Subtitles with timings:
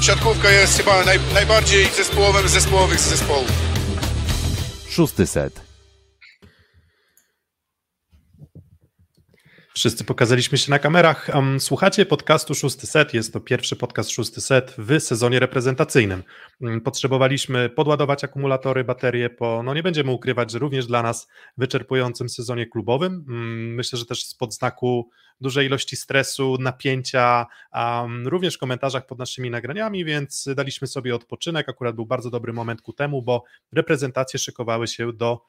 [0.00, 3.50] siatkówka jest chyba naj, najbardziej zespołowym zespołowych zespołów.
[4.90, 5.69] Szósty set.
[9.74, 11.30] Wszyscy pokazaliśmy się na kamerach.
[11.58, 13.14] Słuchacie podcastu Szósty Set.
[13.14, 16.22] Jest to pierwszy podcast Szósty Set w sezonie reprezentacyjnym.
[16.62, 22.28] Mm, potrzebowaliśmy podładować akumulatory, baterie po, no nie będziemy ukrywać, że również dla nas wyczerpującym
[22.28, 23.24] sezonie klubowym.
[23.28, 25.10] Mm, myślę, że też spod znaku
[25.40, 27.46] dużej ilości stresu, napięcia,
[28.24, 31.68] również w komentarzach pod naszymi nagraniami, więc daliśmy sobie odpoczynek.
[31.68, 35.40] Akurat był bardzo dobry moment ku temu, bo reprezentacje szykowały się do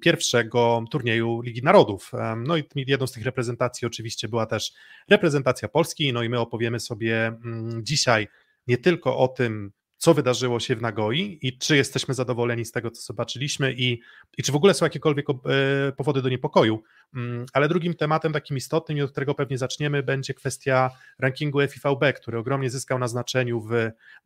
[0.00, 2.12] pierwszego turnieju Ligi Narodów.
[2.36, 4.72] No i jedną z tych reprezentacji oczywiście była też
[5.10, 8.28] reprezentacja Polski, no i my opowiemy sobie mm, dzisiaj
[8.66, 12.90] nie tylko o tym, co wydarzyło się w Nagoi i czy jesteśmy zadowoleni z tego,
[12.90, 14.00] co zobaczyliśmy i,
[14.38, 16.82] i czy w ogóle są jakiekolwiek e, powody do niepokoju.
[17.14, 22.12] Mm, ale drugim tematem takim istotnym, i od którego pewnie zaczniemy, będzie kwestia rankingu FIVB,
[22.16, 23.72] który ogromnie zyskał na znaczeniu w,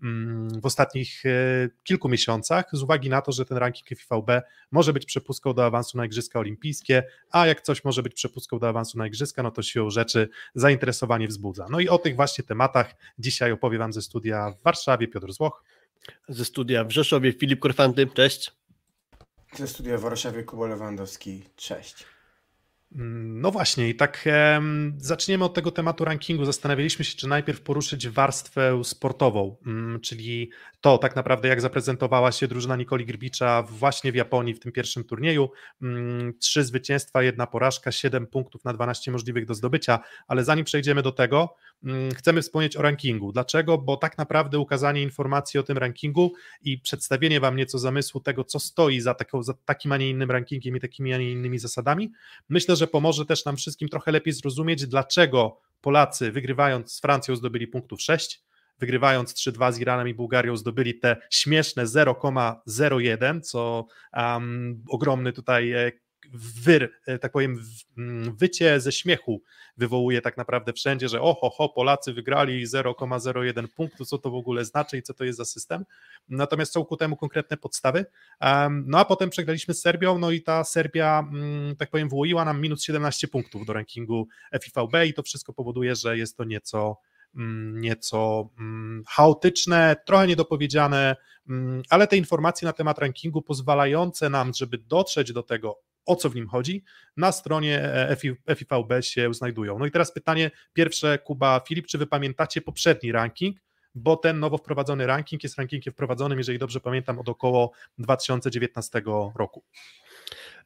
[0.03, 4.31] mm, w ostatnich e, kilku miesiącach, z uwagi na to, że ten ranking FIVB
[4.71, 8.69] może być przepustką do awansu na Igrzyska Olimpijskie, a jak coś może być przepustką do
[8.69, 11.67] awansu na Igrzyska, no to siłą rzeczy zainteresowanie wzbudza.
[11.71, 15.62] No i o tych właśnie tematach dzisiaj opowie Wam ze studia w Warszawie Piotr Złoch.
[16.28, 18.53] Ze studia w Rzeszowie Filip Korfanty, cześć.
[19.56, 22.06] Ze studia w Warszawie Kuba Lewandowski, cześć.
[22.95, 24.25] No właśnie, i tak
[24.97, 26.45] zaczniemy od tego tematu rankingu.
[26.45, 32.49] Zastanawialiśmy się, czy najpierw poruszyć warstwę sportową, mm, czyli to tak naprawdę, jak zaprezentowała się
[32.49, 35.51] drużyna Nikoli Grbicza właśnie w Japonii w tym pierwszym turnieju.
[35.83, 41.03] Mm, trzy zwycięstwa, jedna porażka, siedem punktów na 12 możliwych do zdobycia, ale zanim przejdziemy
[41.03, 41.55] do tego,
[42.14, 43.33] chcemy wspomnieć o rankingu.
[43.33, 43.78] Dlaczego?
[43.78, 48.61] Bo tak naprawdę ukazanie informacji o tym rankingu i przedstawienie Wam nieco zamysłu tego, co
[48.61, 52.12] stoi za, taką, za takim, a nie innym rankingiem i takimi, a nie innymi zasadami,
[52.48, 57.36] myślę, że że pomoże też nam wszystkim trochę lepiej zrozumieć, dlaczego Polacy wygrywając z Francją
[57.36, 58.42] zdobyli punktów 6,
[58.78, 65.92] wygrywając 3-2 z Iranem i Bułgarią zdobyli te śmieszne 0,01, co um, ogromny tutaj e,
[66.32, 67.65] wyr, e, tak powiem,
[67.98, 69.43] mm, wycie ze śmiechu
[69.76, 74.65] wywołuje tak naprawdę wszędzie, że oho, ho, Polacy wygrali 0,01 punktu, co to w ogóle
[74.65, 75.84] znaczy i co to jest za system.
[76.28, 78.06] Natomiast są ku temu konkretne podstawy.
[78.87, 82.60] No a potem przegraliśmy z Serbią, no i ta Serbia, mm, tak powiem, wyłoiła nam
[82.60, 84.28] minus 17 punktów do rankingu
[84.62, 86.98] FIVB i to wszystko powoduje, że jest to nieco
[87.37, 88.50] mm, nieco
[89.09, 91.16] chaotyczne, trochę niedopowiedziane,
[91.91, 96.35] ale te informacje na temat rankingu pozwalające nam, żeby dotrzeć do tego, o co w
[96.35, 96.83] nim chodzi,
[97.17, 98.17] na stronie e,
[98.57, 99.79] FIVB się znajdują.
[99.79, 103.57] No i teraz pytanie pierwsze, Kuba, Filip, czy wy pamiętacie poprzedni ranking?
[103.95, 109.03] Bo ten nowo wprowadzony ranking jest rankingiem wprowadzonym, jeżeli dobrze pamiętam, od około 2019
[109.37, 109.65] roku.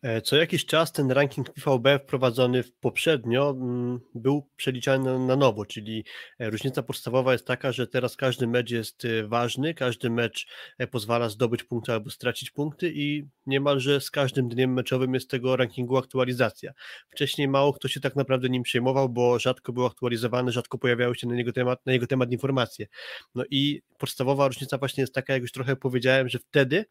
[0.02, 6.04] E, co jakiś czas ten ranking PVB wprowadzony poprzednio mm, był przeliczany na nowo, czyli
[6.38, 10.46] e, różnica podstawowa jest taka, że teraz każdy mecz jest e, ważny, każdy mecz
[10.90, 15.96] pozwala zdobyć punkty albo stracić punkty i niemalże z każdym dniem meczowym jest tego rankingu
[15.96, 16.72] aktualizacja.
[17.10, 21.26] Wcześniej mało kto się tak naprawdę nim przejmował, bo rzadko był aktualizowany, rzadko pojawiały się
[21.26, 22.86] na jego temat, na jego temat informacje.
[23.34, 26.84] No i podstawowa różnica właśnie jest taka, jak już trochę powiedziałem, że wtedy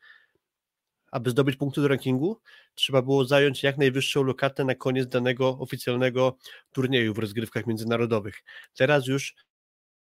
[1.12, 2.42] aby zdobyć punkty do rankingu,
[2.76, 6.38] trzeba było zająć jak najwyższą lokatę na koniec danego oficjalnego
[6.72, 8.44] turnieju w rozgrywkach międzynarodowych.
[8.74, 9.36] Teraz już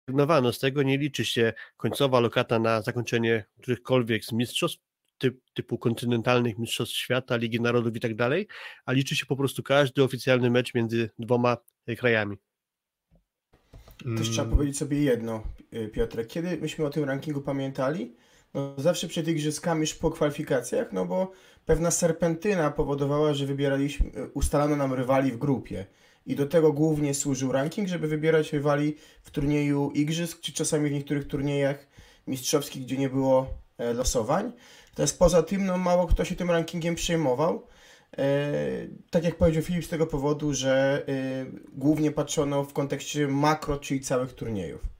[0.07, 4.79] zrezygnowano z tego, nie liczy się końcowa lokata na zakończenie którychkolwiek z mistrzostw,
[5.17, 8.47] typ, typu kontynentalnych mistrzostw świata, Ligi Narodów i tak dalej,
[8.85, 11.57] a liczy się po prostu każdy oficjalny mecz między dwoma
[11.97, 12.37] krajami.
[14.17, 15.43] Też trzeba powiedzieć sobie jedno,
[15.93, 16.27] Piotrek.
[16.27, 18.15] Kiedy myśmy o tym rankingu pamiętali,
[18.53, 21.31] no, zawsze przed igrzyskami, już po kwalifikacjach, no bo
[21.65, 25.85] pewna serpentyna powodowała, że wybieraliśmy, ustalano nam rywali w grupie.
[26.25, 30.93] I do tego głównie służył ranking, żeby wybierać rywali w turnieju igrzysk, czy czasami w
[30.93, 31.87] niektórych turniejach
[32.27, 34.51] mistrzowskich, gdzie nie było e, losowań.
[34.89, 37.67] Natomiast poza tym, no mało kto się tym rankingiem przejmował.
[38.17, 38.51] E,
[39.09, 44.01] tak jak powiedział Filip, z tego powodu, że e, głównie patrzono w kontekście makro, czyli
[44.01, 44.98] całych turniejów.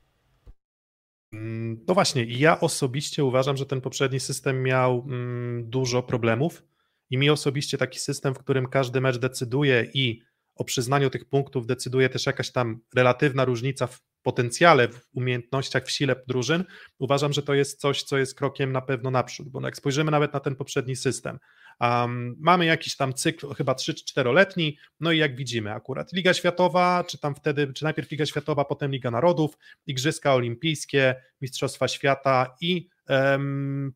[1.34, 6.64] Mm, no właśnie, ja osobiście uważam, że ten poprzedni system miał mm, dużo problemów
[7.10, 10.22] i mi osobiście taki system, w którym każdy mecz decyduje i
[10.56, 15.92] o przyznaniu tych punktów decyduje też jakaś tam relatywna różnica w potencjale, w umiejętnościach, w
[15.92, 16.64] sile drużyn,
[17.00, 20.34] uważam, że to jest coś, co jest krokiem na pewno naprzód, bo jak spojrzymy nawet
[20.34, 21.40] na ten poprzedni system,
[21.80, 27.18] um, mamy jakiś tam cykl, chyba 3-4-letni, no i jak widzimy akurat Liga Światowa, czy
[27.18, 32.90] tam wtedy, czy najpierw Liga Światowa, potem Liga Narodów, Igrzyska Olimpijskie, Mistrzostwa Świata i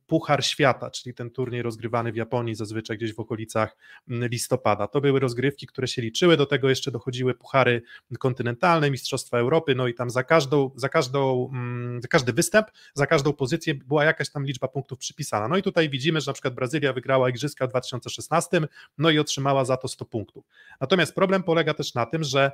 [0.07, 3.77] Puchar Świata, czyli ten turniej rozgrywany w Japonii zazwyczaj gdzieś w okolicach
[4.07, 4.87] listopada.
[4.87, 7.81] To były rozgrywki, które się liczyły, do tego jeszcze dochodziły puchary
[8.19, 11.51] kontynentalne, Mistrzostwa Europy, no i tam za każdą, za każdą,
[11.99, 15.47] za każdy występ, za każdą pozycję była jakaś tam liczba punktów przypisana.
[15.47, 18.61] No i tutaj widzimy, że na przykład Brazylia wygrała Igrzyska w 2016,
[18.97, 20.45] no i otrzymała za to 100 punktów.
[20.81, 22.51] Natomiast problem polega też na tym, że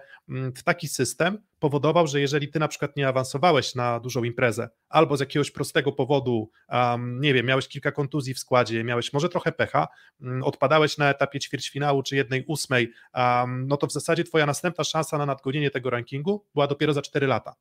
[0.64, 5.20] taki system powodował, że jeżeli ty na przykład nie awansowałeś na dużą imprezę, albo z
[5.20, 9.88] jakiegoś prostego powodu, um, nie wiem, miałeś kilka kontuzji w składzie, miałeś może trochę pecha,
[10.22, 14.84] um, odpadałeś na etapie ćwierćfinału czy jednej ósmej, um, no to w zasadzie twoja następna
[14.84, 17.56] szansa na nadgonienie tego rankingu była dopiero za 4 lata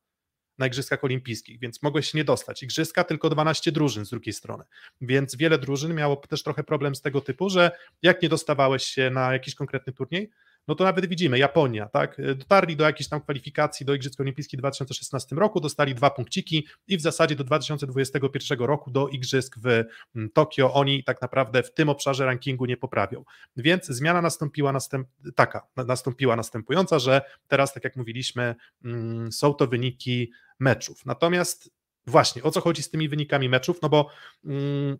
[0.57, 2.63] na Igrzyskach Olimpijskich, więc mogłeś się nie dostać.
[2.63, 4.63] Igrzyska tylko 12 drużyn z drugiej strony,
[5.01, 7.71] więc wiele drużyn miało też trochę problem z tego typu, że
[8.01, 10.29] jak nie dostawałeś się na jakiś konkretny turniej,
[10.69, 14.61] no to nawet widzimy, Japonia, tak, dotarli do jakiejś tam kwalifikacji do Igrzysk Olimpijskich w
[14.61, 19.67] 2016 roku, dostali dwa punkciki i w zasadzie do 2021 roku do Igrzysk w
[20.15, 23.23] mm, Tokio oni tak naprawdę w tym obszarze rankingu nie poprawią.
[23.57, 28.55] Więc zmiana nastąpiła następ, taka, nastąpiła następująca, że teraz, tak jak mówiliśmy,
[28.85, 31.05] mm, są to wyniki meczów.
[31.05, 31.71] Natomiast
[32.07, 33.81] właśnie, o co chodzi z tymi wynikami meczów?
[33.81, 34.09] No bo
[34.45, 34.97] mm,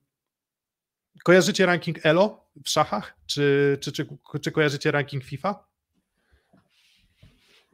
[1.24, 3.18] Kojarzycie ranking ELO w szachach?
[3.26, 4.08] Czy, czy, czy,
[4.42, 5.70] czy kojarzycie ranking FIFA?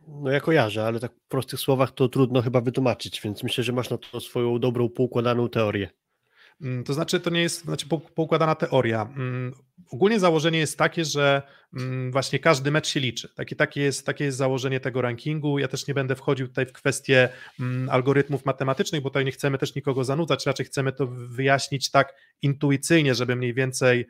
[0.07, 3.73] No ja kojarzę, ale tak w prostych słowach to trudno chyba wytłumaczyć, więc myślę, że
[3.73, 5.89] masz na to swoją dobrą, poukładaną teorię.
[6.61, 9.01] Mm, to znaczy, to nie jest znaczy poukładana teoria.
[9.01, 9.53] Mm,
[9.91, 11.41] ogólnie założenie jest takie, że
[12.11, 13.29] właśnie każdy mecz się liczy.
[13.35, 15.59] Takie, takie, jest, takie jest założenie tego rankingu.
[15.59, 17.29] Ja też nie będę wchodził tutaj w kwestie
[17.89, 23.15] algorytmów matematycznych, bo tutaj nie chcemy też nikogo zanudzać, raczej chcemy to wyjaśnić tak intuicyjnie,
[23.15, 24.07] żeby mniej więcej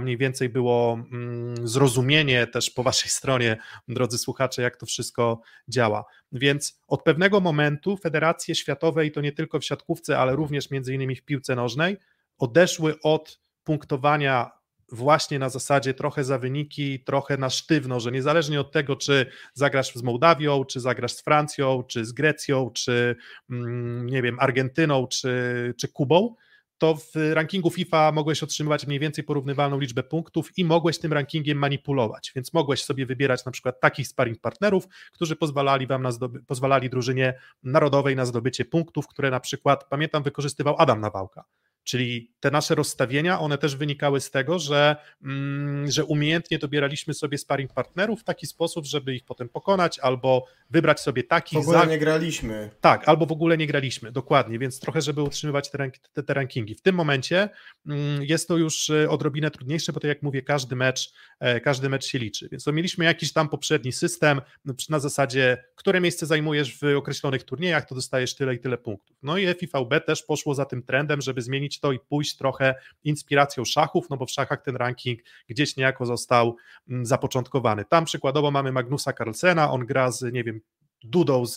[0.00, 3.56] mniej więcej było mm, zrozumienie też po waszej stronie,
[3.88, 6.04] drodzy słuchacze, jak to wszystko działa.
[6.32, 10.94] Więc od pewnego momentu federacje światowe, i to nie tylko w siatkówce, ale również między
[10.94, 11.96] innymi w piłce nożnej,
[12.38, 14.50] odeszły od punktowania
[14.92, 19.94] właśnie na zasadzie trochę za wyniki, trochę na sztywno, że niezależnie od tego, czy zagrasz
[19.94, 23.16] z Mołdawią, czy zagrasz z Francją, czy z Grecją, czy
[23.50, 26.34] mm, nie wiem, Argentyną, czy, czy Kubą,
[26.78, 31.58] to w rankingu FIFA mogłeś otrzymywać mniej więcej porównywalną liczbę punktów i mogłeś tym rankingiem
[31.58, 36.42] manipulować, więc mogłeś sobie wybierać na przykład takich sparring partnerów, którzy pozwalali wam na zdoby,
[36.42, 41.44] pozwalali drużynie narodowej na zdobycie punktów, które na przykład, pamiętam, wykorzystywał Adam Nawałka.
[41.84, 47.38] Czyli te nasze rozstawienia, one też wynikały z tego, że, mm, że umiejętnie dobieraliśmy sobie
[47.38, 51.58] sparring partnerów w taki sposób, żeby ich potem pokonać, albo wybrać sobie takich.
[51.58, 51.84] W ogóle za...
[51.84, 52.70] nie graliśmy.
[52.80, 56.34] Tak, albo w ogóle nie graliśmy, dokładnie, więc trochę, żeby utrzymywać te, rank te, te
[56.34, 56.74] rankingi.
[56.74, 57.48] W tym momencie
[57.86, 61.88] mm, jest to już e, odrobinę trudniejsze, bo to jak mówię, każdy mecz, e, każdy
[61.88, 62.48] mecz się liczy.
[62.52, 64.40] Więc to mieliśmy jakiś tam poprzedni system
[64.88, 69.16] na zasadzie, które miejsce zajmujesz w określonych turniejach, to dostajesz tyle i tyle punktów.
[69.22, 72.74] No i FIVB też poszło za tym trendem, żeby zmienić to i pójść trochę
[73.04, 76.56] inspiracją szachów, no bo w szachach ten ranking gdzieś niejako został
[76.88, 77.84] mm, zapoczątkowany.
[77.84, 80.60] Tam przykładowo mamy Magnusa Carlsena, on gra z, nie wiem,
[81.02, 81.54] Dudą z,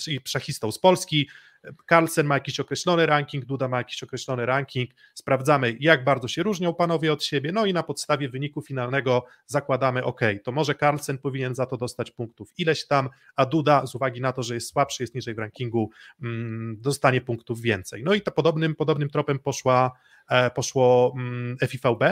[0.00, 1.28] z, szachistą z Polski,
[1.88, 6.74] Carlsen ma jakiś określony ranking, Duda ma jakiś określony ranking, sprawdzamy jak bardzo się różnią
[6.74, 11.54] panowie od siebie, no i na podstawie wyniku finalnego zakładamy, ok, to może Carlsen powinien
[11.54, 15.02] za to dostać punktów ileś tam, a Duda z uwagi na to, że jest słabszy,
[15.02, 15.90] jest niżej w rankingu,
[16.22, 18.04] mm, dostanie punktów więcej.
[18.04, 19.92] No i to podobnym, podobnym tropem poszła,
[20.28, 22.02] e, poszło mm, FIVB.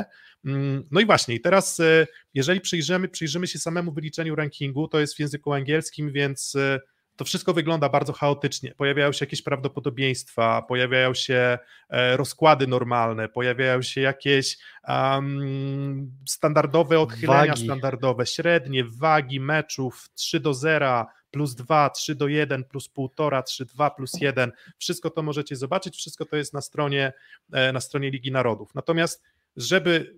[0.44, 5.00] Mm, no i właśnie, i teraz e, jeżeli przyjrzymy, przyjrzymy się samemu wyliczeniu rankingu, to
[5.00, 6.80] jest w języku angielskim, więc e,
[7.22, 8.74] to wszystko wygląda bardzo chaotycznie.
[8.74, 11.58] Pojawiają się jakieś prawdopodobieństwa, pojawiają się
[11.90, 17.64] e, rozkłady normalne, pojawiają się jakieś um, standardowe odchylenia wagi.
[17.64, 23.64] standardowe, średnie, wagi meczów 3 do 0, plus 2, 3 do 1, plus 1,5, 3,
[23.64, 24.52] 2, plus 1.
[24.78, 27.12] Wszystko to możecie zobaczyć, wszystko to jest na stronie,
[27.52, 28.74] e, na stronie Ligi Narodów.
[28.74, 29.22] Natomiast,
[29.56, 30.16] żeby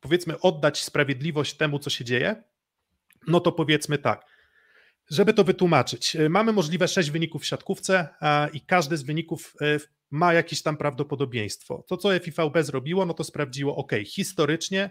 [0.00, 2.42] powiedzmy oddać sprawiedliwość temu, co się dzieje,
[3.26, 4.29] no to powiedzmy tak
[5.10, 8.08] żeby to wytłumaczyć, e, mamy możliwe sześć wyników w siatkówce
[8.52, 9.78] i każdy z wyników e,
[10.10, 11.84] ma jakieś tam prawdopodobieństwo.
[11.88, 14.90] To, co FIVB zrobiło, no to sprawdziło, ok, historycznie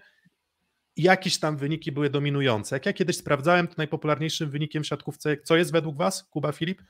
[0.97, 2.75] jakieś tam wyniki były dominujące.
[2.75, 6.81] Jak ja kiedyś sprawdzałem, to najpopularniejszym wynikiem w siatkówce, co jest według Was, Kuba Filip?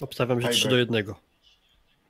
[0.00, 1.04] Obstawiam, że 3 do 1.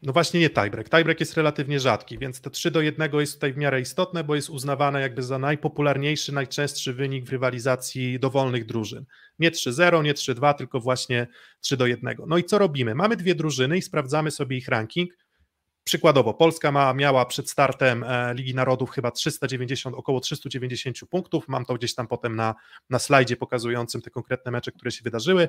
[0.03, 0.91] No właśnie nie tiebreak.
[0.91, 4.35] Tiebreak jest relatywnie rzadki, więc to 3 do 1 jest tutaj w miarę istotne, bo
[4.35, 9.05] jest uznawane jakby za najpopularniejszy, najczęstszy wynik w rywalizacji dowolnych drużyn.
[9.39, 11.27] Nie 3-0, nie 3-2, tylko właśnie
[11.61, 12.17] 3 do 1.
[12.27, 12.95] No i co robimy?
[12.95, 15.11] Mamy dwie drużyny i sprawdzamy sobie ich ranking.
[15.89, 21.49] Przykładowo, Polska ma, miała przed startem e, Ligi Narodów chyba 390, około 390 punktów.
[21.49, 22.55] Mam to gdzieś tam potem na,
[22.91, 25.49] na slajdzie pokazującym te konkretne mecze, które się wydarzyły.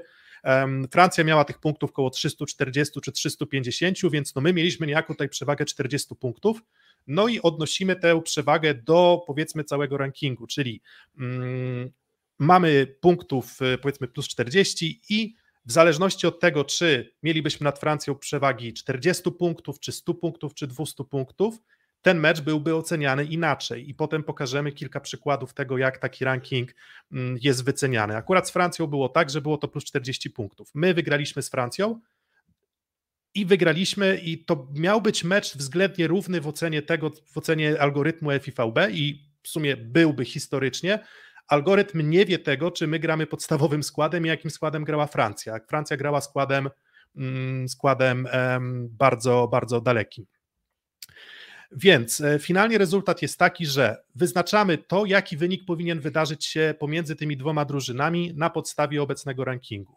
[0.92, 5.66] Francja miała tych punktów około 340 czy 350, więc no my mieliśmy niejako tutaj przewagę
[5.66, 6.62] 40 punktów.
[7.08, 10.82] No i odnosimy tę przewagę do powiedzmy całego rankingu, czyli
[11.18, 11.92] mm,
[12.40, 15.36] mamy punktów e, powiedzmy plus 40 i
[15.66, 20.68] w zależności od tego, czy mielibyśmy nad Francją przewagi 40 punktów, czy 100 punktów, czy
[20.68, 21.60] 200 punktów,
[22.02, 26.76] ten mecz byłby oceniany inaczej i potem pokażemy kilka przykładów tego, jak taki ranking
[27.12, 28.16] mm, jest wyceniany.
[28.16, 30.72] Akurat z Francją było tak, że było to plus 40 punktów.
[30.74, 32.02] My wygraliśmy z Francją
[33.34, 38.30] i wygraliśmy i to miał być mecz względnie równy w ocenie tego, w ocenie algorytmu
[38.40, 41.00] FIVB i w sumie byłby historycznie,
[41.50, 45.60] algorytm nie wie tego, czy my gramy podstawowym składem i jakim składem grała Francja.
[45.68, 46.70] Francja grała składem,
[47.16, 48.28] mm, składem
[48.90, 50.26] bardzo, bardzo dalekim.
[51.72, 57.16] Więc e, finalnie rezultat jest taki, że wyznaczamy to, jaki wynik powinien wydarzyć się pomiędzy
[57.16, 59.96] tymi dwoma drużynami na podstawie obecnego rankingu.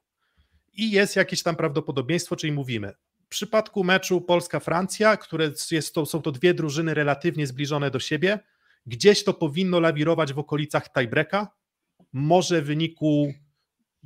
[0.72, 2.92] I jest jakieś tam prawdopodobieństwo, czyli mówimy,
[3.24, 8.38] w przypadku meczu Polska-Francja, które jest to, są to dwie drużyny relatywnie zbliżone do siebie,
[8.86, 11.48] Gdzieś to powinno lawirować w okolicach tiebreaka,
[12.12, 13.32] może w wyniku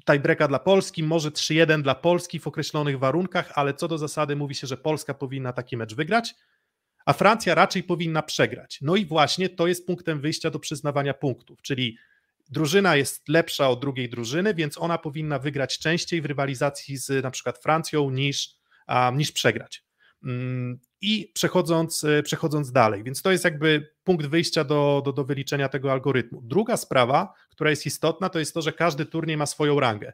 [0.07, 4.55] tiebreaka dla Polski, może 3-1 dla Polski w określonych warunkach, ale co do zasady mówi
[4.55, 6.35] się, że Polska powinna taki mecz wygrać,
[7.07, 8.79] a Francja raczej powinna przegrać.
[8.83, 11.99] No i właśnie to jest punktem wyjścia do przyznawania punktów, czyli
[12.51, 17.31] drużyna jest lepsza od drugiej drużyny, więc ona powinna wygrać częściej w rywalizacji z na
[17.31, 18.55] przykład Francją niż,
[19.15, 19.85] niż przegrać.
[21.01, 25.69] I przechodząc, e, przechodząc dalej, więc to jest jakby punkt wyjścia do, do, do wyliczenia
[25.69, 26.43] tego algorytmu.
[26.43, 30.13] Druga sprawa, która jest istotna, to jest to, że każdy turniej ma swoją rangę.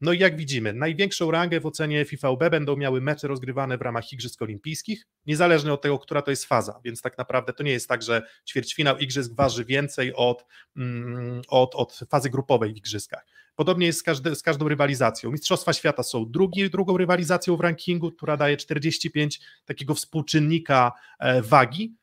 [0.00, 4.12] No i jak widzimy, największą rangę w ocenie FIVB będą miały mecze rozgrywane w ramach
[4.12, 7.88] Igrzysk Olimpijskich, niezależnie od tego, która to jest faza, więc tak naprawdę to nie jest
[7.88, 10.46] tak, że ćwierćfinał Igrzysk waży więcej od,
[10.76, 13.26] mm, od, od fazy grupowej w Igrzyskach.
[13.60, 15.30] Podobnie jest z, każdy, z każdą rywalizacją.
[15.30, 21.96] Mistrzostwa Świata są drugi, drugą rywalizacją w rankingu, która daje 45 takiego współczynnika e, wagi,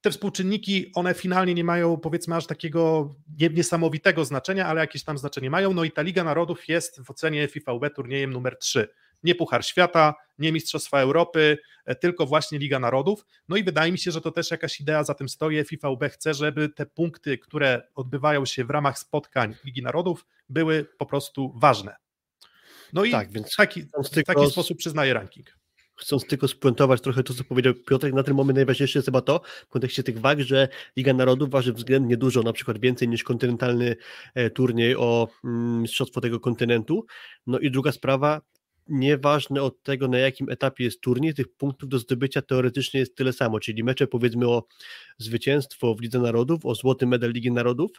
[0.00, 3.14] te współczynniki, one finalnie nie mają powiedzmy aż takiego
[3.50, 5.74] niesamowitego znaczenia, ale jakieś tam znaczenie mają.
[5.74, 8.88] No i ta Liga Narodów jest w ocenie FIVB turniejem numer 3.
[9.24, 13.26] Nie Puchar Świata, nie Mistrzostwa Europy, e, tylko właśnie Liga Narodów.
[13.48, 15.64] No i wydaje mi się, że to też jakaś idea za tym stoi.
[15.64, 21.06] FIVB chce, żeby te punkty, które odbywają się w ramach spotkań Ligi Narodów, były po
[21.06, 21.96] prostu ważne.
[22.92, 25.62] No i tak, więc w taki, w taki sposób przyznaje ranking
[26.02, 29.40] chcąc tylko spuentować trochę to, co powiedział Piotrek, na ten moment najważniejsze jest chyba to,
[29.66, 33.96] w kontekście tych wag, że Liga Narodów waży względnie dużo, na przykład więcej niż kontynentalny
[34.34, 37.06] e, turniej o mm, mistrzostwo tego kontynentu.
[37.46, 38.40] No i druga sprawa,
[38.88, 43.32] nieważne od tego, na jakim etapie jest turniej, tych punktów do zdobycia teoretycznie jest tyle
[43.32, 44.66] samo, czyli mecze powiedzmy o
[45.18, 47.90] zwycięstwo w Lidze Narodów, o złoty medal Ligi Narodów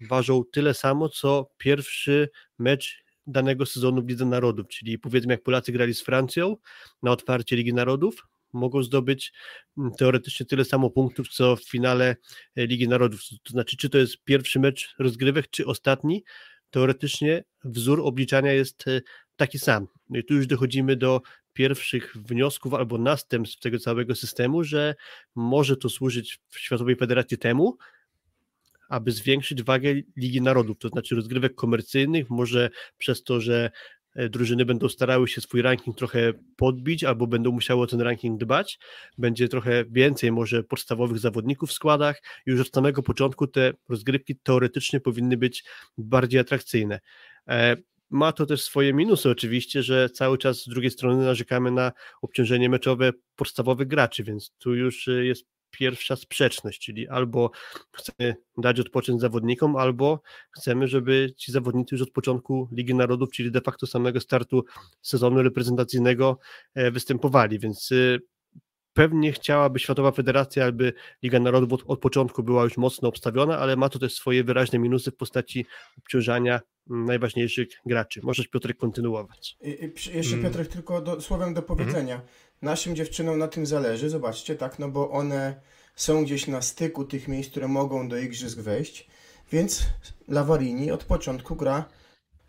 [0.00, 5.72] ważą tyle samo, co pierwszy mecz danego sezonu w Lidze Narodów, czyli powiedzmy jak Polacy
[5.72, 6.56] grali z Francją
[7.02, 9.32] na otwarcie Ligi Narodów, mogą zdobyć
[9.78, 12.16] mm, teoretycznie tyle samo punktów, co w finale
[12.56, 13.20] e, Ligi Narodów.
[13.42, 16.24] To znaczy, czy to jest pierwszy mecz rozgrywek, czy ostatni,
[16.70, 19.00] teoretycznie wzór obliczania jest e,
[19.36, 19.86] taki sam.
[20.10, 21.22] No i tu już dochodzimy do
[21.52, 24.94] pierwszych wniosków albo następstw tego całego systemu, że
[25.34, 27.76] może to służyć w Światowej Federacji temu,
[28.88, 33.70] aby zwiększyć wagę Ligi Narodów, to znaczy rozgrywek komercyjnych, może przez to, że
[34.14, 38.40] e, drużyny będą starały się swój ranking trochę podbić, albo będą musiały o ten ranking
[38.40, 38.78] dbać.
[39.18, 42.22] Będzie trochę więcej może podstawowych zawodników w składach.
[42.46, 45.64] Już od samego początku te rozgrywki teoretycznie powinny być
[45.98, 47.00] bardziej atrakcyjne.
[48.10, 49.30] Ma to też swoje minusy.
[49.30, 54.74] Oczywiście, że cały czas z drugiej strony narzekamy na obciążenie meczowe podstawowych graczy, więc tu
[54.74, 57.50] już e, jest pierwsza sprzeczność, czyli albo
[57.92, 63.50] chcemy dać odpocząć zawodnikom, albo chcemy, żeby ci zawodnicy już od początku Ligi Narodów, czyli
[63.50, 64.64] de facto samego startu
[65.02, 66.38] sezonu reprezentacyjnego
[66.74, 68.20] e, występowali, więc y,
[68.98, 73.76] pewnie chciałaby Światowa Federacja, aby Liga Narodów od, od, początku była już mocno obstawiona, ale
[73.76, 75.66] ma to też swoje wyraźne minusy w postaci
[75.98, 78.20] obciążania mm, najważniejszych graczy.
[78.22, 79.56] Możesz Piotrek kontynuować.
[79.60, 80.42] I, i, jeszcze hmm.
[80.42, 82.16] Piotrek tylko do, słowem do powiedzenia.
[82.16, 82.32] Hmm.
[82.62, 85.60] Naszym dziewczynom na tym zależy, zobaczcie, tak, no bo one
[85.96, 89.08] są gdzieś na styku tych miejsc, które mogą do igrzysk wejść,
[89.52, 89.86] więc
[90.28, 91.84] Lavarini od początku gra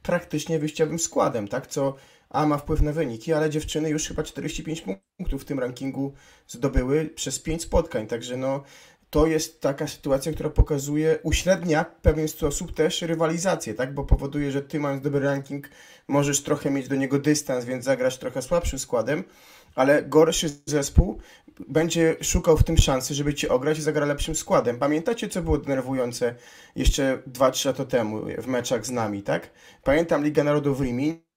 [0.03, 1.95] praktycznie wyjściowym składem, tak, co
[2.29, 4.83] a ma wpływ na wyniki, ale dziewczyny już chyba 45
[5.17, 6.13] punktów w tym rankingu
[6.47, 8.63] zdobyły przez 5 spotkań, także no
[9.09, 13.93] to jest taka sytuacja, która pokazuje, uśrednia w pewien sposób też rywalizację, tak?
[13.93, 15.69] Bo powoduje, że ty mając dobry ranking,
[16.07, 19.23] możesz trochę mieć do niego dystans, więc zagrasz trochę słabszym składem,
[19.75, 21.19] ale gorszy zespół
[21.67, 24.79] będzie szukał w tym szansy, żeby cię ograć i zagra lepszym składem.
[24.79, 26.35] Pamiętacie, co było denerwujące
[26.75, 29.49] jeszcze 2-3 lata temu w meczach z nami, tak?
[29.83, 31.28] Pamiętam Liga Narodów w Rimini,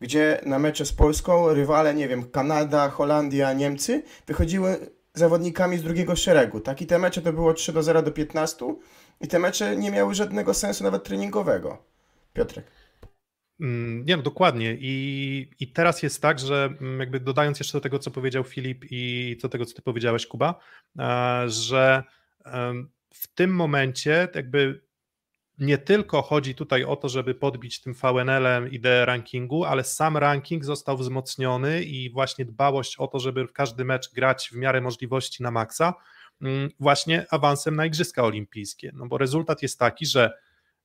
[0.00, 6.16] gdzie na mecze z Polską rywale, nie wiem, Kanada, Holandia, Niemcy wychodziły zawodnikami z drugiego
[6.16, 6.60] szeregu.
[6.60, 6.82] Tak?
[6.82, 8.66] I te mecze to było 3 do 0 do 15
[9.20, 11.84] i te mecze nie miały żadnego sensu nawet treningowego.
[12.32, 12.66] Piotrek.
[13.60, 14.76] Mm, nie, no dokładnie.
[14.80, 18.84] I, I teraz jest tak, że mm, jakby dodając jeszcze do tego, co powiedział Filip
[18.90, 20.60] i do tego, co ty powiedziałeś, Kuba,
[20.98, 22.02] e, że
[23.14, 24.84] w tym momencie jakby
[25.58, 30.64] nie tylko chodzi tutaj o to, żeby podbić tym VNL-em ideę rankingu, ale sam ranking
[30.64, 35.42] został wzmocniony i właśnie dbałość o to, żeby w każdy mecz grać w miarę możliwości
[35.42, 35.94] na maksa,
[36.42, 38.90] mm, właśnie awansem na Igrzyska Olimpijskie.
[38.94, 40.32] No bo rezultat jest taki, że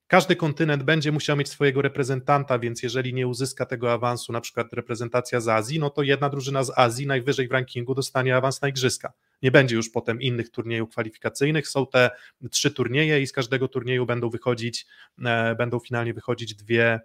[0.09, 4.73] każdy kontynent będzie musiał mieć swojego reprezentanta, więc jeżeli nie uzyska tego awansu, na przykład
[4.73, 8.67] reprezentacja z Azji, no to jedna drużyna z Azji najwyżej w rankingu dostanie awans na
[8.67, 9.13] igrzyska.
[9.41, 12.09] Nie będzie już potem innych turniejów kwalifikacyjnych, są te
[12.51, 14.85] trzy turnieje i z każdego turnieju będą wychodzić,
[15.25, 16.99] e, będą finalnie wychodzić dwie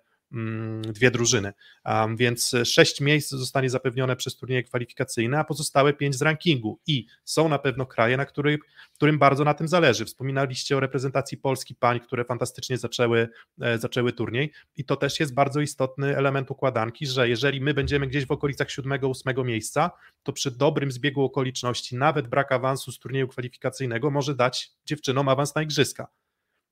[0.82, 1.52] dwie drużyny,
[2.16, 7.48] więc sześć miejsc zostanie zapewnione przez turnieje kwalifikacyjne, a pozostałe pięć z rankingu i są
[7.48, 8.60] na pewno kraje, na których,
[8.92, 10.04] którym bardzo na tym zależy.
[10.04, 13.28] Wspominaliście o reprezentacji Polski pań, które fantastycznie zaczęły,
[13.60, 18.06] e, zaczęły turniej i to też jest bardzo istotny element układanki, że jeżeli my będziemy
[18.06, 19.90] gdzieś w okolicach siódmego, ósmego miejsca,
[20.22, 25.54] to przy dobrym zbiegu okoliczności nawet brak awansu z turnieju kwalifikacyjnego może dać dziewczynom awans
[25.54, 26.06] na igrzyska,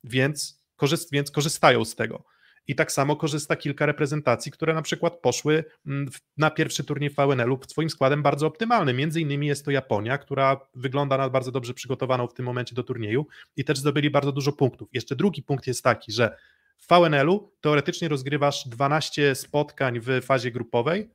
[0.05, 2.25] więc, korzyst, więc korzystają z tego.
[2.67, 7.59] I tak samo korzysta kilka reprezentacji, które na przykład poszły mm, na pierwszy turniej VNL-u
[7.69, 8.97] swoim składem bardzo optymalnym.
[8.97, 12.83] Między innymi jest to Japonia, która wygląda na bardzo dobrze przygotowaną w tym momencie do
[12.83, 13.27] turnieju
[13.57, 14.89] i też zdobyli bardzo dużo punktów.
[14.93, 16.37] Jeszcze drugi punkt jest taki, że
[16.79, 21.11] w VNL-u teoretycznie rozgrywasz 12 spotkań w fazie grupowej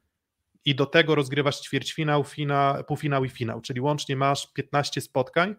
[0.65, 5.55] i do tego rozgrywasz ćwierćfinał, finał, półfinał i finał, czyli łącznie masz 15 spotkań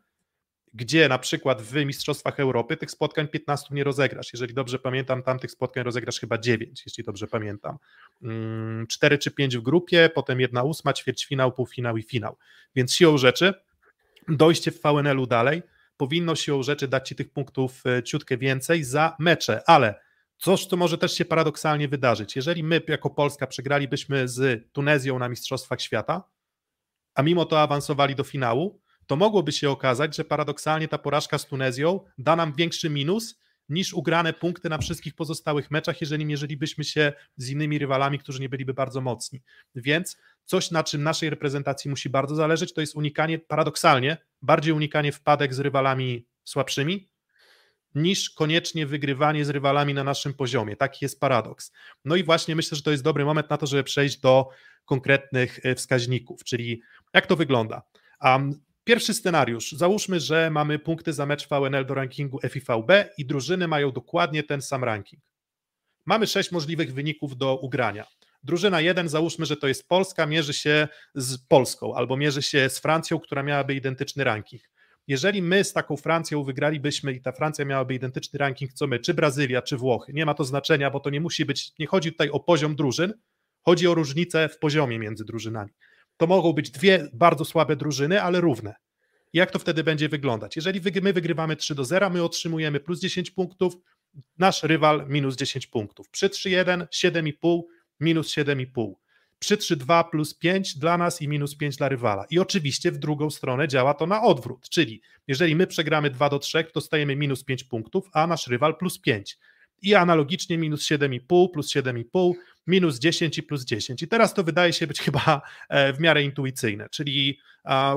[0.75, 4.33] gdzie na przykład w Mistrzostwach Europy tych spotkań 15 nie rozegrasz.
[4.33, 7.79] Jeżeli dobrze pamiętam, tam tych spotkań rozegrasz chyba 9, jeśli dobrze pamiętam.
[8.89, 12.37] 4 mm, czy 5 w grupie, potem jedna ósma, ćwierćfinał, półfinał i finał.
[12.75, 13.55] Więc siłą rzeczy
[14.29, 15.63] dojście w VNL-u dalej
[15.97, 19.95] powinno siłą rzeczy dać Ci tych punktów e, ciutkę więcej za mecze, ale
[20.39, 22.37] coś, co może też się paradoksalnie wydarzyć.
[22.37, 26.23] Jeżeli my jako Polska przegralibyśmy z Tunezją na Mistrzostwach Świata,
[27.15, 31.47] a mimo to awansowali do finału, to mogłoby się okazać, że paradoksalnie ta porażka z
[31.47, 37.13] Tunezją da nam większy minus niż ugrane punkty na wszystkich pozostałych meczach, jeżeli mierzylibyśmy się
[37.37, 39.43] z innymi rywalami, którzy nie byliby bardzo mocni.
[39.75, 45.13] Więc coś, na czym naszej reprezentacji musi bardzo zależeć, to jest unikanie, paradoksalnie, bardziej unikanie
[45.13, 47.09] wpadek z rywalami słabszymi,
[47.95, 50.77] niż koniecznie wygrywanie z rywalami na naszym poziomie.
[50.77, 51.73] Taki jest paradoks.
[52.05, 54.49] No i właśnie myślę, że to jest dobry moment na to, żeby przejść do
[54.85, 56.83] konkretnych e, wskaźników, czyli
[57.15, 57.83] jak to wygląda.
[58.23, 59.73] Um, Pierwszy scenariusz.
[59.73, 64.63] Załóżmy, że mamy punkty za mecz VNL do rankingu FIVB i drużyny mają dokładnie ten
[64.63, 65.23] sam ranking.
[66.07, 68.07] Mamy sześć możliwych wyników do ugrania.
[68.43, 72.79] Drużyna 1, załóżmy, że to jest Polska, mierzy się z Polską albo mierzy się z
[72.79, 74.63] Francją, która miałaby identyczny ranking.
[75.07, 79.15] Jeżeli my z taką Francją wygralibyśmy i ta Francja miałaby identyczny ranking co my, czy
[79.15, 82.31] Brazylia, czy Włochy, nie ma to znaczenia, bo to nie musi być, nie chodzi tutaj
[82.31, 83.15] o poziom drużyn,
[83.63, 85.71] chodzi o różnicę w poziomie między drużynami
[86.19, 88.75] to mogą być dwie bardzo słabe drużyny, ale równe.
[89.33, 90.57] Jak to wtedy będzie wyglądać?
[90.57, 93.77] Jeżeli my wygrywamy 3 do 0, my otrzymujemy plus 10 punktów,
[94.39, 96.09] nasz rywal minus 10 punktów.
[96.09, 97.63] Przy 3-1 7,5
[98.01, 98.93] minus 7,5.
[99.39, 102.25] Przy 3-2 plus 5 dla nas i minus 5 dla rywala.
[102.31, 106.39] I oczywiście w drugą stronę działa to na odwrót, czyli jeżeli my przegramy 2 do
[106.39, 109.39] 3, to stajemy minus 5 punktów, a nasz rywal plus 5.
[109.83, 112.33] I analogicznie minus 7,5 plus 7,5
[112.69, 114.03] minus 10 i plus 10.
[114.03, 117.39] I teraz to wydaje się być chyba e, w miarę intuicyjne, czyli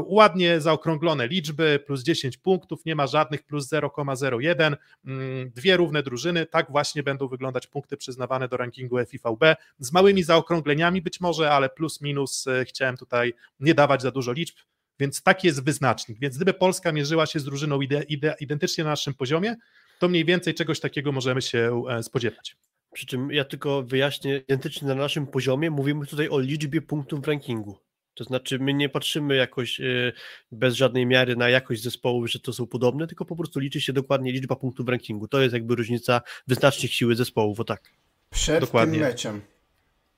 [0.06, 6.46] ładnie zaokrąglone liczby, plus 10 punktów, nie ma żadnych plus 0,01, mm, dwie równe drużyny,
[6.46, 11.70] tak właśnie będą wyglądać punkty przyznawane do rankingu FIVB, z małymi zaokrągleniami być może, ale
[11.70, 14.56] plus minus e, chciałem tutaj nie dawać za dużo liczb,
[15.00, 16.20] więc taki jest wyznacznik.
[16.20, 19.56] Więc gdyby Polska mierzyła się z drużyną ide, ide, identycznie na naszym poziomie,
[20.00, 22.56] to mniej więcej czegoś takiego możemy się e, spodziewać.
[22.94, 27.28] Przy czym ja tylko wyjaśnię, identycznie na naszym poziomie mówimy tutaj o liczbie punktów w
[27.28, 27.78] rankingu.
[28.14, 30.12] To znaczy, my nie patrzymy jakoś e,
[30.52, 33.94] bez żadnej miary na jakość zespołów, że to są podobne, tylko po prostu liczy się
[33.94, 35.28] dokładnie liczba punktów w rankingu.
[35.28, 37.90] To jest jakby różnica wyznacznik siły zespołów, o tak.
[38.30, 39.00] Przed dokładnie.
[39.00, 39.42] tym meczem.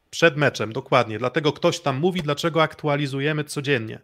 [0.10, 1.20] Przed meczem, dokładnie.
[1.20, 4.00] Dlatego ktoś tam mówi, dlaczego aktualizujemy codziennie.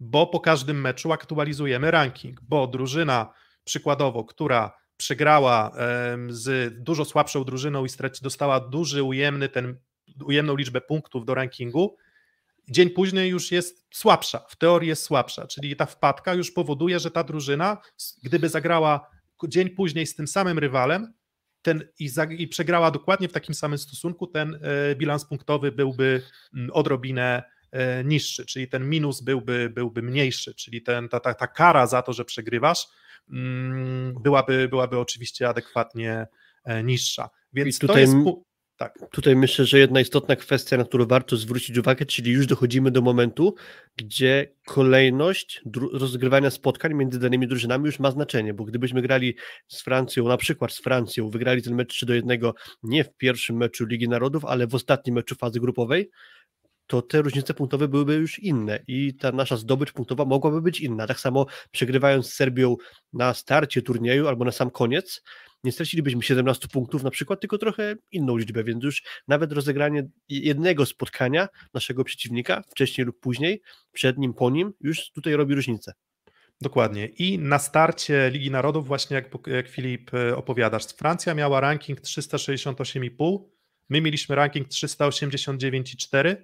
[0.00, 3.32] bo po każdym meczu aktualizujemy ranking, bo drużyna
[3.64, 5.76] przykładowo, która przegrała
[6.28, 9.78] z dużo słabszą drużyną i straci, dostała duży, ujemny ten,
[10.24, 11.96] ujemną liczbę punktów do rankingu,
[12.68, 17.10] dzień później już jest słabsza, w teorii jest słabsza, czyli ta wpadka już powoduje, że
[17.10, 17.78] ta drużyna,
[18.22, 19.10] gdyby zagrała
[19.48, 21.14] dzień później z tym samym rywalem
[21.62, 26.22] ten, i, za, i przegrała dokładnie w takim samym stosunku, ten e, bilans punktowy byłby
[26.54, 31.46] mm, odrobinę e, niższy, czyli ten minus byłby, byłby mniejszy, czyli ten, ta, ta, ta
[31.46, 32.86] kara za to, że przegrywasz,
[34.22, 36.26] byłaby, byłaby oczywiście adekwatnie
[36.64, 37.30] e, niższa.
[37.52, 38.14] Więc tutaj, to jest.
[38.76, 38.98] Tak.
[39.12, 43.02] Tutaj myślę, że jedna istotna kwestia, na którą warto zwrócić uwagę, czyli już dochodzimy do
[43.02, 43.54] momentu,
[43.96, 49.34] gdzie kolejność rozgrywania spotkań między danymi drużynami już ma znaczenie, bo gdybyśmy grali
[49.68, 52.40] z Francją, na przykład z Francją, wygrali ten mecz 3 do 1
[52.82, 56.10] nie w pierwszym meczu Ligi Narodów, ale w ostatnim meczu fazy grupowej,
[56.86, 61.06] to te różnice punktowe byłyby już inne i ta nasza zdobycz punktowa mogłaby być inna.
[61.06, 62.76] Tak samo przegrywając z Serbią
[63.12, 65.22] na starcie turnieju albo na sam koniec,
[65.64, 70.86] nie stracilibyśmy 17 punktów na przykład, tylko trochę inną liczbę, więc już nawet rozegranie jednego
[70.86, 75.92] spotkania naszego przeciwnika, wcześniej lub później, przed nim, po nim, już tutaj robi różnicę.
[76.60, 77.06] Dokładnie.
[77.06, 83.38] I na starcie Ligi Narodów, właśnie jak, jak Filip e, opowiadasz, Francja miała ranking 368,5,
[83.88, 86.36] my mieliśmy ranking 389,4,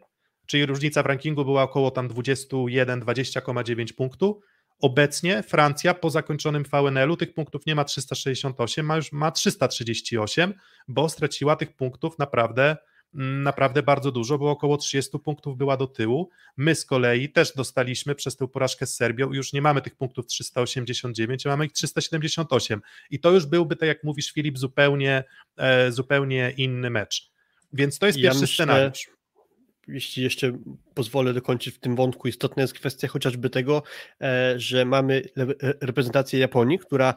[0.50, 4.40] czyli różnica w rankingu była około tam 21-20,9 punktu.
[4.80, 10.54] Obecnie Francja po zakończonym VNL-u tych punktów nie ma 368, ma już ma 338,
[10.88, 12.76] bo straciła tych punktów naprawdę
[13.14, 16.30] mm, naprawdę bardzo dużo, bo około 30 punktów była do tyłu.
[16.56, 20.26] My z kolei też dostaliśmy przez tę porażkę z Serbią, już nie mamy tych punktów
[20.26, 25.24] 389, mamy ich 378 i to już byłby, tak jak mówisz Filip, zupełnie,
[25.56, 27.30] e, zupełnie inny mecz.
[27.72, 29.19] Więc to jest ja pierwszy myślę, scenariusz
[29.92, 30.52] jeśli jeszcze
[30.94, 33.82] pozwolę dokończyć w tym wątku, istotna jest kwestia chociażby tego,
[34.20, 35.22] e, że mamy
[35.80, 37.14] reprezentację Japonii, która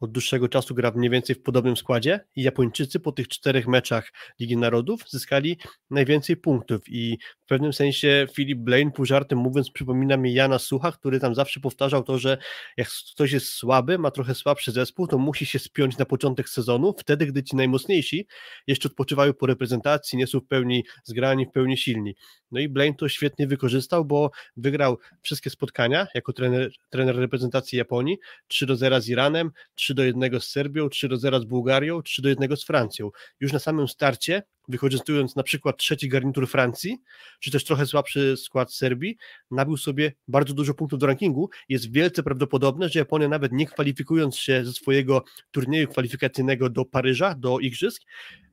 [0.00, 4.12] od dłuższego czasu gra mniej więcej w podobnym składzie i Japończycy po tych czterech meczach
[4.40, 5.58] Ligi Narodów zyskali
[5.90, 10.92] najwięcej punktów i w pewnym sensie Philip Blaine, pół żartem mówiąc, przypomina mi Jana Sucha,
[10.92, 12.38] który tam zawsze powtarzał to, że
[12.76, 16.94] jak ktoś jest słaby, ma trochę słabszy zespół, to musi się spiąć na początek sezonu,
[16.98, 18.26] wtedy, gdy ci najmocniejsi
[18.66, 22.14] jeszcze odpoczywają po reprezentacji, nie są w pełni zgrani, w pełni silni.
[22.50, 28.18] No i Blaine to świetnie wykorzystał, bo wygrał wszystkie spotkania jako trener, trener reprezentacji Japonii,
[28.48, 32.02] 3 do 0 z Iranem, 3 do 1 z Serbią, 3 do 0 z Bułgarią,
[32.02, 33.10] 3 do 1 z Francją.
[33.40, 36.98] Już na samym starcie, wykorzystując na przykład trzeci garnitur Francji,
[37.40, 39.16] czy też trochę słabszy skład Serbii,
[39.50, 41.50] nabił sobie bardzo dużo punktów do rankingu.
[41.68, 47.34] Jest wielce prawdopodobne, że Japonia nawet nie kwalifikując się ze swojego turnieju kwalifikacyjnego do Paryża,
[47.34, 48.02] do Igrzysk,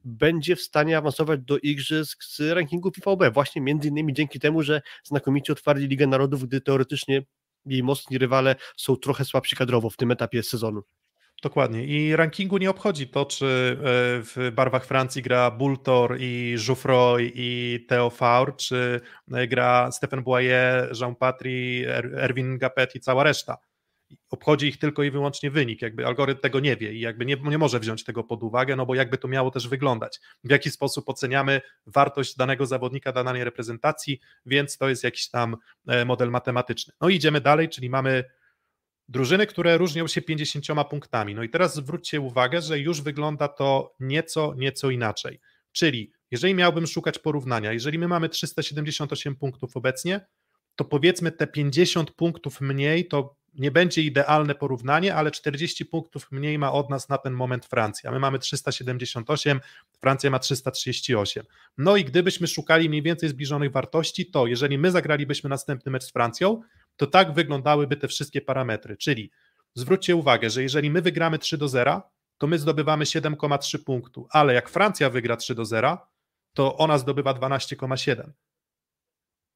[0.06, 4.82] będzie w stanie awansować do Igrzysk z rankingu FIVB, właśnie między innymi dzięki temu, że
[5.04, 7.22] znakomicie otwarli Ligę Narodów, gdy teoretycznie
[7.66, 10.82] jej mocni rywale są trochę słabsi kadrowo w tym etapie sezonu.
[11.42, 11.86] Dokładnie.
[11.86, 13.78] I rankingu nie obchodzi to, czy e,
[14.24, 19.02] w barwach Francji gra Bultor i Jouffroy i Theo Faur, czy
[19.32, 23.58] e, gra Stephen Boyer, Jean-Patry, er-, Erwin Gapet i cała reszta.
[24.30, 25.82] Obchodzi ich tylko i wyłącznie wynik.
[25.82, 28.86] Jakby algorytm tego nie wie i jakby nie, nie może wziąć tego pod uwagę, no
[28.86, 30.20] bo jakby to miało też wyglądać.
[30.44, 36.06] W jaki sposób oceniamy wartość danego zawodnika, danej reprezentacji, więc to jest jakiś tam e,
[36.06, 36.94] model matematyczny.
[37.02, 38.24] No i idziemy dalej, czyli mamy
[39.12, 41.36] drużyny, które różnią się 50 punktami.
[41.36, 45.40] No i teraz zwróćcie uwagę, że już wygląda to nieco, nieco inaczej.
[45.72, 50.26] Czyli jeżeli miałbym szukać porównania, jeżeli my mamy 378 punktów obecnie,
[50.76, 56.60] to powiedzmy te 50 punktów mniej to nie będzie idealne porównanie, ale 40 punktów mniej
[56.60, 58.12] ma od nas na ten moment Francja.
[58.12, 59.60] My mamy 378,
[60.00, 61.44] Francja ma 338.
[61.78, 66.12] No i gdybyśmy szukali mniej więcej zbliżonych wartości, to jeżeli my zagralibyśmy następny mecz z
[66.12, 66.62] Francją,
[66.96, 68.98] to tak wyglądałyby te wszystkie parametry.
[68.98, 69.32] Czyli
[69.76, 72.02] zwróćcie uwagę, że jeżeli my wygramy 3 do 0,
[72.38, 76.08] to my zdobywamy 7,3 punktu, ale jak Francja wygra 3 do 0,
[76.54, 78.32] to ona zdobywa 12,7.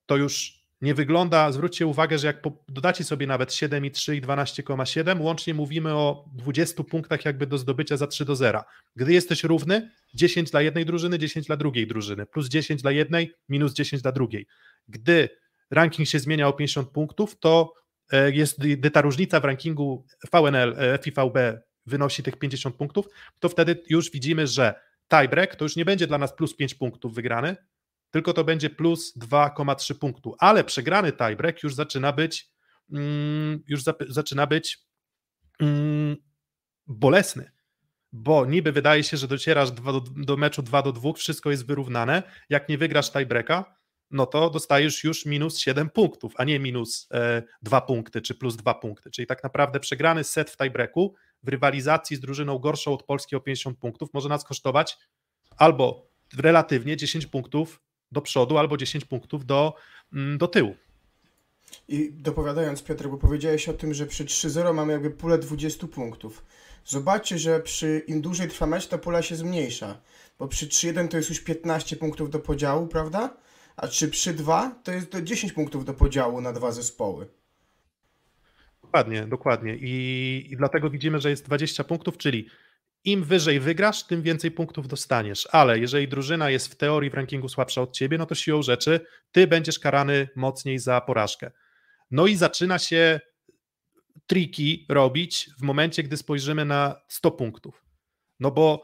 [0.06, 5.54] To już nie wygląda, zwróćcie uwagę, że jak dodacie sobie nawet 7,3 i 12,7, łącznie
[5.54, 8.64] mówimy o 20 punktach jakby do zdobycia za 3 do 0.
[8.96, 13.34] Gdy jesteś równy, 10 dla jednej drużyny, 10 dla drugiej drużyny, plus 10 dla jednej,
[13.50, 14.48] minus 10 dla drugiej.
[14.88, 15.30] Gdy
[15.72, 17.74] ranking się zmienia o 50 punktów, to
[18.12, 18.60] e, jest,
[18.94, 21.38] ta różnica w rankingu VNL, e, FIVB
[21.86, 23.08] wynosi tych 50 punktów,
[23.40, 24.74] to wtedy już widzimy, że
[25.08, 27.56] tiebreak to już nie będzie dla nas plus 5 punktów wygrany,
[28.12, 32.50] tylko to będzie plus 2,3 punktu, ale przegrany tiebreak już zaczyna być
[32.92, 34.80] mm, już za, zaczyna być
[35.60, 36.16] mm,
[36.88, 37.52] bolesny,
[38.12, 42.24] bo niby wydaje się, że docierasz do, do meczu 2 do 2, wszystko jest wyrównane,
[42.50, 43.76] jak nie wygrasz tiebreaka,
[44.12, 48.56] no to dostajesz już minus 7 punktów, a nie minus e, 2 punkty czy plus
[48.56, 49.12] 2 punkty.
[49.12, 51.14] Czyli tak naprawdę przegrany set w tiebreaku
[51.44, 54.98] w rywalizacji z drużyną gorszą od Polski o 50 punktów może nas kosztować
[55.58, 59.74] albo relatywnie 10 punktów do przodu, albo 10 punktów do,
[60.14, 60.76] mm, do tyłu.
[61.88, 66.46] I dopowiadając, Piotr, bo powiedziałeś o tym, że przy 3-0 mamy jakby pulę 20 punktów.
[66.86, 70.02] Zobaczcie, że przy im dłużej trwa mecz, ta pula się zmniejsza.
[70.40, 73.38] Bo przy 3-1 to jest już 15 punktów do podziału, prawda?
[73.78, 77.28] A czy przy 2 to jest to 10 punktów do podziału na dwa zespoły.
[78.82, 79.76] Dokładnie, dokładnie.
[79.76, 82.50] I, I dlatego widzimy, że jest 20 punktów, czyli
[83.04, 85.48] im wyżej wygrasz, tym więcej punktów dostaniesz.
[85.52, 89.06] Ale jeżeli drużyna jest w teorii w rankingu słabsza od ciebie, no to siłą rzeczy
[89.32, 91.52] ty będziesz karany mocniej za porażkę.
[92.12, 93.20] No i zaczyna się
[94.28, 97.86] triki robić w momencie, gdy spojrzymy na 100 punktów.
[98.40, 98.84] No bo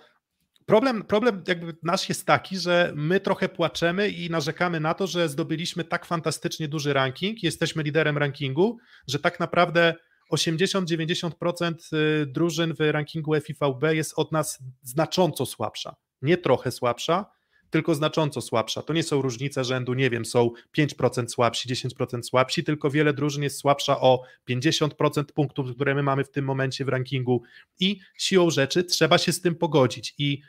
[0.66, 5.30] problem, problem jakby nasz jest taki, że my trochę płaczemy i narzekamy na to, że
[5.30, 9.96] zdobyliśmy tak fantastycznie duży ranking, jesteśmy liderem rankingu, że tak naprawdę
[10.34, 15.96] 80-90% y, drużyn w rankingu FIVB jest od nas znacząco słabsza.
[16.22, 17.26] Nie trochę słabsza,
[17.72, 18.82] tylko znacząco słabsza.
[18.82, 23.44] To nie są różnice rzędu, nie wiem, są 5% słabsi, 10% słabsi, tylko wiele drużyn
[23.44, 27.42] jest słabsza o 50% punktów, które my mamy w tym momencie w rankingu
[27.80, 30.42] i siłą rzeczy trzeba się z tym pogodzić i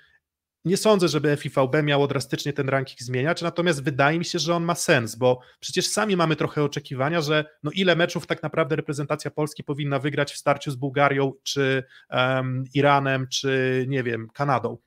[0.64, 4.64] nie sądzę, żeby FIVB miało drastycznie ten ranking zmieniać, natomiast wydaje mi się, że on
[4.64, 9.30] ma sens, bo przecież sami mamy trochę oczekiwania, że no ile meczów tak naprawdę reprezentacja
[9.30, 14.78] Polski powinna wygrać w starciu z Bułgarią, czy um, Iranem, czy nie wiem, Kanadą.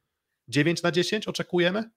[0.48, 1.90] 9 na 10 oczekujemy?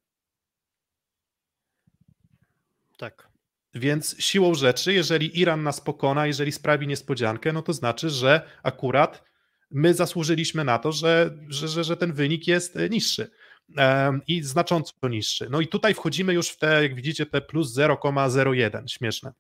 [2.99, 3.29] Tak.
[3.75, 9.25] Więc siłą rzeczy, jeżeli Iran nas pokona, jeżeli sprawi niespodziankę, no to znaczy, że akurat
[9.71, 13.31] my zasłużyliśmy na to, że, że, że, że ten wynik jest e, niższy
[14.27, 15.49] i znacząco niższy.
[15.51, 19.33] No i tutaj wchodzimy już w te, jak widzicie, te plus 0,01, śmieszne.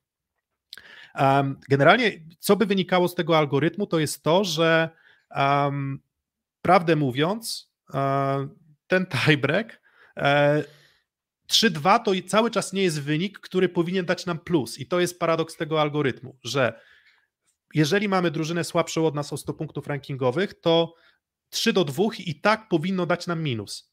[1.69, 4.91] Generalnie, co by wynikało z tego algorytmu, to jest to, że
[5.31, 6.01] um,
[6.63, 7.73] prawdę mówiąc,
[8.87, 9.81] ten tiebreak
[11.51, 14.79] 3-2 e, to cały czas nie jest wynik, który powinien dać nam plus.
[14.79, 16.81] I to jest paradoks tego algorytmu, że
[17.75, 20.95] jeżeli mamy drużynę słabszą od nas o 100 punktów rankingowych, to
[21.51, 23.89] 3 do 2 i tak powinno dać nam minus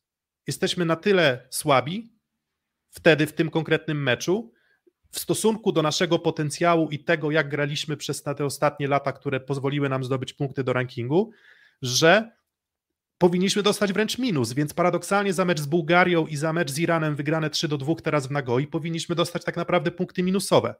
[0.47, 2.13] jesteśmy na tyle słabi
[2.89, 4.51] wtedy w tym konkretnym meczu
[5.11, 9.89] w stosunku do naszego potencjału i tego, jak graliśmy przez te ostatnie lata, które pozwoliły
[9.89, 11.31] nam zdobyć punkty do rankingu,
[11.81, 12.31] że
[13.17, 17.15] powinniśmy dostać wręcz minus, więc paradoksalnie za mecz z Bułgarią i za mecz z Iranem
[17.15, 20.75] wygrane 3 do 2 teraz w Nagoi powinniśmy dostać tak naprawdę punkty minusowe.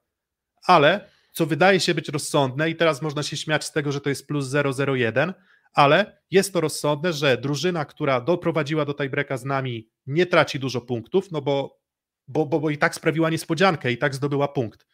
[0.67, 4.09] Ale co wydaje się być rozsądne i teraz można się śmiać z tego, że to
[4.09, 4.53] jest plus
[4.87, 5.33] 001,
[5.73, 10.81] ale jest to rozsądne, że drużyna, która doprowadziła do tiebreaka z nami, nie traci dużo
[10.81, 11.79] punktów, no bo,
[12.27, 14.87] bo, bo, bo i tak sprawiła niespodziankę, i tak zdobyła punkt.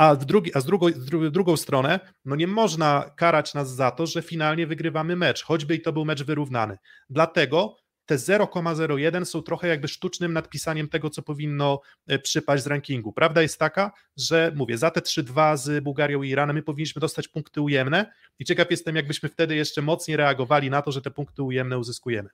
[0.00, 4.06] A, drugi, a z, drugą, z drugą stronę, no nie można karać nas za to,
[4.06, 6.78] że finalnie wygrywamy mecz, choćby i to był mecz wyrównany.
[7.10, 13.12] Dlatego te 0,01 są trochę jakby sztucznym nadpisaniem tego, co powinno e, przypaść z rankingu.
[13.12, 17.28] Prawda jest taka, że mówię, za te 3-2 z Bułgarią i Iranem my powinniśmy dostać
[17.28, 21.42] punkty ujemne i ciekaw jestem, jakbyśmy wtedy jeszcze mocniej reagowali na to, że te punkty
[21.42, 22.30] ujemne uzyskujemy.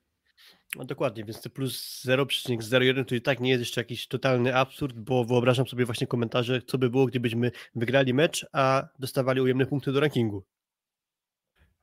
[0.77, 4.99] No dokładnie, więc te plus 0,01 to i tak nie jest jeszcze jakiś totalny absurd,
[4.99, 9.93] bo wyobrażam sobie właśnie komentarze, co by było, gdybyśmy wygrali mecz, a dostawali ujemne punkty
[9.93, 10.45] do rankingu.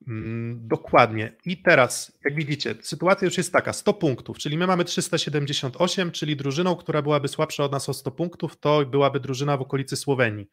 [0.07, 1.35] Mm, dokładnie.
[1.45, 6.35] I teraz, jak widzicie, sytuacja już jest taka: 100 punktów, czyli my mamy 378, czyli
[6.35, 10.47] drużyną, która byłaby słabsza od nas o 100 punktów, to byłaby drużyna w okolicy Słowenii.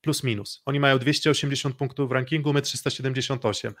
[0.00, 0.62] Plus minus.
[0.66, 3.74] Oni mają 280 punktów w rankingu, my 378.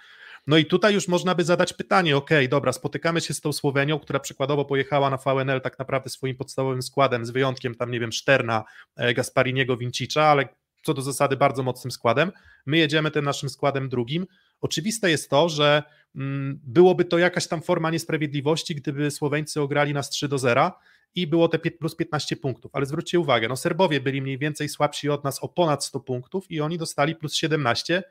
[0.46, 3.98] No i tutaj już można by zadać pytanie: OK, dobra, spotykamy się z tą Słowenią,
[3.98, 8.12] która przykładowo pojechała na VNL tak naprawdę swoim podstawowym składem, z wyjątkiem tam, nie wiem,
[8.12, 8.64] Szterna,
[8.96, 10.48] e, Gaspariniego, Vincicza, ale
[10.82, 12.32] co do zasady bardzo mocnym składem.
[12.66, 14.26] My jedziemy tym naszym składem drugim
[14.60, 15.82] Oczywiste jest to, że
[16.16, 20.72] mm, byłoby to jakaś tam forma niesprawiedliwości, gdyby Słoweńcy ograli nas 3 do 0
[21.14, 22.70] i było te plus 15 punktów.
[22.74, 26.50] Ale zwróćcie uwagę, no Serbowie byli mniej więcej słabsi od nas o ponad 100 punktów
[26.50, 28.02] i oni dostali plus 17,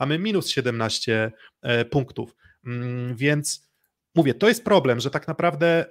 [0.00, 1.32] a my minus 17
[1.62, 2.36] e, punktów.
[2.66, 3.70] Mm, więc
[4.14, 5.86] mówię, to jest problem, że tak naprawdę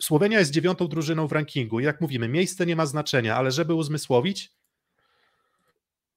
[0.00, 1.80] Słowenia jest dziewiątą drużyną w rankingu.
[1.80, 4.52] Jak mówimy, miejsce nie ma znaczenia, ale żeby uzmysłowić,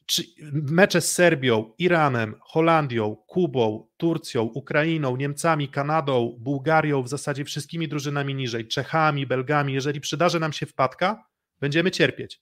[0.06, 7.88] czy mecze z Serbią, Iranem, Holandią, Kubą, Turcją, Ukrainą, Niemcami, Kanadą, Bułgarią, w zasadzie wszystkimi
[7.88, 11.24] drużynami niżej, Czechami, Belgami, jeżeli przydarzy nam się wpadka,
[11.60, 12.42] będziemy cierpieć.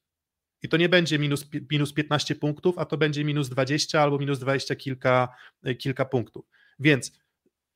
[0.65, 4.39] I to nie będzie minus, minus 15 punktów, a to będzie minus 20 albo minus
[4.39, 5.27] 20 kilka,
[5.79, 6.45] kilka punktów.
[6.79, 7.11] Więc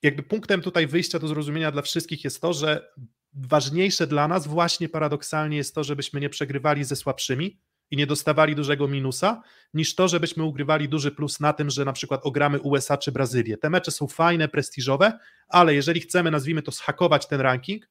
[0.01, 2.91] jakby punktem tutaj wyjścia do zrozumienia dla wszystkich jest to, że
[3.33, 7.59] ważniejsze dla nas właśnie paradoksalnie jest to, żebyśmy nie przegrywali ze słabszymi
[7.91, 9.41] i nie dostawali dużego minusa,
[9.73, 13.57] niż to, żebyśmy ugrywali duży plus na tym, że na przykład ogramy USA czy Brazylię.
[13.57, 17.89] Te mecze są fajne, prestiżowe, ale jeżeli chcemy, nazwijmy to, schakować ten ranking,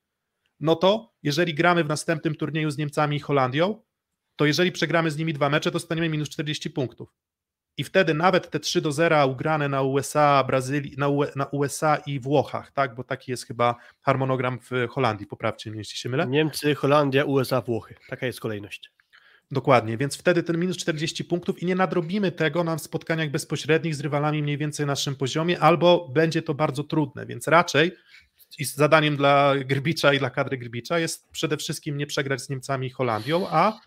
[0.61, 3.88] no to jeżeli gramy w następnym turnieju z Niemcami i Holandią,
[4.38, 7.09] to jeżeli przegramy z nimi dwa mecze, to staniemy minus 40 punktów.
[7.77, 11.96] I wtedy nawet te 3 do 0 ugrane na USA, Brazylii, na, UE, na USA
[11.96, 12.94] i Włochach, tak?
[12.94, 16.27] Bo taki jest chyba harmonogram w Holandii, poprawcie mnie, jeśli się mylę.
[16.27, 17.94] Niemcy, Holandia, USA, Włochy.
[18.09, 18.92] Taka jest kolejność.
[19.51, 24.01] Dokładnie, więc wtedy ten minus 40 punktów i nie nadrobimy tego na spotkaniach bezpośrednich z
[24.01, 27.92] rywalami mniej więcej na naszym poziomie, albo będzie to bardzo trudne, więc raczej
[28.59, 32.87] i zadaniem dla Grbicza i dla kadry Grbicza jest przede wszystkim nie przegrać z Niemcami
[32.87, 33.81] i Holandią, a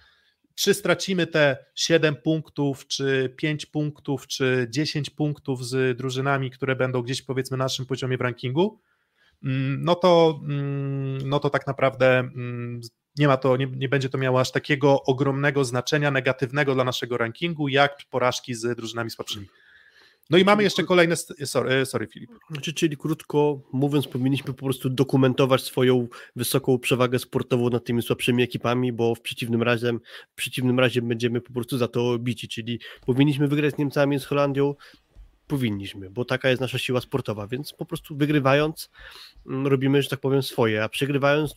[0.61, 7.01] czy stracimy te 7 punktów, czy 5 punktów, czy 10 punktów z drużynami, które będą
[7.01, 8.79] gdzieś powiedzmy na naszym poziomie w rankingu,
[9.43, 12.81] mm, no to, mm, no to tak naprawdę mm,
[13.17, 17.17] nie ma to, nie, nie będzie to miało aż takiego ogromnego znaczenia negatywnego dla naszego
[17.17, 19.47] rankingu, jak porażki z drużynami słabszymi.
[20.31, 21.15] No i mamy jeszcze kolejne.
[21.45, 22.31] Sorry, e, sorry Filip.
[22.51, 28.43] Znaczy, czyli krótko mówiąc, powinniśmy po prostu dokumentować swoją wysoką przewagę sportową nad tymi słabszymi
[28.43, 29.93] ekipami, bo w przeciwnym razie,
[30.31, 32.47] w przeciwnym razie będziemy po prostu za to bici.
[32.47, 34.75] Czyli powinniśmy wygrać z Niemcami, z Holandią.
[35.47, 38.89] Powinniśmy, bo taka jest nasza siła sportowa, więc po prostu wygrywając
[39.47, 41.55] mm, robimy, że tak powiem, swoje, a przegrywając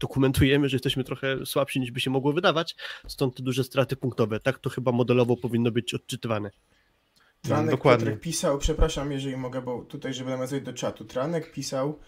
[0.00, 2.76] dokumentujemy, że jesteśmy trochę słabsi niż by się mogło wydawać,
[3.08, 4.40] stąd te duże straty punktowe.
[4.40, 6.50] Tak to chyba modelowo powinno być odczytywane.
[7.42, 8.06] Tranek Dokładnie.
[8.06, 11.04] Piotrek pisał, przepraszam, jeżeli mogę, bo tutaj, żeby nawiązać do czatu.
[11.04, 11.98] Tranek pisał,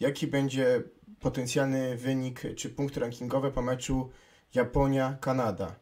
[0.00, 0.82] jaki będzie
[1.20, 4.10] potencjalny wynik czy punkt rankingowy po meczu
[4.54, 5.74] Japonia-Kanada.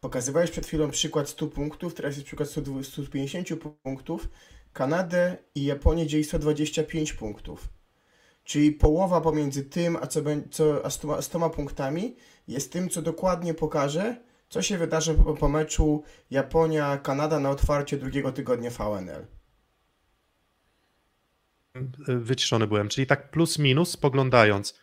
[0.00, 2.48] Pokazywałeś przed chwilą przykład 100 punktów, teraz jest przykład
[2.82, 3.48] 150
[3.82, 4.28] punktów.
[4.72, 7.68] Kanadę i Japonię dzieli 125 punktów.
[8.44, 10.20] Czyli połowa pomiędzy tym, a, co,
[10.50, 12.16] co, a 100, 100 punktami
[12.48, 14.16] jest tym, co dokładnie pokaże,
[14.56, 19.26] co się wydarzy po, po meczu Japonia-Kanada na otwarcie drugiego tygodnia VNL?
[22.08, 24.80] Wyciszony byłem, czyli tak plus minus spoglądając.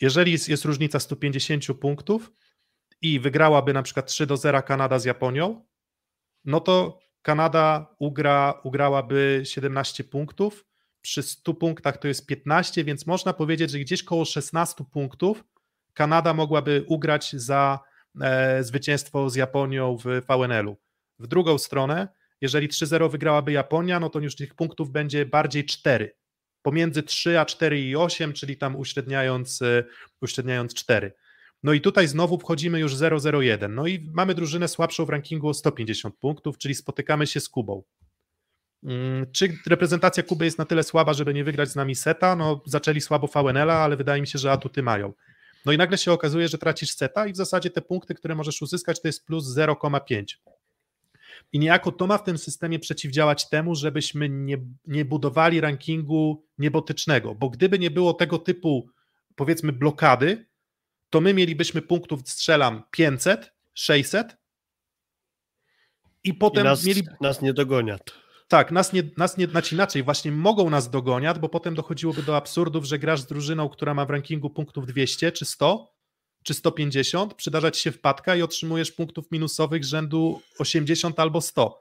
[0.00, 2.32] Jeżeli jest, jest różnica 150 punktów
[3.02, 5.64] i wygrałaby na przykład 3 do 0 Kanada z Japonią,
[6.44, 10.66] no to Kanada ugra, ugrałaby 17 punktów.
[11.00, 15.44] Przy 100 punktach to jest 15, więc można powiedzieć, że gdzieś koło 16 punktów
[15.94, 17.91] Kanada mogłaby ugrać za
[18.60, 20.76] zwycięstwo z Japonią w VNL-u.
[21.18, 22.08] W drugą stronę,
[22.40, 26.16] jeżeli 3-0 wygrałaby Japonia, no to już tych punktów będzie bardziej 4.
[26.62, 29.84] Pomiędzy 3 a 4 i 8, czyli tam uśredniając, e,
[30.20, 31.12] uśredniając 4.
[31.62, 33.70] No i tutaj znowu wchodzimy już 0-0-1.
[33.70, 37.82] No i mamy drużynę słabszą w rankingu o 150 punktów, czyli spotykamy się z Kubą.
[38.84, 42.36] Mm, czy reprezentacja Kuby jest na tyle słaba, żeby nie wygrać z nami seta?
[42.36, 45.12] No, zaczęli słabo VNL-a, ale wydaje mi się, że atuty mają.
[45.66, 48.62] No i nagle się okazuje, że tracisz seta i w zasadzie te punkty, które możesz
[48.62, 50.24] uzyskać, to jest plus 0,5.
[51.52, 57.34] I niejako to ma w tym systemie przeciwdziałać temu, żebyśmy nie, nie budowali rankingu niebotycznego,
[57.34, 58.88] bo gdyby nie było tego typu,
[59.36, 60.46] powiedzmy, blokady,
[61.10, 64.36] to my mielibyśmy punktów, strzelam 500, 600
[66.24, 67.02] i potem I nas, mieli...
[67.20, 67.96] nas nie dogonią.
[68.52, 72.36] Tak, nas nie, nas nie, znaczy inaczej, właśnie mogą nas dogoniać, bo potem dochodziłoby do
[72.36, 75.92] absurdów, że grasz z drużyną, która ma w rankingu punktów 200 czy 100
[76.42, 81.80] czy 150, przydarzać się wpadka i otrzymujesz punktów minusowych rzędu 80 albo 100.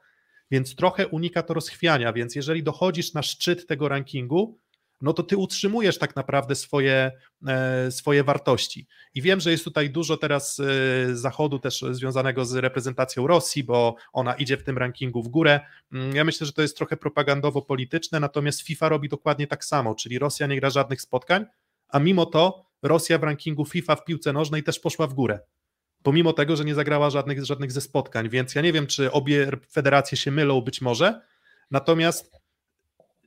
[0.51, 4.59] Więc trochę unika to rozchwiania, więc jeżeli dochodzisz na szczyt tego rankingu,
[5.01, 7.11] no to ty utrzymujesz tak naprawdę swoje,
[7.47, 8.87] e, swoje wartości.
[9.13, 13.95] I wiem, że jest tutaj dużo teraz e, zachodu też związanego z reprezentacją Rosji, bo
[14.13, 15.59] ona idzie w tym rankingu w górę.
[15.91, 20.19] Mm, ja myślę, że to jest trochę propagandowo-polityczne, natomiast FIFA robi dokładnie tak samo, czyli
[20.19, 21.45] Rosja nie gra żadnych spotkań,
[21.87, 25.39] a mimo to Rosja w rankingu FIFA w piłce nożnej też poszła w górę
[26.03, 29.51] pomimo tego, że nie zagrała żadnych, żadnych ze spotkań, więc ja nie wiem, czy obie
[29.71, 31.21] federacje się mylą, być może,
[31.71, 32.40] natomiast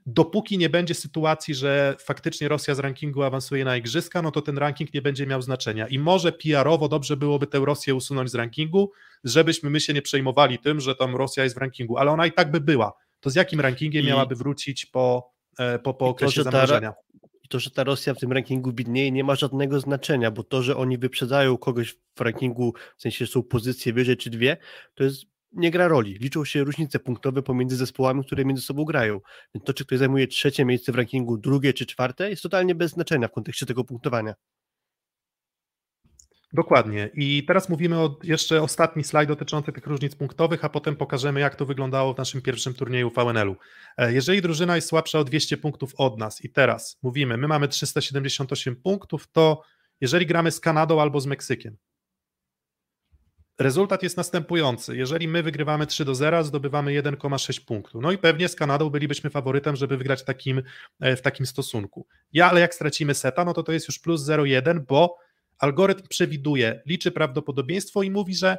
[0.07, 4.59] dopóki nie będzie sytuacji, że faktycznie Rosja z rankingu awansuje na igrzyska, no to ten
[4.59, 5.89] ranking nie będzie miał znaczenia.
[5.89, 8.93] I może PR-owo dobrze byłoby tę Rosję usunąć z rankingu,
[9.25, 12.33] żebyśmy my się nie przejmowali tym, że tam Rosja jest w rankingu, ale ona i
[12.33, 12.93] tak by była.
[13.21, 14.09] To z jakim rankingiem I...
[14.09, 16.93] miałaby wrócić po, e, po, po okresie to, zamrożenia?
[17.43, 20.63] I to, że ta Rosja w tym rankingu bidnieje, nie ma żadnego znaczenia, bo to,
[20.63, 24.57] że oni wyprzedzają kogoś w rankingu, w sensie są pozycje wyżej czy dwie,
[24.95, 26.15] to jest nie gra roli.
[26.15, 29.21] Liczą się różnice punktowe pomiędzy zespołami, które między sobą grają.
[29.55, 32.91] Więc to, czy ktoś zajmuje trzecie miejsce w rankingu, drugie czy czwarte, jest totalnie bez
[32.91, 34.35] znaczenia w kontekście tego punktowania.
[36.55, 37.11] Dokładnie.
[37.15, 41.57] I teraz mówimy o jeszcze ostatni slajd dotyczący tych różnic punktowych, a potem pokażemy, jak
[41.57, 43.57] to wyglądało w naszym pierwszym turnieju VNL-u.
[43.97, 47.69] E, jeżeli drużyna jest słabsza o 200 punktów od nas i teraz mówimy, my mamy
[47.69, 49.63] 378 punktów, to
[50.01, 51.77] jeżeli gramy z Kanadą albo z Meksykiem,
[53.59, 54.97] rezultat jest następujący.
[54.97, 58.01] Jeżeli my wygrywamy 3 do 0, zdobywamy 1,6 punktu.
[58.01, 60.63] No i pewnie z Kanadą bylibyśmy faworytem, żeby wygrać takim,
[61.01, 62.07] e, w takim stosunku.
[62.33, 65.17] Ja, ale jak stracimy seta, no to to jest już plus 0,1, bo
[65.59, 68.59] algorytm przewiduje, liczy prawdopodobieństwo i mówi, że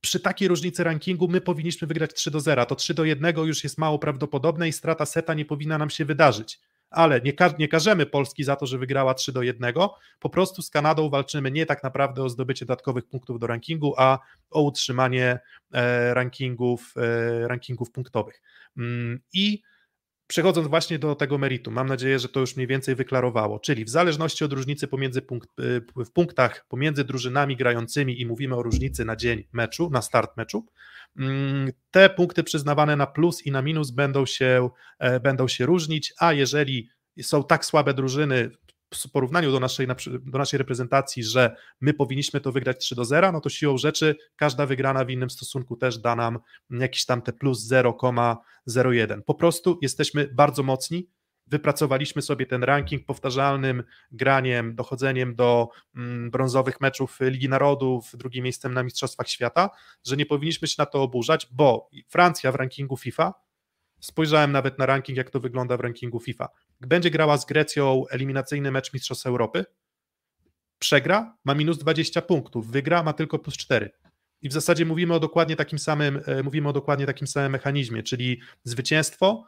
[0.00, 2.66] przy takiej różnicy rankingu my powinniśmy wygrać 3 do 0.
[2.66, 6.04] To 3 do 1 już jest mało prawdopodobne i strata seta nie powinna nam się
[6.04, 6.60] wydarzyć.
[6.90, 9.74] Ale nie, ka nie każemy Polski za to, że wygrała 3 do 1.
[10.20, 14.18] Po prostu z Kanadą walczymy nie tak naprawdę o zdobycie dodatkowych punktów do rankingu, a
[14.50, 15.38] o utrzymanie
[15.72, 18.42] e, rankingów, e, rankingów punktowych.
[18.76, 19.62] Mm, I
[20.30, 23.88] Przechodząc właśnie do tego meritum, mam nadzieję, że to już mniej więcej wyklarowało, czyli w
[23.88, 29.04] zależności od różnicy pomiędzy punkt, y, w punktach pomiędzy drużynami grającymi i mówimy o różnicy
[29.04, 30.66] na dzień meczu, na start meczu,
[31.16, 36.12] mm, te punkty przyznawane na plus i na minus będą się, e, będą się różnić,
[36.18, 36.88] a jeżeli
[37.22, 38.50] są tak słabe drużyny
[38.94, 39.86] w porównaniu do naszej,
[40.20, 44.16] do naszej reprezentacji, że my powinniśmy to wygrać 3 do 0, no to siłą rzeczy
[44.36, 46.38] każda wygrana w innym stosunku też da nam
[46.70, 49.22] jakiś tam te plus 0,01.
[49.22, 51.08] Po prostu jesteśmy bardzo mocni,
[51.46, 53.82] wypracowaliśmy sobie ten ranking powtarzalnym
[54.12, 59.70] graniem, dochodzeniem do mm, brązowych meczów Ligi Narodów, drugim miejscem na Mistrzostwach Świata,
[60.06, 63.34] że nie powinniśmy się na to oburzać, bo Francja w rankingu FIFA
[64.00, 66.48] Spojrzałem nawet na ranking, jak to wygląda w rankingu FIFA.
[66.80, 69.64] Będzie grała z Grecją eliminacyjny mecz Mistrzostw Europy,
[70.78, 73.90] przegra, ma minus 20 punktów, wygra, ma tylko plus 4.
[74.42, 78.02] I w zasadzie mówimy o dokładnie takim samym, e, mówimy o dokładnie takim samym mechanizmie,
[78.02, 79.44] czyli zwycięstwo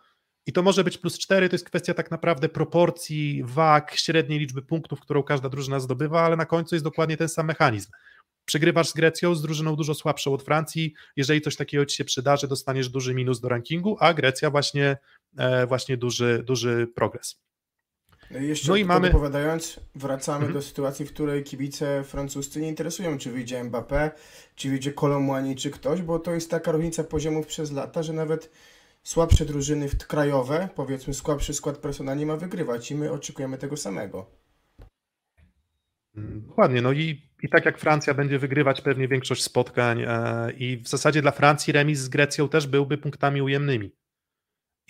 [0.47, 4.63] i to może być plus 4, to jest kwestia tak naprawdę proporcji, wag, średniej liczby
[4.63, 7.91] punktów, którą każda drużyna zdobywa, ale na końcu jest dokładnie ten sam mechanizm.
[8.45, 10.95] Przegrywasz z Grecją, z drużyną dużo słabszą od Francji.
[11.17, 14.97] Jeżeli coś takiego ci się przydarzy, dostaniesz duży minus do rankingu, a Grecja właśnie,
[15.69, 17.43] właśnie duży, duży progres.
[18.31, 19.09] No i jeszcze no i mamy...
[19.09, 20.53] opowiadając, wracamy mhm.
[20.53, 24.11] do sytuacji, w której kibice francuscy nie interesują, czy wyjdzie Mbappé,
[24.55, 28.51] czy wyjdzie Kolomwani, czy ktoś, bo to jest taka różnica poziomów przez lata, że nawet
[29.03, 34.31] słabsze drużyny krajowe, powiedzmy słabszy skład personalny nie ma wygrywać i my oczekujemy tego samego.
[36.49, 40.89] Dokładnie, no i, i tak jak Francja będzie wygrywać pewnie większość spotkań e, i w
[40.89, 43.93] zasadzie dla Francji remis z Grecją też byłby punktami ujemnymi.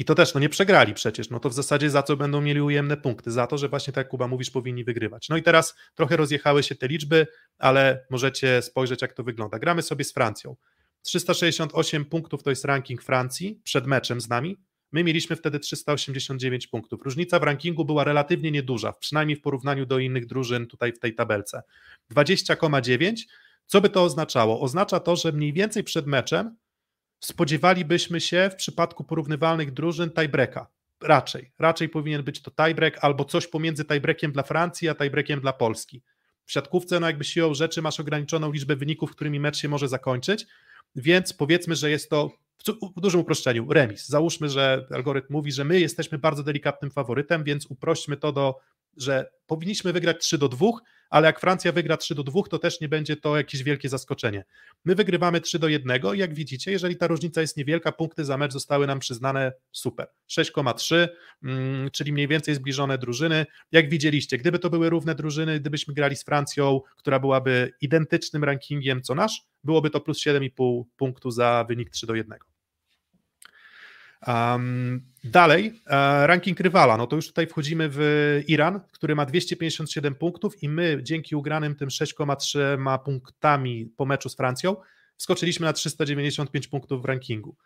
[0.03, 2.61] I to też, no nie przegrali przecież, no to w zasadzie za co będą mieli
[2.61, 3.31] ujemne punkty?
[3.31, 5.29] Za to, że właśnie tak jak Kuba mówisz, powinni wygrywać.
[5.29, 7.27] No i teraz trochę rozjechały się te liczby,
[7.59, 9.59] ale możecie spojrzeć jak to wygląda.
[9.59, 10.57] Gramy sobie z Francją.
[11.03, 14.57] 368 punktów to jest ranking Francji przed meczem z nami,
[14.93, 17.03] My mieliśmy wtedy 389 punktów.
[17.03, 21.15] Różnica w rankingu była relatywnie nieduża, przynajmniej w porównaniu do innych drużyn tutaj w tej
[21.15, 21.63] tabelce.
[22.11, 23.17] 20,9.
[23.67, 24.61] Co by to oznaczało?
[24.61, 26.57] Oznacza to, że mniej więcej przed meczem
[27.25, 30.67] spodziewalibyśmy się w przypadku porównywalnych drużyn tiebreaka.
[31.03, 31.53] Raczej.
[31.59, 36.03] Raczej powinien być to tiebreak albo coś pomiędzy tiebreakiem dla Francji a tiebreakiem dla Polski.
[36.45, 40.47] W siatkówce, no jakby siłą rzeczy, masz ograniczoną liczbę wyników, którymi mecz się może zakończyć,
[40.97, 42.31] więc powiedzmy, że jest to
[42.97, 44.07] w dużym uproszczeniu, remis.
[44.07, 48.61] Załóżmy, że algorytm mówi, że my jesteśmy bardzo delikatnym faworytem, więc uprośćmy to do,
[48.97, 50.67] że powinniśmy wygrać 3 do 2,
[51.11, 54.45] ale jak Francja wygra 3 do 2, to też nie będzie to jakieś wielkie zaskoczenie.
[54.85, 58.39] My wygrywamy 3 do 1 i jak widzicie, jeżeli ta różnica jest niewielka, punkty za
[58.39, 60.07] mecz zostały nam przyznane super.
[60.29, 61.09] 6,3,
[61.43, 63.47] mm, czyli mniej więcej zbliżone drużyny.
[63.73, 69.03] Jak widzieliście, gdyby to były równe drużyny, gdybyśmy grali z Francją, która byłaby identycznym rankingiem
[69.03, 72.52] co nasz, byłoby to plus 7,5 punktu za wynik 3 do 1.
[74.27, 78.01] Um, dalej, e, ranking rywala, no to już tutaj wchodzimy w
[78.49, 84.37] Iran, który ma 257 punktów i my dzięki ugranym tym 6,3 punktami po meczu z
[84.37, 84.77] Francją
[85.17, 87.57] wskoczyliśmy na 395 punktów w rankingu.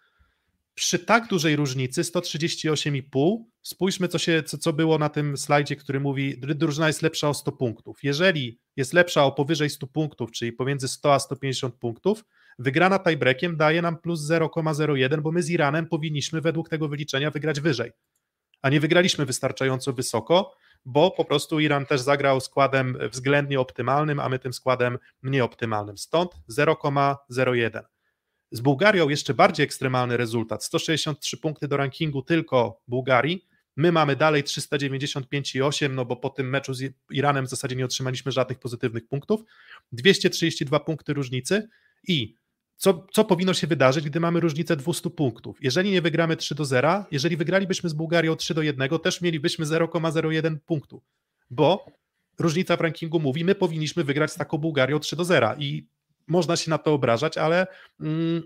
[0.74, 6.00] Przy tak dużej różnicy, 138,5, spójrzmy co, się, co, co było na tym slajdzie, który
[6.00, 7.98] mówi, drużyna jest lepsza o 100 punktów.
[8.02, 12.24] Jeżeli jest lepsza o powyżej 100 punktów, czyli pomiędzy 100 a 150 punktów,
[12.59, 17.61] Wygrana tiebreakiem daje nam plus 0,01, bo my z Iranem powinniśmy według tego wyliczenia wygrać
[17.61, 17.92] wyżej,
[18.62, 24.28] a nie wygraliśmy wystarczająco wysoko, bo po prostu Iran też zagrał składem względnie optymalnym, a
[24.28, 25.98] my tym składem mniej optymalnym.
[25.98, 27.82] Stąd 0,01.
[28.50, 30.64] Z Bułgarią jeszcze bardziej ekstremalny rezultat.
[30.64, 33.46] 163 punkty do rankingu tylko Bułgarii.
[33.76, 38.32] My mamy dalej 395,8, no bo po tym meczu z Iranem w zasadzie nie otrzymaliśmy
[38.32, 39.40] żadnych pozytywnych punktów.
[39.92, 41.68] 232 punkty różnicy
[42.09, 42.34] i
[42.77, 45.59] co, co powinno się wydarzyć, gdy mamy różnicę 200 punktów?
[45.61, 49.66] Jeżeli nie wygramy 3 do 0, jeżeli wygralibyśmy z Bułgarią 3 do 1, też mielibyśmy
[49.66, 51.03] 0,01 punktu,
[51.51, 51.87] bo
[52.39, 55.87] różnica w rankingu mówi, my powinniśmy wygrać z taką Bułgarią 3 do 0 i
[56.27, 57.66] można się na to obrażać, ale
[58.01, 58.43] mm,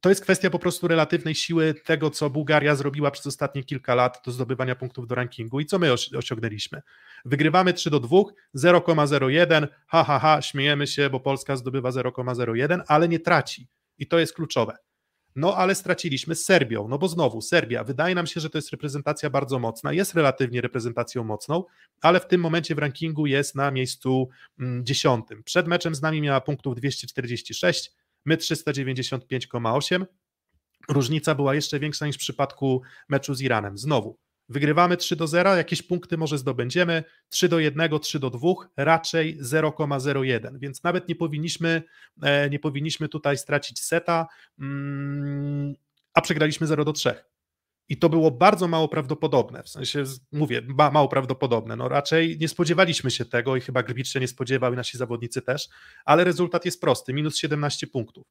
[0.00, 4.22] to jest kwestia po prostu relatywnej siły tego, co Bułgaria zrobiła przez ostatnie kilka lat
[4.24, 6.82] do zdobywania punktów do rankingu i co my osiągnęliśmy.
[7.24, 8.16] Wygrywamy 3 do 2,
[8.56, 13.68] 0,01, ha, ha, ha, śmiejemy się, bo Polska zdobywa 0,01, ale nie traci
[13.98, 14.76] i to jest kluczowe.
[15.36, 18.70] No ale straciliśmy z Serbią, no bo znowu Serbia, wydaje nam się, że to jest
[18.70, 21.64] reprezentacja bardzo mocna, jest relatywnie reprezentacją mocną,
[22.00, 24.28] ale w tym momencie w rankingu jest na miejscu
[24.60, 25.42] mm, dziesiątym.
[25.42, 27.92] Przed meczem z nami miała punktów 246,
[28.28, 30.06] my 395,8.
[30.88, 33.78] Różnica była jeszcze większa niż w przypadku meczu z Iranem.
[33.78, 34.18] Znowu,
[34.48, 38.40] wygrywamy 3 do 0, jakieś punkty może zdobędziemy, 3 do 1, 3 do 2,
[38.76, 41.82] raczej 0,01, więc nawet nie powinniśmy,
[42.22, 44.26] e, nie powinniśmy tutaj stracić seta,
[44.58, 45.74] mm,
[46.14, 47.14] a przegraliśmy 0 do 3.
[47.88, 50.62] I to było bardzo mało prawdopodobne, w sensie mówię,
[50.92, 51.76] mało prawdopodobne.
[51.76, 55.42] No raczej nie spodziewaliśmy się tego i chyba Grbicz się nie spodziewał i nasi zawodnicy
[55.42, 55.68] też,
[56.04, 58.26] ale rezultat jest prosty, minus 17 punktów.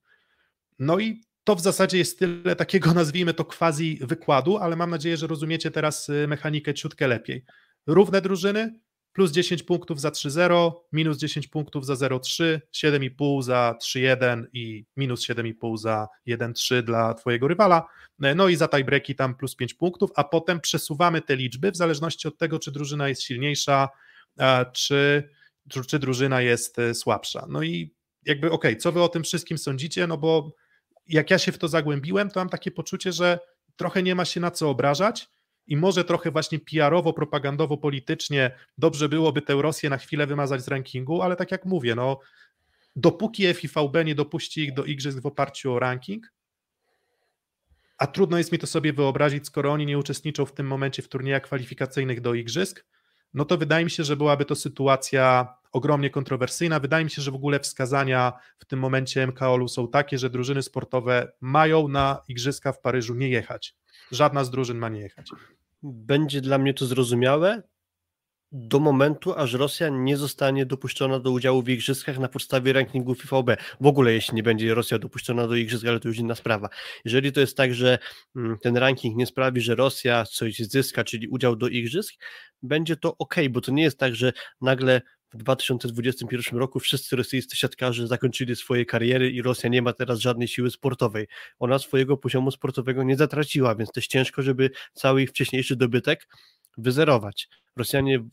[0.79, 5.17] No i to w zasadzie jest tyle takiego, nazwijmy to quasi wykładu, ale mam nadzieję,
[5.17, 7.45] że rozumiecie teraz y, mechanikę ciutkę lepiej.
[7.87, 8.79] Równe drużyny,
[9.17, 15.21] plus 10 punktów za 3-0, minus 10 punktów za 0-3, 7,5 za 3-1 i minus
[15.21, 17.87] 7,5 za 1-3 dla twojego rywala,
[18.19, 22.27] no i za tiebreaki tam plus 5 punktów, a potem przesuwamy te liczby w zależności
[22.27, 23.89] od tego, czy drużyna jest silniejsza,
[24.73, 25.29] czy,
[25.87, 27.45] czy drużyna jest e, słabsza.
[27.49, 27.93] No i
[28.25, 30.51] jakby okej, okay, co wy o tym wszystkim sądzicie, no bo
[31.07, 33.39] jak ja się w to zagłębiłem, to mam takie poczucie, że
[33.75, 35.29] trochę nie ma się na co obrażać,
[35.67, 40.67] i może trochę właśnie PR-owo, propagandowo, politycznie dobrze byłoby tę Rosję na chwilę wymazać z
[40.67, 42.19] rankingu, ale tak jak mówię, no
[42.95, 46.33] dopóki FIVB nie dopuści ich do igrzysk w oparciu o ranking,
[47.97, 51.09] a trudno jest mi to sobie wyobrazić, skoro oni nie uczestniczą w tym momencie w
[51.09, 52.85] turniejach kwalifikacyjnych do igrzysk,
[53.33, 56.79] no to wydaje mi się, że byłaby to sytuacja ogromnie kontrowersyjna.
[56.79, 60.63] Wydaje mi się, że w ogóle wskazania w tym momencie MKOL-u są takie, że drużyny
[60.63, 63.75] sportowe mają na igrzyska w Paryżu nie jechać.
[64.11, 65.31] Żadna z drużyn ma nie jechać
[65.83, 67.63] będzie dla mnie to zrozumiałe
[68.51, 73.45] do momentu, aż Rosja nie zostanie dopuszczona do udziału w igrzyskach na podstawie rankingu FIFAB.
[73.81, 76.69] W ogóle jeśli nie będzie Rosja dopuszczona do igrzysk, ale to już inna sprawa.
[77.05, 77.97] Jeżeli to jest tak, że
[78.35, 82.15] mm, ten ranking nie sprawi, że Rosja coś zyska, czyli udział do igrzysk,
[82.61, 85.01] będzie to ok, bo to nie jest tak, że nagle
[85.33, 90.47] w 2021 roku wszyscy rosyjscy siatkarze zakończyli swoje kariery i Rosja nie ma teraz żadnej
[90.47, 91.27] siły sportowej.
[91.59, 96.27] Ona swojego poziomu sportowego nie zatraciła, więc też ciężko, żeby cały ich wcześniejszy dobytek
[96.77, 97.49] wyzerować.
[97.75, 98.23] Rosjanie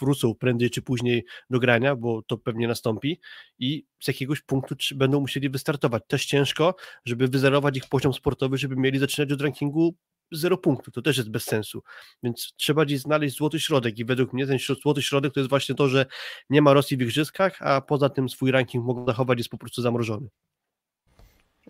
[0.00, 3.20] wrócą prędzej czy później do grania, bo to pewnie nastąpi
[3.58, 6.02] i z jakiegoś punktu będą musieli wystartować.
[6.08, 6.74] Też ciężko,
[7.04, 9.96] żeby wyzerować ich poziom sportowy, żeby mieli zaczynać od rankingu
[10.32, 11.82] zero punktów, to też jest bez sensu.
[12.22, 15.74] Więc trzeba gdzieś znaleźć złoty środek i według mnie ten złoty środek to jest właśnie
[15.74, 16.06] to, że
[16.50, 19.82] nie ma Rosji w igrzyskach, a poza tym swój ranking mogą zachować, jest po prostu
[19.82, 20.28] zamrożony.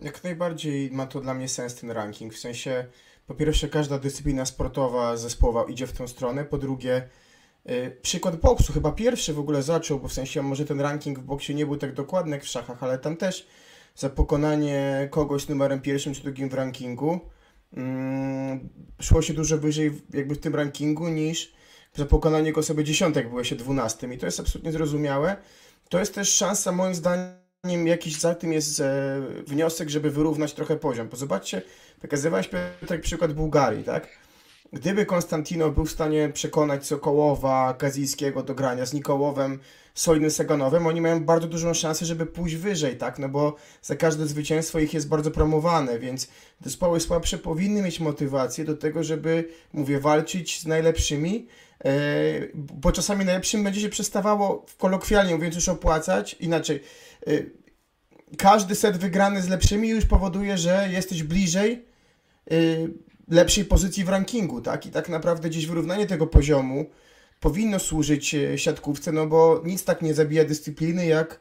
[0.00, 2.86] Jak najbardziej ma to dla mnie sens ten ranking, w sensie
[3.26, 7.08] po pierwsze każda dyscyplina sportowa, zespołowa idzie w tę stronę, po drugie
[7.64, 11.22] yy, przykład boksu chyba pierwszy w ogóle zaczął, bo w sensie może ten ranking w
[11.22, 13.46] boksie nie był tak dokładny jak w szachach, ale tam też
[13.94, 17.20] za pokonanie kogoś numerem pierwszym czy drugim w rankingu
[17.76, 18.68] mm,
[19.00, 21.52] szło się dużo wyżej jakby w tym rankingu niż
[21.94, 25.36] za pokonanie go sobie dziesiątek było się dwunastym i to jest absolutnie zrozumiałe.
[25.88, 30.76] To jest też szansa moim zdaniem jakiś za tym jest e, wniosek, żeby wyrównać trochę
[30.76, 31.08] poziom.
[31.08, 31.62] Bo zobaczcie,
[32.00, 32.50] pokazywałeś
[32.86, 34.08] tak przykład Bułgarii, tak?
[34.72, 39.58] Gdyby Konstantino był w stanie przekonać Sokołowa, Kazijskiego do grania z Nikołowem,
[39.94, 43.18] solidnym Saganowem, oni mają bardzo dużą szansę, żeby pójść wyżej, tak?
[43.18, 46.28] No bo za każde zwycięstwo ich jest bardzo promowane, więc
[46.64, 51.46] zespoły słabsze powinny mieć motywację do tego, żeby, mówię, walczyć z najlepszymi,
[51.84, 51.92] e,
[52.54, 56.80] bo czasami najlepszym będzie się przestawało, kolokwialnie mówiąc, już opłacać, inaczej,
[57.26, 57.30] e,
[58.38, 61.84] każdy set wygrany z lepszymi już powoduje, że jesteś bliżej
[62.50, 62.54] e,
[63.28, 64.86] lepszej pozycji w rankingu, tak?
[64.86, 66.86] I tak naprawdę gdzieś wyrównanie tego poziomu
[67.42, 71.40] powinno służyć e, siatkówce, no bo nic tak nie zabija dyscypliny jak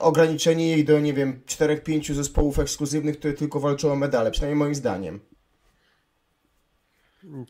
[0.00, 4.74] ograniczenie jej do, nie wiem, 4-5 zespołów ekskluzywnych, które tylko walczą o medale, przynajmniej moim
[4.74, 5.20] zdaniem.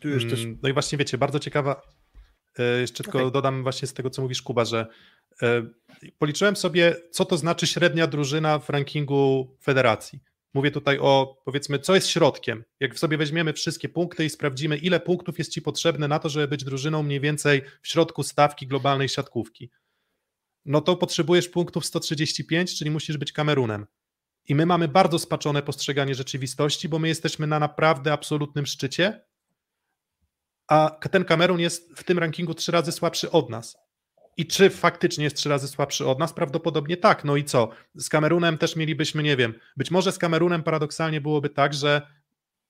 [0.01, 0.43] Tu już też...
[0.43, 1.81] Mm, no i właśnie wiecie, bardzo ciekawa,
[2.59, 3.31] e, jeszcze tylko okay.
[3.31, 4.87] dodam właśnie z tego, co mówisz Kuba, że
[5.41, 5.65] e,
[6.19, 10.19] policzyłem sobie, co to znaczy średnia drużyna w rankingu federacji.
[10.57, 12.63] Mówię tutaj o, powiedzmy, co jest środkiem.
[12.79, 16.47] Jak sobie weźmiemy wszystkie punkty i sprawdzimy, ile punktów jest ci potrzebne na to, żeby
[16.47, 19.71] być drużyną mniej więcej w środku stawki globalnej siatkówki,
[20.65, 23.85] no to potrzebujesz punktów 135, czyli musisz być Kamerunem.
[24.45, 29.25] I my mamy bardzo spaczone postrzeganie rzeczywistości, bo my jesteśmy na naprawdę absolutnym szczycie,
[30.67, 33.77] a ten Kamerun jest w tym rankingu trzy razy słabszy od nas.
[34.37, 36.33] I czy faktycznie jest trzy razy słabszy od nas?
[36.33, 37.23] Prawdopodobnie tak.
[37.23, 37.69] No i co?
[37.95, 42.01] Z Kamerunem też mielibyśmy, nie wiem, być może z Kamerunem paradoksalnie byłoby tak, że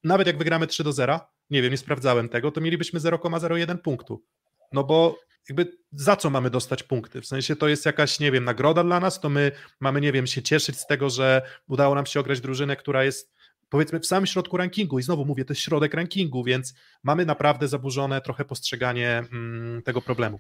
[0.04, 4.24] nawet jak wygramy 3 do 0, nie wiem, nie sprawdzałem tego, to mielibyśmy 0,01 punktu.
[4.72, 7.22] No bo jakby za co mamy dostać punkty?
[7.22, 10.28] W sensie to jest jakaś, nie wiem, nagroda dla nas, to my mamy, nie wiem,
[10.28, 13.34] się cieszyć z tego, że udało nam się ograć drużynę, która jest
[13.70, 17.68] powiedzmy w samym środku rankingu i znowu mówię, to jest środek rankingu, więc mamy naprawdę
[17.68, 20.40] zaburzone trochę postrzeganie mm, tego problemu.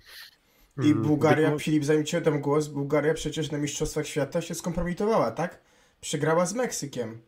[0.83, 1.57] I mm, Bułgaria.
[1.59, 5.61] Filip, zanim ci oddam głos, Bułgaria przecież na Mistrzostwach Świata się skompromitowała, tak?
[6.01, 7.21] Przegrała z Meksykiem.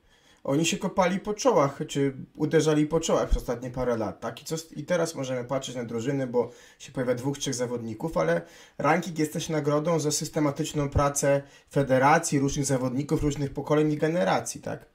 [0.44, 4.42] Oni się kopali po czołach, czy uderzali po czołach przez ostatnie parę lat, tak?
[4.42, 8.42] I, co, I teraz możemy patrzeć na drużyny, bo się pojawia dwóch, trzech zawodników, ale
[8.78, 11.42] ranking jest też nagrodą za systematyczną pracę
[11.72, 14.86] federacji, różnych zawodników, różnych pokoleń i generacji, tak?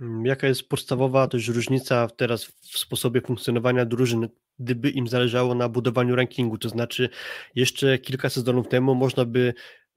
[0.00, 4.28] Mm, jaka jest podstawowa też różnica teraz w sposobie funkcjonowania drużyn,
[4.58, 6.58] gdyby im zależało na budowaniu rankingu?
[6.58, 7.08] To znaczy,
[7.54, 9.54] jeszcze kilka sezonów temu można by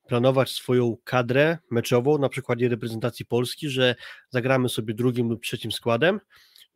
[0.08, 3.96] planować swoją kadrę meczową na przykładzie reprezentacji Polski, że
[4.30, 6.20] zagramy sobie drugim lub trzecim składem.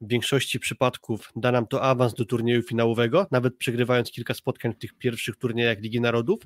[0.02, 4.78] W większości przypadków da nam to awans do turnieju finałowego, nawet przegrywając kilka spotkań w
[4.78, 6.44] tych pierwszych turniejach Ligi Narodów,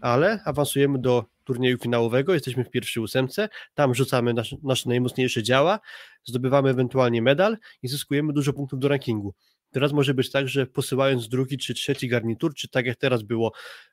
[0.00, 5.80] ale awansujemy do turnieju finałowego, jesteśmy w pierwszej ósemce, tam rzucamy nasz, nasze najmocniejsze działa,
[6.24, 9.34] zdobywamy ewentualnie medal i zyskujemy dużo punktów do rankingu.
[9.70, 13.52] Teraz może być tak, że posyłając drugi czy trzeci garnitur, czy tak jak teraz było,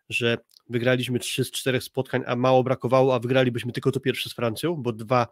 [0.10, 0.38] że
[0.70, 4.76] wygraliśmy trzy z czterech spotkań, a mało brakowało, a wygralibyśmy tylko to pierwsze z Francją,
[4.76, 5.28] bo dwa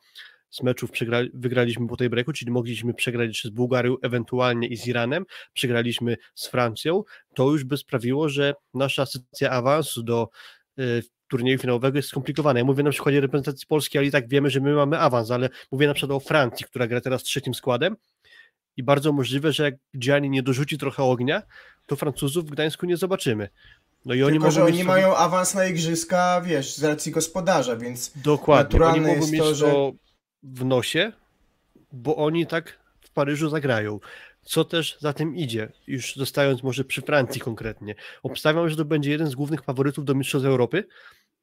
[0.50, 0.92] z meczów
[1.34, 6.48] wygraliśmy po tej breaku, czyli mogliśmy przegrać z Bułgarią, ewentualnie i z Iranem, przegraliśmy z
[6.48, 7.04] Francją,
[7.36, 10.30] to już by sprawiło, że nasza sytuacja awansu do
[10.80, 12.60] y, turnieju finałowego jest skomplikowana.
[12.60, 15.50] Ja mówię na przykładzie reprezentacji Polski, ale i tak wiemy, że my mamy awans, ale
[15.72, 17.96] mówię na przykład o Francji, która gra teraz trzecim składem
[18.78, 21.42] i bardzo możliwe, że jak Gianni nie dorzuci trochę ognia,
[21.86, 23.50] to Francuzów w Gdańsku nie zobaczymy.
[24.06, 24.84] No i oni Tylko, że oni sobie...
[24.84, 29.66] mają awans na igrzyska, wiesz, z racji gospodarza, więc Dokładnie, oni mogą mieć to, że...
[29.66, 29.92] to
[30.44, 31.12] w nosie,
[31.92, 34.00] bo oni tak w Paryżu zagrają.
[34.42, 37.96] Co też za tym idzie, już zostając może przy Francji konkretnie.
[38.24, 40.84] Obstawiam, że to będzie jeden z głównych faworytów do Mistrzostw Europy,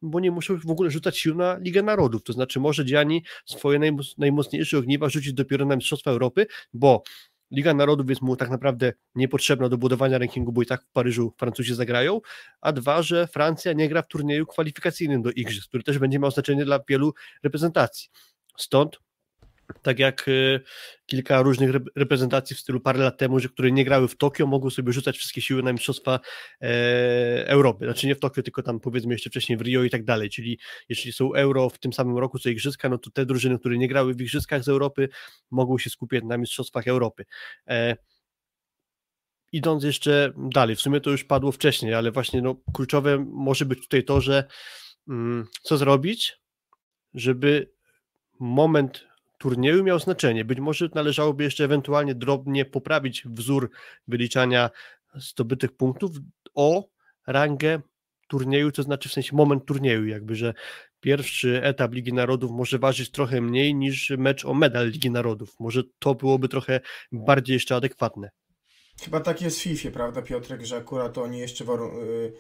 [0.03, 2.22] bo nie muszą w ogóle rzucać sił na Ligę Narodów.
[2.22, 7.03] To znaczy, może Gianni swoje najmocniejsze ogniwa rzucić dopiero na Mistrzostwa Europy, bo
[7.51, 11.34] Liga Narodów jest mu tak naprawdę niepotrzebna do budowania rankingu, bo i tak w Paryżu
[11.38, 12.20] Francuzi zagrają,
[12.61, 16.30] a dwa, że Francja nie gra w turnieju kwalifikacyjnym do Igrzysk, który też będzie miał
[16.30, 18.09] znaczenie dla wielu reprezentacji.
[18.59, 18.98] Stąd
[19.83, 20.61] tak jak y,
[21.07, 24.71] kilka różnych reprezentacji w stylu parę lat temu, że które nie grały w Tokio, mogły
[24.71, 26.21] sobie rzucać wszystkie siły na Mistrzostwa
[26.62, 27.85] e, Europy.
[27.85, 30.31] Znaczy nie w Tokio, tylko tam powiedzmy jeszcze wcześniej w Rio i tak dalej.
[30.31, 30.59] Czyli
[30.89, 33.89] jeśli są Euro w tym samym roku co Igrzyska, no to te drużyny, które nie
[33.89, 35.09] grały w Igrzyskach z Europy,
[35.51, 37.25] mogą się skupiać na Mistrzostwach Europy.
[37.68, 37.97] E,
[39.53, 43.81] idąc jeszcze dalej, w sumie to już padło wcześniej, ale właśnie no, kluczowe może być
[43.81, 44.45] tutaj to, że
[45.09, 46.41] mm, co zrobić,
[47.14, 47.71] żeby
[48.41, 49.09] moment
[49.41, 50.45] turnieju miał znaczenie.
[50.45, 53.70] Być może należałoby jeszcze ewentualnie drobnie poprawić wzór
[54.09, 54.70] wyliczania
[55.14, 56.11] zdobytych punktów
[56.55, 56.88] o
[57.26, 57.80] rangę
[58.28, 60.55] turnieju, to znaczy w sensie moment turnieju, jakby, że
[61.01, 65.55] pierwszy etap Ligi Narodów może ważyć trochę mniej niż mecz o medal Ligi Narodów.
[65.61, 66.80] Może to byłoby trochę
[67.12, 68.30] bardziej jeszcze adekwatne.
[69.05, 72.32] Chyba tak jest w FIFA, prawda Piotrek, że akurat oni jeszcze y,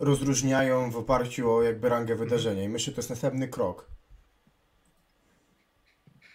[0.00, 3.90] rozróżniają w oparciu o jakby rangę wydarzenia i myślę, że to jest następny krok.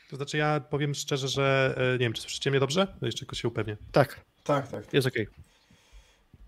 [0.10, 2.88] To znaczy ja powiem szczerze, że e, nie wiem, czy słyszycie mnie dobrze?
[3.02, 3.78] Jeszcze tylko się upewnię.
[3.92, 4.26] Tak.
[4.44, 4.94] Tak, tak.
[4.94, 5.28] Jest okej.
[5.28, 5.44] Okay.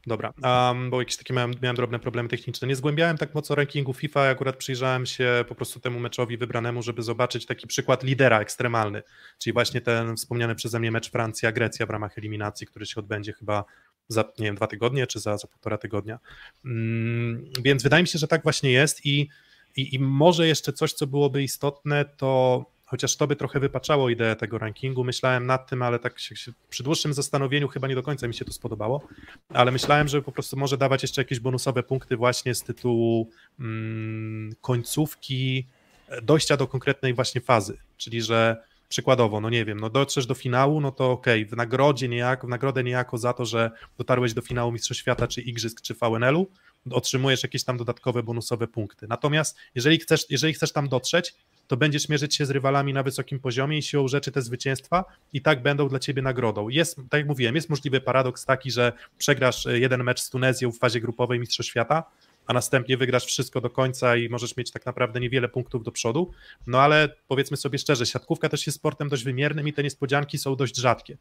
[0.07, 2.67] Dobra, um, bo jakieś takie miałem, miałem drobne problemy techniczne.
[2.67, 7.03] Nie zgłębiałem tak mocno rankingu FIFA, akurat przyjrzałem się po prostu temu meczowi wybranemu, żeby
[7.03, 9.03] zobaczyć taki przykład lidera ekstremalny,
[9.37, 13.63] czyli właśnie ten wspomniany przeze mnie mecz Francja-Grecja w ramach eliminacji, który się odbędzie chyba
[14.07, 16.19] za, nie wiem, dwa tygodnie, czy za, za półtora tygodnia.
[16.65, 19.29] Mm, więc wydaje mi się, że tak właśnie jest i,
[19.75, 24.35] i, i może jeszcze coś, co byłoby istotne, to chociaż to by trochę wypaczało ideę
[24.35, 25.03] tego rankingu.
[25.03, 28.33] Myślałem nad tym, ale tak się, się, przy dłuższym zastanowieniu chyba nie do końca mi
[28.33, 29.07] się to spodobało,
[29.49, 33.29] ale myślałem, że po prostu może dawać jeszcze jakieś bonusowe punkty właśnie z tytułu
[33.59, 35.67] mm, końcówki,
[36.07, 40.33] e, dojścia do konkretnej właśnie fazy, czyli że przykładowo, no nie wiem, no dotrzesz do
[40.33, 44.33] finału, no to okej, okay, w nagrodzie niejako, w nagrodę niejako za to, że dotarłeś
[44.33, 46.47] do finału Mistrzostw Świata, czy Igrzysk, czy VNL-u,
[46.91, 49.07] otrzymujesz jakieś tam dodatkowe bonusowe punkty.
[49.09, 51.35] Natomiast jeżeli chcesz, jeżeli chcesz tam dotrzeć,
[51.71, 55.41] to będziesz mierzyć się z rywalami na wysokim poziomie i siłą rzeczy te zwycięstwa i
[55.41, 56.69] tak będą dla ciebie nagrodą.
[56.69, 60.71] Jest, tak jak mówiłem, jest możliwy paradoks taki, że przegrasz e, jeden mecz z Tunezją
[60.71, 62.03] w fazie grupowej Mistrzostw Świata,
[62.47, 66.31] a następnie wygrasz wszystko do końca i możesz mieć tak naprawdę niewiele punktów do przodu.
[66.67, 70.55] No ale powiedzmy sobie szczerze, siatkówka też jest sportem dość wymiernym i te niespodzianki są
[70.55, 71.17] dość rzadkie.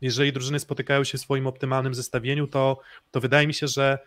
[0.00, 3.98] Jeżeli drużyny spotykają się w swoim optymalnym zestawieniu, to, to wydaje mi się, że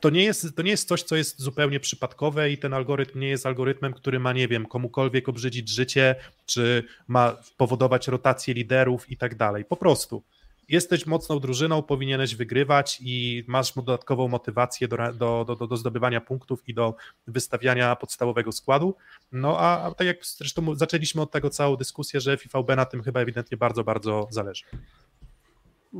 [0.00, 3.28] to nie, jest, to nie jest coś, co jest zupełnie przypadkowe i ten algorytm nie
[3.28, 6.14] jest algorytmem, który ma, nie wiem, komukolwiek obrzydzić życie,
[6.46, 9.64] czy ma powodować rotację liderów i tak dalej.
[9.64, 10.22] Po prostu
[10.68, 16.68] jesteś mocną drużyną, powinieneś wygrywać i masz dodatkową motywację do, do, do, do zdobywania punktów
[16.68, 16.94] i do
[17.26, 18.96] wystawiania podstawowego składu.
[19.32, 23.02] No a, a tak jak zresztą zaczęliśmy od tego całą dyskusję, że FIVB na tym
[23.02, 24.64] chyba ewidentnie bardzo, bardzo zależy.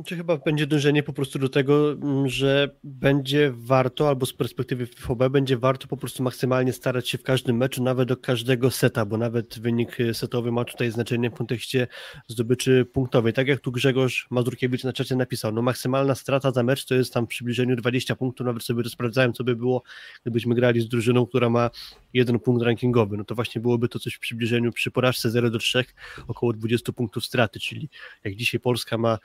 [0.05, 4.85] Czy chyba będzie dążenie po prostu do tego, mm, że będzie warto, albo z perspektywy
[4.85, 9.05] FIFOB będzie warto po prostu maksymalnie starać się w każdym meczu, nawet do każdego seta,
[9.05, 11.87] bo nawet wynik y, setowy ma tutaj znaczenie w kontekście
[12.27, 13.33] zdobyczy punktowej.
[13.33, 17.13] Tak jak tu Grzegorz Mazurkiewicz na czacie napisał, no maksymalna strata za mecz to jest
[17.13, 19.83] tam w przybliżeniu 20 punktów, nawet sobie to sprawdzałem, co by było,
[20.21, 21.69] gdybyśmy grali z drużyną, która ma
[22.13, 25.59] jeden punkt rankingowy, no to właśnie byłoby to coś w przybliżeniu przy porażce 0 do
[25.59, 25.85] 3,
[26.27, 27.89] około 20 punktów straty, czyli
[28.23, 29.17] jak dzisiaj Polska ma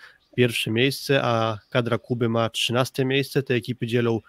[0.54, 3.42] pierwsze miejsce, a kadra Kuby ma 13 miejsce.
[3.42, 4.20] Te ekipy dzielą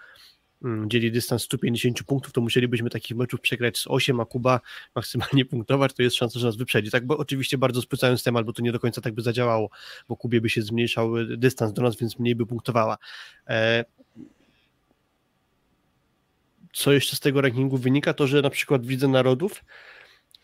[0.63, 4.59] mm, dzieli dystans 150 punktów, to musielibyśmy takich meczów przegrać z 8, a Kuba
[4.95, 6.91] maksymalnie punktować, to jest szansa, że nas wyprzedzi.
[6.91, 9.69] Tak, bo oczywiście bardzo spłycając temat, bo to nie do końca tak by zadziałało,
[10.09, 12.97] bo Kubie by się zmniejszał dystans do nas, więc mniej by punktowała.
[13.47, 13.85] E,
[16.73, 19.65] co jeszcze z tego rankingu wynika, to że na przykład w Lidze Narodów,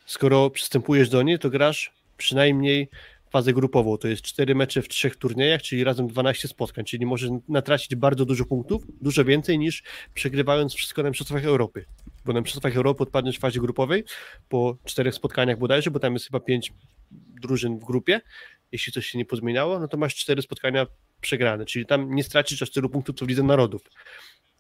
[0.06, 2.90] skoro przystępujesz do niej, to grasz przynajmniej
[3.32, 3.98] fazę grupową.
[3.98, 8.26] To jest 4 mecze w trzech turniejach, czyli razem 12 spotkań, czyli możesz natracić bardzo
[8.26, 11.86] dużo punktów, dużo więcej niż przegrywając wszystko na Mistrzostwach Europy.
[12.26, 14.04] Bo na Mistrzostwach Europy odpadniesz w fazie grupowej
[14.50, 16.74] po czterech spotkaniach bodajże, bo tam jest chyba pięć
[17.42, 18.22] drużyn w grupie,
[18.72, 20.88] jeśli coś się nie pozmieniało, no to masz cztery spotkania
[21.22, 23.82] przegrane, czyli tam nie stracisz aż tylu punktów, co w Lidze Narodów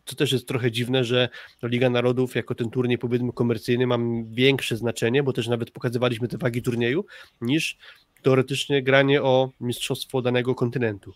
[0.05, 1.29] to też jest trochę dziwne, że
[1.63, 3.97] Liga Narodów jako ten turniej powiedzmy komercyjny ma
[4.31, 7.05] większe znaczenie, bo też nawet pokazywaliśmy te wagi turnieju,
[7.41, 7.77] niż
[8.21, 11.13] teoretycznie granie o mistrzostwo danego kontynentu.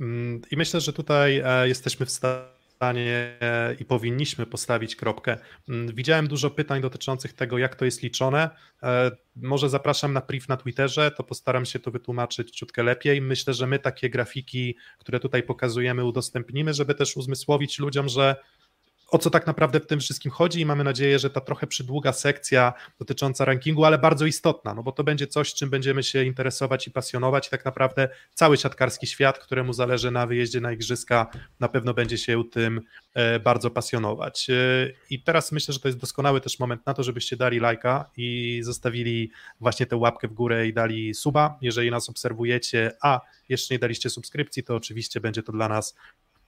[0.00, 5.38] Mm, I myślę, że tutaj e, jesteśmy w stanie e, i powinniśmy postawić kropkę.
[5.68, 8.50] Mm, widziałem dużo pytań dotyczących tego, jak to jest liczone.
[8.82, 13.20] E, może zapraszam na priv na Twitterze, to postaram się to wytłumaczyć ciutkę lepiej.
[13.20, 18.36] Myślę, że my takie grafiki, które tutaj pokazujemy, udostępnimy, żeby też uzmysłowić ludziom, że
[19.12, 22.12] o co tak naprawdę w tym wszystkim chodzi i mamy nadzieję, że ta trochę przydługa
[22.12, 26.86] sekcja dotycząca rankingu, ale bardzo istotna, no bo to będzie coś, czym będziemy się interesować
[26.86, 31.26] i pasjonować i tak naprawdę cały siatkarski świat, któremu zależy na wyjeździe na igrzyska,
[31.60, 32.80] na pewno będzie się tym
[33.14, 34.50] e, bardzo pasjonować.
[34.50, 34.54] E,
[35.10, 38.60] I teraz myślę, że to jest doskonały też moment na to, żebyście dali lajka i
[38.62, 43.78] zostawili właśnie tę łapkę w górę i dali suba, jeżeli nas obserwujecie, a jeszcze nie
[43.78, 45.94] daliście subskrypcji, to oczywiście będzie to dla nas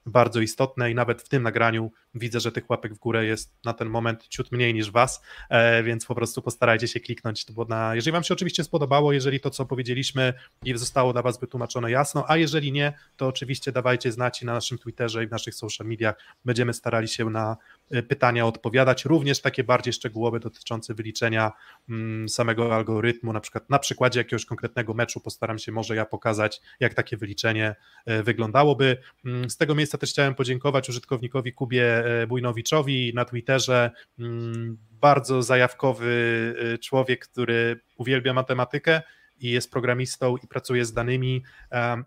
[0.05, 3.73] bardzo istotne i nawet w tym nagraniu widzę, że tych łapek w górę jest na
[3.73, 7.95] ten moment ciut mniej niż was, e, więc po prostu postarajcie się kliknąć, bo na,
[7.95, 10.33] jeżeli wam się oczywiście spodobało, jeżeli to, co powiedzieliśmy
[10.75, 15.23] zostało dla was wytłumaczone jasno, a jeżeli nie, to oczywiście dawajcie znać na naszym Twitterze
[15.23, 17.57] i w naszych social mediach będziemy starali się na
[17.91, 21.51] e, pytania odpowiadać, również takie bardziej szczegółowe dotyczące wyliczenia
[21.89, 26.61] mm, samego algorytmu, na przykład na przykładzie jakiegoś konkretnego meczu postaram się może ja pokazać,
[26.79, 28.97] jak takie wyliczenie e, wyglądałoby.
[29.25, 33.91] Mm, z tego miejsca też chciałem podziękować użytkownikowi Kubie Bujnowiczowi na Twitterze.
[34.19, 39.01] Mm, bardzo zajawkowy e, człowiek, który uwielbia matematykę
[39.39, 41.43] i jest programistą i pracuje z danymi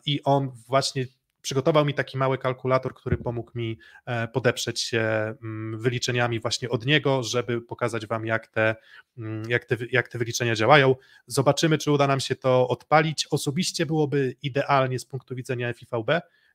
[0.06, 1.06] i on właśnie
[1.42, 5.00] przygotował mi taki mały kalkulator, który pomógł mi e, podeprzeć się
[5.42, 8.76] mm, wyliczeniami właśnie od niego, żeby pokazać Wam, jak te,
[9.18, 10.96] mm, jak te, jak te wyliczenia działają.
[11.26, 13.26] Zobaczymy, czy uda nam się to odpalić.
[13.30, 16.10] Osobiście byłoby idealnie z punktu widzenia FIVB,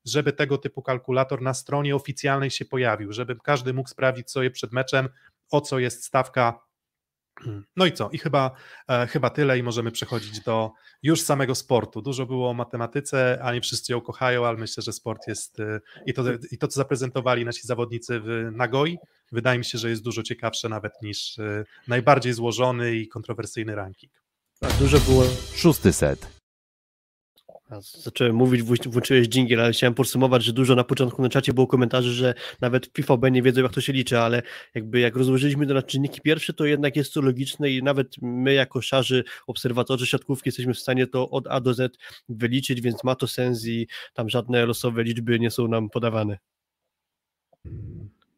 [0.05, 4.71] żeby tego typu kalkulator na stronie oficjalnej się pojawił, żeby każdy mógł sprawdzić sobie przed
[4.71, 5.09] meczem,
[5.51, 6.59] o co jest stawka.
[7.75, 8.09] No i co?
[8.09, 8.51] I chyba,
[8.89, 10.71] e, chyba tyle i możemy przechodzić do
[11.03, 12.01] już samego sportu.
[12.01, 15.79] Dużo było o matematyce, a nie wszyscy ją kochają, ale myślę, że sport jest e,
[16.05, 18.97] i to, i to co zaprezentowali nasi zawodnicy w Nagoi,
[19.31, 24.13] wydaje mi się, że jest dużo ciekawsze nawet niż e, najbardziej złożony i kontrowersyjny ranking.
[24.59, 25.23] Tak, dużo było.
[25.55, 26.42] Szósty set.
[27.81, 32.13] Zacząłem mówić, włączyłeś dżingiel, ale chciałem podsumować, że dużo na początku na czacie było komentarzy,
[32.13, 34.41] że nawet FIFAB nie wiedzą, jak to się liczy, ale
[34.75, 38.53] jakby jak rozłożyliśmy to na czynniki pierwsze, to jednak jest to logiczne i nawet my
[38.53, 41.97] jako szarzy obserwatorzy siatkówki jesteśmy w stanie to od A do Z
[42.29, 46.37] wyliczyć, więc ma to sens i tam żadne losowe liczby nie są nam podawane.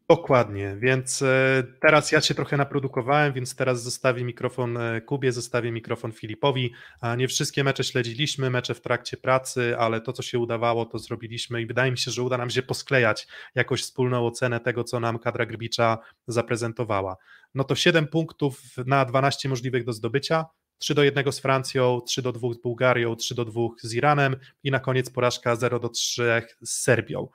[0.09, 5.71] Dokładnie, więc e, teraz ja się trochę naprodukowałem, więc teraz zostawię mikrofon e, Kubie, zostawię
[5.71, 6.73] mikrofon Filipowi.
[7.17, 11.61] Nie wszystkie mecze śledziliśmy, mecze w trakcie pracy, ale to, co się udawało, to zrobiliśmy
[11.61, 15.19] i wydaje mi się, że uda nam się posklejać jakoś wspólną ocenę tego, co nam
[15.19, 15.97] kadra Grbicza
[16.27, 17.15] zaprezentowała.
[17.55, 20.45] No to 7 punktów na 12 możliwych do zdobycia,
[20.77, 24.35] 3 do 1 z Francją, 3 do 2 z Bułgarią, 3 do 2 z Iranem
[24.63, 27.27] i na koniec porażka 0 do 3 z Serbią.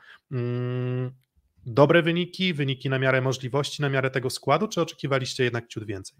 [1.66, 6.16] Dobre wyniki, wyniki na miarę możliwości, na miarę tego składu, czy oczekiwaliście jednak ciut więcej?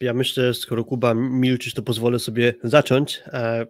[0.00, 3.22] Ja myślę, skoro Kuba milczysz, to pozwolę sobie zacząć.
[3.26, 3.66] E,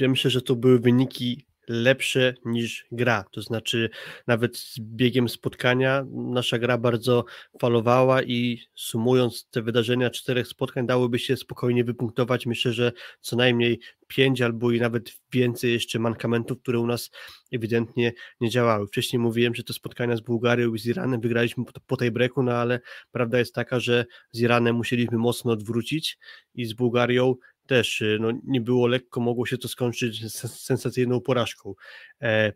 [0.00, 3.24] ja myślę, że to były wyniki lepsze niż gra.
[3.30, 3.90] To znaczy,
[4.26, 7.24] nawet z biegiem spotkania nasza gra bardzo
[7.60, 12.46] falowała i sumując te wydarzenia czterech spotkań, dałoby się spokojnie wypunktować.
[12.46, 17.10] Myślę, że co najmniej pięć albo i nawet więcej jeszcze mankamentów, które u nas
[17.52, 18.86] ewidentnie nie działały.
[18.86, 22.52] Wcześniej mówiłem, że te spotkania z Bułgarią i z Iranem wygraliśmy po tej breku, no
[22.52, 22.80] ale
[23.12, 26.18] prawda jest taka, że z Iranem musieliśmy mocno odwrócić
[26.54, 27.34] i z Bułgarią
[27.66, 31.74] też y, no, nie było lekko, mogło się to skończyć sensacyjną porażką.
[32.22, 32.52] E,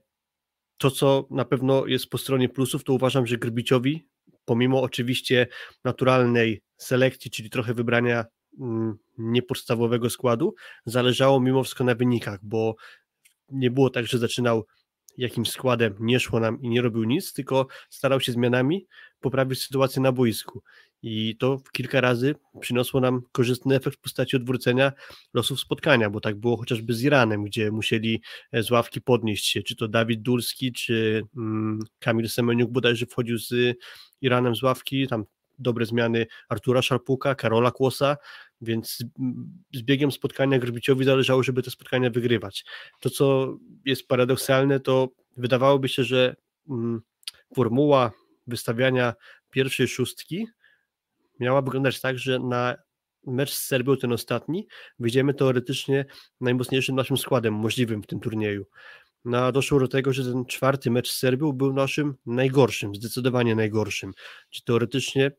[0.79, 4.09] to, co na pewno jest po stronie plusów, to uważam, że Grbiciowi,
[4.45, 5.47] pomimo oczywiście
[5.85, 8.25] naturalnej selekcji, czyli trochę wybrania
[8.61, 10.55] mm, niepodstawowego składu,
[10.87, 12.77] zależało mimo wszystko na wynikach, bo
[13.49, 14.67] nie było tak, że zaczynał
[15.19, 18.87] jakimś składem, nie szło nam i nie robił nic, tylko starał się zmianami
[19.21, 20.63] poprawić sytuację na boisku.
[21.03, 24.93] I to kilka razy przyniosło nam korzystny efekt w postaci odwrócenia
[25.35, 28.23] losów spotkania, bo tak było chociażby z Iranem, gdzie musieli
[28.53, 33.39] e, z ławki podnieść się, czy to Dawid Dulski, czy mm, Kamil Semeniuk bodajże wchodził
[33.39, 33.77] z
[34.21, 35.25] Iranem z ławki, tam
[35.59, 38.17] dobre zmiany Artura Szarpuka, Karola Kłosa,
[38.61, 38.99] więc
[39.75, 42.65] z biegiem spotkania Grbiciowi zależało, żeby te spotkania wygrywać.
[43.01, 46.37] To, co jest paradoksalne, to wydawałoby się, że
[46.71, 47.01] mm,
[47.55, 48.13] formuła
[48.47, 49.15] wystawiania
[49.51, 50.47] pierwszej szóstki
[51.41, 52.77] miała wyglądać tak, że na
[53.27, 54.67] mecz z Serbią, ten ostatni,
[54.99, 56.05] wyjdziemy teoretycznie
[56.41, 58.67] najmocniejszym naszym składem możliwym w tym turnieju.
[59.25, 63.55] No a doszło do tego, że ten czwarty mecz z Serbią był naszym najgorszym, zdecydowanie
[63.55, 64.13] najgorszym.
[64.51, 65.33] Czyli teoretycznie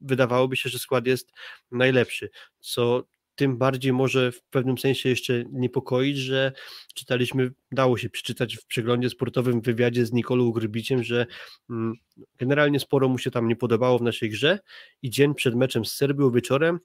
[0.00, 1.32] wydawałoby się, że skład jest
[1.70, 2.30] najlepszy,
[2.60, 3.04] co
[3.36, 6.52] tym bardziej może w pewnym sensie jeszcze niepokoić, że
[6.94, 11.26] czytaliśmy, dało się przeczytać w przeglądzie sportowym w wywiadzie z Nikolą Grybiciem, że
[11.70, 11.94] mm,
[12.38, 14.58] generalnie sporo mu się tam nie podobało w naszej grze
[15.02, 16.78] i dzień przed meczem z Serbią wieczorem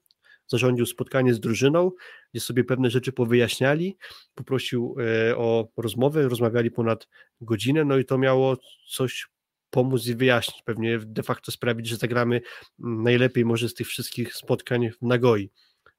[0.46, 1.90] zarządził spotkanie z drużyną,
[2.32, 3.96] gdzie sobie pewne rzeczy powyjaśniali,
[4.34, 4.96] poprosił
[5.30, 7.08] e, o rozmowę, rozmawiali ponad
[7.40, 8.56] godzinę, no i to miało
[8.88, 9.26] coś
[9.70, 12.40] pomóc i wyjaśnić, pewnie de facto sprawić, że zagramy
[12.78, 15.50] najlepiej może z tych wszystkich spotkań w Nagoi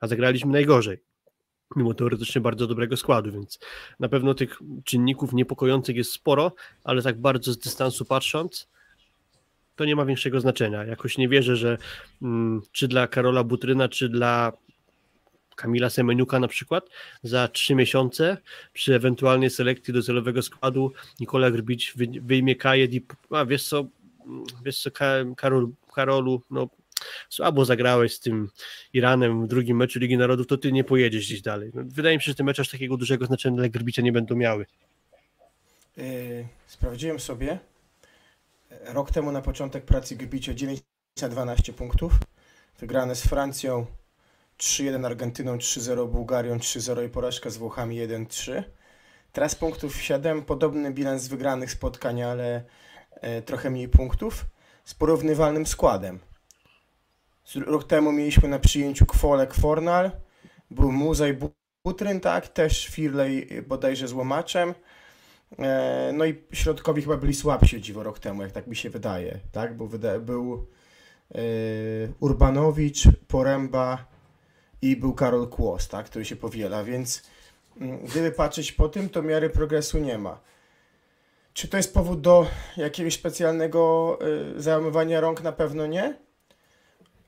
[0.04, 0.98] a zagraliśmy najgorzej.
[1.76, 3.60] Mimo teoretycznie bardzo dobrego składu, więc
[4.00, 6.52] na pewno tych czynników niepokojących jest sporo,
[6.84, 8.70] ale tak bardzo z dystansu patrząc,
[9.76, 10.84] to nie ma większego znaczenia.
[10.84, 11.78] Jakoś nie wierzę, że
[12.22, 14.54] mm, czy dla Karola Butryna, czy dla
[15.56, 16.90] Kamila Semeniuka na przykład
[17.24, 18.38] za trzy miesiące
[18.74, 23.86] przy ewentualnej selekcji do celowego składu Nikola Grbić wyjmie kajet i a wiesz co,
[24.66, 24.90] wiesz co
[25.36, 26.70] Karol, Karolu, no
[27.30, 28.50] słabo zagrałeś z tym
[28.94, 31.72] Iranem w drugim meczu Ligi Narodów, to ty nie pojedziesz gdzieś dalej.
[31.74, 34.36] No, wydaje mi się, że te mecze aż takiego dużego znaczenia dla Grbicia nie będą
[34.36, 34.66] miały.
[35.98, 37.60] Yy, sprawdziłem sobie.
[38.86, 40.80] Rok temu na początek pracy Grbicia 9
[41.22, 42.14] na 12 punktów.
[42.80, 43.86] Wygrane z Francją
[44.58, 48.64] 3-1 Argentyną, 3-0 Bułgarią, 3-0 i porażka z Włochami 1-3.
[49.32, 52.64] Teraz punktów 7, podobny bilans wygranych spotkań, ale
[53.12, 54.46] e, trochę mniej punktów
[54.84, 56.20] z porównywalnym składem.
[57.66, 60.12] Rok temu mieliśmy na przyjęciu Kwolek Fornal,
[60.72, 61.38] był Muzaj
[61.86, 64.74] Butryn, tak, też Firley bodajże z Łomaczem.
[65.60, 69.40] E, no i środkowi chyba byli słabsi dziwo rok temu, jak tak mi się wydaje,
[69.52, 69.88] tak, bo
[70.20, 70.68] był
[71.36, 71.40] e,
[72.20, 74.06] Urbanowicz, Poręba
[74.82, 77.24] i był Karol Kłos, tak, który się powiela, więc
[77.82, 80.40] mm, gdyby patrzeć po tym, to miary progresu nie ma.
[81.54, 84.20] Czy to jest powód do jakiegoś specjalnego
[84.58, 85.42] y, załamywania rąk?
[85.42, 86.16] Na pewno nie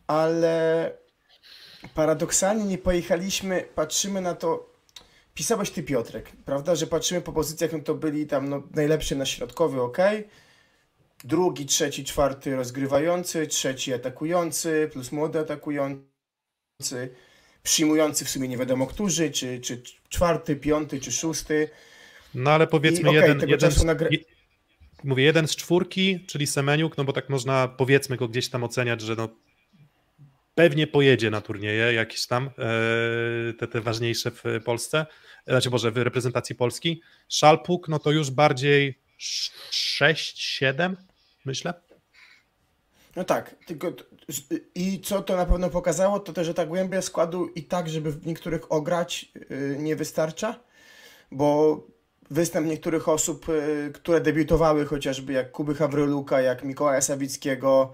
[0.07, 0.91] ale
[1.93, 4.69] paradoksalnie nie pojechaliśmy, patrzymy na to,
[5.33, 9.25] pisałeś ty Piotrek, prawda, że patrzymy po pozycjach, no to byli tam no, najlepszy na
[9.25, 9.97] środkowy, ok,
[11.23, 15.99] drugi, trzeci, czwarty rozgrywający, trzeci atakujący, plus młody atakujący,
[17.63, 21.69] przyjmujący w sumie nie wiadomo którzy, czy, czy czwarty, piąty, czy szósty.
[22.35, 23.85] No ale powiedzmy I, okay, jeden, jeden z,
[25.03, 29.01] mówię jeden z czwórki, czyli Semeniuk, no bo tak można powiedzmy go gdzieś tam oceniać,
[29.01, 29.29] że no
[30.55, 35.05] pewnie pojedzie na turnieje jakieś tam, e, te, te ważniejsze w Polsce,
[35.47, 37.01] znaczy może w reprezentacji Polski.
[37.29, 40.95] Szalpuk, no to już bardziej 6-7,
[41.45, 41.73] myślę.
[43.15, 43.93] No tak, tylko
[44.75, 48.11] i co to na pewno pokazało, to też, że ta głębia składu i tak, żeby
[48.11, 50.59] w niektórych ograć, y, nie wystarcza,
[51.31, 51.79] bo
[52.31, 57.93] występ niektórych osób, y, które debiutowały, chociażby jak Kuby Hawryluka, jak Mikołaja Sawickiego,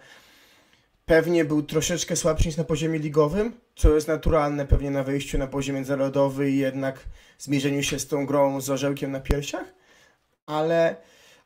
[1.12, 5.48] pewnie był troszeczkę słabszy niż na poziomie ligowym, co jest naturalne pewnie na wejściu na
[5.48, 7.00] poziom międzynarodowy i jednak
[7.38, 9.74] zmierzeniu się z tą grą z orzełkiem na piersiach,
[10.46, 10.96] ale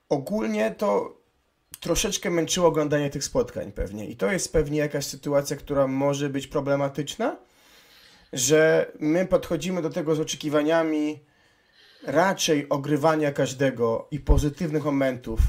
[0.09, 1.17] ogólnie to
[1.79, 4.07] troszeczkę męczyło oglądanie tych spotkań pewnie.
[4.07, 7.37] I to jest pewnie jakaś sytuacja, która może być problematyczna,
[8.33, 11.19] że my podchodzimy do tego z oczekiwaniami
[12.03, 15.39] raczej ogrywania każdego i pozytywnych momentów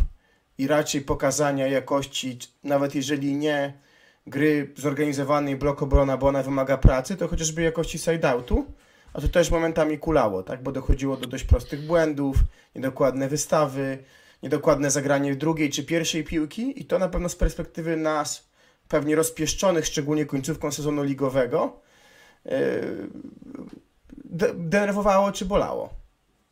[0.58, 3.86] i raczej pokazania jakości, nawet jeżeli nie
[4.26, 8.64] gry zorganizowanej blok obrona, bo ona wymaga pracy, to chociażby jakości side-outu,
[9.12, 12.36] a to też momentami kulało, tak, bo dochodziło do dość prostych błędów,
[12.74, 13.98] niedokładne wystawy,
[14.42, 18.48] niedokładne zagranie drugiej czy pierwszej piłki i to na pewno z perspektywy nas,
[18.88, 21.80] pewnie rozpieszczonych, szczególnie końcówką sezonu ligowego,
[22.44, 22.52] yy,
[24.54, 26.05] denerwowało czy bolało.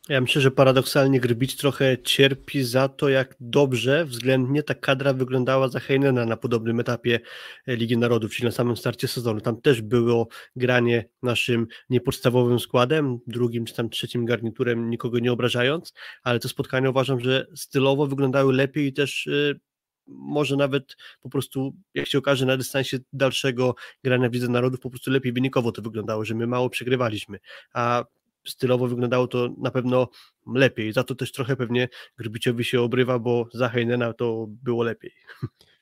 [0.09, 5.67] Ja myślę, że paradoksalnie Grbić trochę cierpi za to, jak dobrze względnie ta kadra wyglądała
[5.67, 7.19] za Heinena na podobnym etapie
[7.67, 9.41] Ligi Narodów, czyli na samym starcie sezonu.
[9.41, 15.93] Tam też było granie naszym niepodstawowym składem, drugim czy tam trzecim garniturem, nikogo nie obrażając,
[16.23, 19.59] ale te spotkania uważam, że stylowo wyglądały lepiej i też y,
[20.07, 24.89] może nawet po prostu, jak się okaże, na dystansie dalszego grania w Lidze Narodów, po
[24.89, 27.39] prostu lepiej wynikowo to wyglądało, że my mało przegrywaliśmy.
[27.73, 28.05] A
[28.47, 30.09] stylowo wyglądało to na pewno
[30.55, 30.93] lepiej.
[30.93, 35.11] Za to też trochę pewnie Grbiciowi się obrywa, bo za Heinena to było lepiej.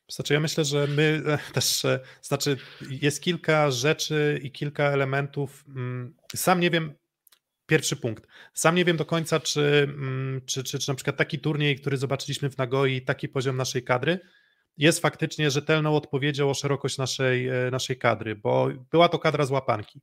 [0.07, 2.57] Znaczy, ja myślę, że my e, też, e, znaczy,
[3.01, 5.63] jest kilka rzeczy i kilka elementów.
[5.67, 6.93] Mm, sam nie wiem,
[7.65, 8.27] pierwszy punkt.
[8.53, 11.97] Sam nie wiem do końca, czy, mm, czy, czy, czy na przykład taki turniej, który
[11.97, 14.19] zobaczyliśmy w Nagoi, taki poziom naszej kadry,
[14.77, 19.51] jest faktycznie rzetelną odpowiedzią o szerokość naszej, e, naszej kadry, bo była to kadra z
[19.51, 20.01] łapanki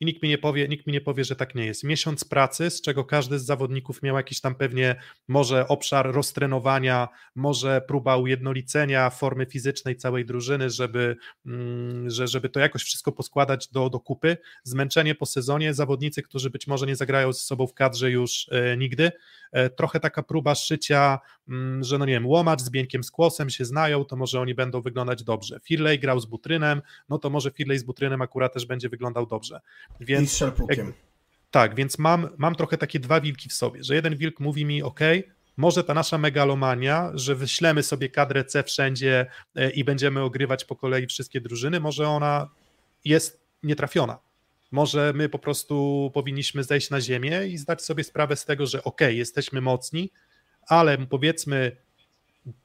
[0.00, 1.84] i nikt mi nie powie, nikt mi nie powie, że tak nie jest.
[1.84, 4.96] Miesiąc pracy, z czego każdy z zawodników miał jakiś tam pewnie
[5.28, 12.60] może obszar roztrenowania, może próba ujednolicenia formy fizycznej całej drużyny, żeby, mm, że, żeby to
[12.60, 14.36] jakoś wszystko poskładać do, do kupy.
[14.62, 18.76] Zmęczenie po sezonie, zawodnicy, którzy być może nie zagrają ze sobą w kadrze już e,
[18.76, 19.12] nigdy,
[19.52, 21.18] E, trochę taka próba szycia,
[21.80, 24.80] że no nie wiem, Łomacz z Bieńkiem z Kłosem się znają, to może oni będą
[24.80, 25.60] wyglądać dobrze.
[25.64, 29.60] Firley grał z Butrynem, no to może Firley z Butrynem akurat też będzie wyglądał dobrze.
[30.00, 30.92] Więc, I z Szarpukiem.
[31.50, 34.82] Tak, więc mam, mam trochę takie dwa wilki w sobie, że jeden wilk mówi mi,
[34.82, 35.00] ok,
[35.56, 39.26] może ta nasza megalomania, że wyślemy sobie kadrę C wszędzie
[39.56, 42.48] e, i będziemy ogrywać po kolei wszystkie drużyny, może ona
[43.04, 44.18] jest nietrafiona.
[44.70, 48.84] Może my po prostu powinniśmy zejść na ziemię i zdać sobie sprawę z tego, że
[48.84, 50.10] ok, jesteśmy mocni,
[50.70, 51.76] ale powiedzmy,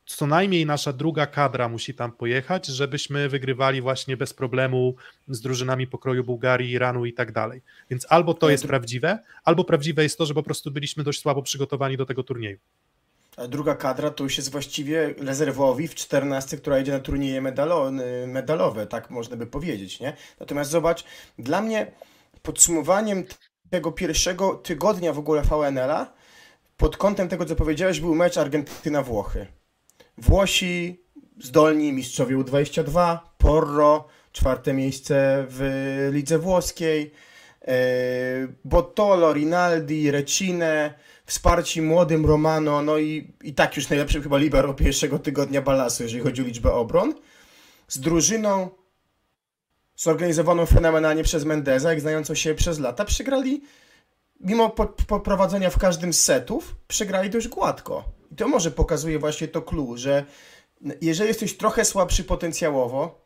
[0.06, 4.96] co najmniej nasza druga kadra musi tam pojechać, żebyśmy wygrywali właśnie bez problemu
[5.28, 7.62] z drużynami pokroju Bułgarii, Iranu i tak dalej.
[7.90, 11.42] Więc albo to jest prawdziwe, albo prawdziwe jest to, że po prostu byliśmy dość słabo
[11.42, 12.58] przygotowani do tego turnieju.
[13.50, 17.92] Druga kadra to już jest właściwie rezerwowi w 14, która idzie na turnieje medalo,
[18.28, 20.14] medalowe, tak można by powiedzieć, nie?
[20.40, 21.04] Natomiast zobacz,
[21.40, 21.92] dla mnie
[22.42, 23.24] podsumowaniem
[23.70, 26.14] tego pierwszego tygodnia w ogóle VNL-a
[26.78, 29.46] pod kątem tego, co powiedziałeś, był mecz Argentyna-Włochy.
[30.18, 31.04] Włosi
[31.40, 37.12] zdolni, mistrzowie U22, Porro, czwarte miejsce w lidze włoskiej,
[37.62, 37.76] e,
[38.66, 40.94] Bottolo, Rinaldi, Recine,
[41.26, 46.24] wsparci młodym Romano, no i, i tak już najlepszym chyba libero pierwszego tygodnia Balasu, jeżeli
[46.24, 47.14] chodzi o liczbę obron,
[47.88, 48.70] z drużyną
[49.96, 53.62] zorganizowaną fenomenalnie przez Mendeza, jak znającą się przez lata, przegrali,
[54.40, 54.70] mimo
[55.08, 58.04] poprowadzenia w każdym z setów, przegrali dość gładko.
[58.32, 60.26] I to może pokazuje właśnie to clue, że
[61.02, 63.26] jeżeli jesteś trochę słabszy potencjałowo,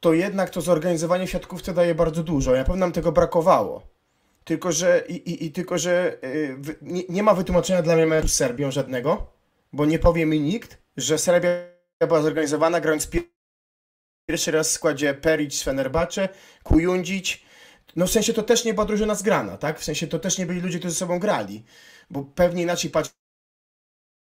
[0.00, 2.52] to jednak to zorganizowanie w siatkówce daje bardzo dużo.
[2.52, 3.82] Na pewno nam tego brakowało.
[4.44, 8.28] Tylko, że, i, i, i tylko, że yy, nie, nie, ma wytłumaczenia dla mnie meczu
[8.28, 9.26] z Serbią żadnego,
[9.72, 11.48] bo nie powie mi nikt, że Serbia
[12.08, 13.08] była zorganizowana grając
[14.26, 16.28] pierwszy raz w składzie Peric z Fenerbahce,
[16.62, 17.43] Kujundzic.
[17.96, 19.80] No w sensie to też nie była drużyna zgrana, tak?
[19.80, 21.64] W sensie to też nie byli ludzie, którzy ze sobą grali,
[22.10, 23.12] bo pewnie inaczej patrzy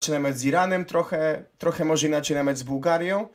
[0.08, 3.28] na mecz z Iranem, trochę, trochę może inaczej na mecz z Bułgarią,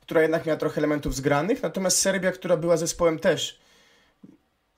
[0.00, 3.60] która jednak miała trochę elementów zgranych, natomiast Serbia, która była zespołem też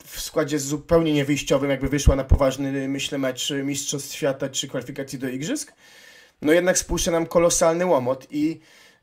[0.04, 5.28] w składzie zupełnie niewyjściowym, jakby wyszła na poważny, myślę, mecz Mistrzostw Świata czy kwalifikacji do
[5.28, 5.72] Igrzysk,
[6.42, 8.60] no jednak spuszcza nam kolosalny łomot i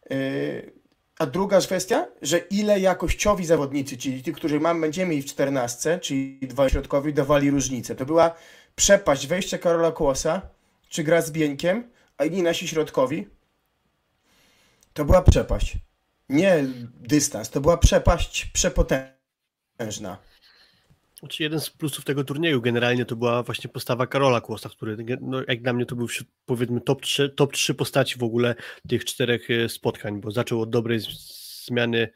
[0.09, 0.80] yy,
[1.22, 5.99] a druga kwestia, że ile jakościowi zawodnicy, czyli ci, którzy mam, będziemy mieli w 14,
[5.99, 7.95] czyli dwa środkowi, dawali różnicę.
[7.95, 8.36] To była
[8.76, 10.41] przepaść wejścia Karola Kłosa,
[10.89, 13.28] czy gra z Bieńkiem, a inni nasi środkowi.
[14.93, 15.78] To była przepaść.
[16.30, 16.65] Nie
[16.99, 20.17] dystans, to była przepaść przepotężna.
[21.22, 25.41] Znaczy jeden z plusów tego turnieju generalnie to była właśnie postawa Karola Kłosta, który no,
[25.47, 26.07] jak dla mnie to był
[26.45, 28.55] powiedzmy top 3, top 3 postaci w ogóle
[28.88, 30.99] tych czterech e, spotkań, bo zaczął od dobrej
[31.66, 32.09] zmiany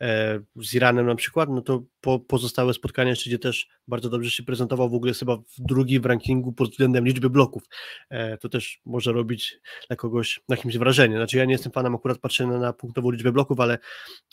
[0.00, 4.30] e, z Iranem na przykład, no to po, pozostałe spotkania jeszcze gdzie też bardzo dobrze
[4.30, 7.62] się prezentował, w ogóle chyba w w rankingu pod względem liczby bloków.
[8.10, 11.16] E, to też może robić dla kogoś na kimś wrażenie.
[11.16, 13.78] Znaczy ja nie jestem fanem akurat patrzenia na punktową liczbę bloków, ale,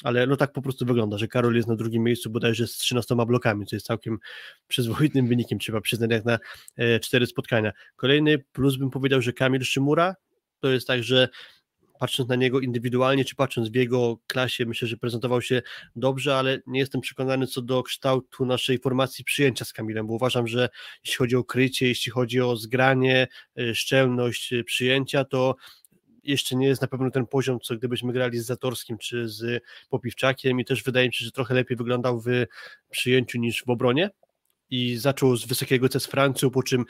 [0.04, 3.16] ale no tak po prostu wygląda, że Karol jest na drugim miejscu bodajże z 13
[3.16, 4.18] blokami, co jest całkiem
[4.68, 6.40] przyzwoitym wynikiem, trzeba przyznać jak na
[6.76, 7.72] e, cztery spotkania.
[7.96, 10.16] Kolejny plus bym powiedział, że Kamil Szymura
[10.60, 11.30] to jest tak, że
[12.00, 15.62] patrząc na niego indywidualnie, czy patrząc w jego klasie, myślę, że prezentował się
[15.96, 20.48] dobrze, ale nie jestem przekonany co do kształtu naszej formacji przyjęcia z Kamilem, bo uważam,
[20.48, 20.70] że
[21.06, 23.28] jeśli chodzi o krycie, jeśli chodzi o zgranie,
[23.60, 25.56] e, szczelność e, przyjęcia, to
[26.24, 30.60] jeszcze nie jest na pewno ten poziom, co gdybyśmy grali z Zatorskim czy z Popiwczakiem
[30.60, 32.28] i też wydaje mi się, że trochę lepiej wyglądał w
[32.90, 34.10] przyjęciu niż w obronie,
[34.70, 36.86] i zaczął z wysokiego C z Francją, po czym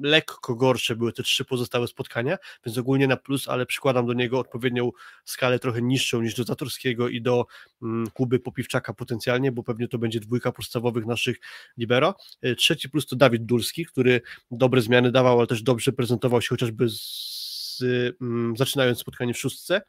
[0.00, 4.38] lekko gorsze były te trzy pozostałe spotkania, więc ogólnie na plus, ale przykładam do niego
[4.38, 4.90] odpowiednią
[5.24, 7.46] skalę trochę niższą niż do Zatorskiego i do
[7.82, 11.36] mm, Kuby Popiwczaka potencjalnie, bo pewnie to będzie dwójka podstawowych naszych
[11.78, 12.14] libero.
[12.42, 16.48] E, trzeci plus to Dawid Dulski, który dobre zmiany dawał, ale też dobrze prezentował się
[16.48, 17.82] chociażby z,
[18.20, 19.82] mm, zaczynając spotkanie w szóstce.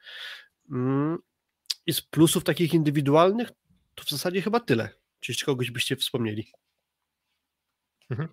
[0.71, 1.17] Mm,
[1.85, 3.51] I z plusów takich indywidualnych
[3.95, 4.89] to w zasadzie chyba tyle.
[5.19, 6.51] Czy jeszcze kogoś byście wspomnieli?
[8.11, 8.29] Mhm.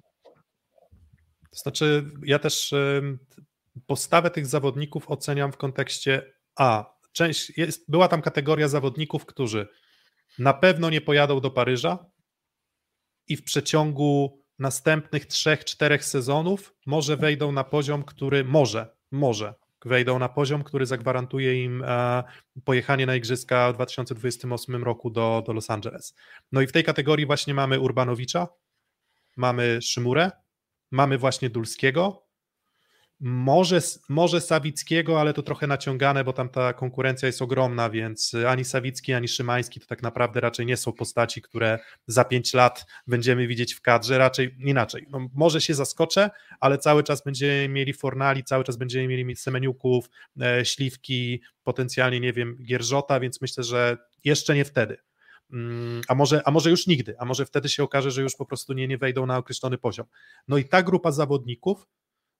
[1.50, 2.74] To znaczy, ja też
[3.86, 6.98] postawę tych zawodników oceniam w kontekście A.
[7.12, 9.68] Część jest, była tam kategoria zawodników, którzy
[10.38, 12.06] na pewno nie pojadą do Paryża
[13.28, 19.54] i w przeciągu następnych trzech, czterech sezonów może wejdą na poziom, który może, może
[19.84, 22.24] wejdą na poziom, który zagwarantuje im e,
[22.64, 26.14] pojechanie na Igrzyska w 2028 roku do, do Los Angeles.
[26.52, 28.48] No i w tej kategorii właśnie mamy Urbanowicza,
[29.38, 30.30] mamy Szymurę,
[30.90, 32.28] mamy właśnie Dulskiego,
[33.20, 38.64] może, może Sawickiego, ale to trochę naciągane, bo tam ta konkurencja jest ogromna, więc ani
[38.64, 43.46] Sawicki, ani Szymański to tak naprawdę raczej nie są postaci, które za pięć lat będziemy
[43.46, 45.06] widzieć w kadrze, raczej inaczej.
[45.10, 46.30] No, może się zaskoczę,
[46.60, 50.10] ale cały czas będziemy mieli Fornali, cały czas będziemy mieli Semeniuków,
[50.40, 55.07] e, Śliwki, potencjalnie, nie wiem, Gierżota, więc myślę, że jeszcze nie wtedy.
[55.52, 58.46] Mm, a może, a może już nigdy, a może wtedy się okaże, że już po
[58.46, 60.06] prostu nie, nie wejdą na określony poziom.
[60.48, 61.86] No i ta grupa zawodników,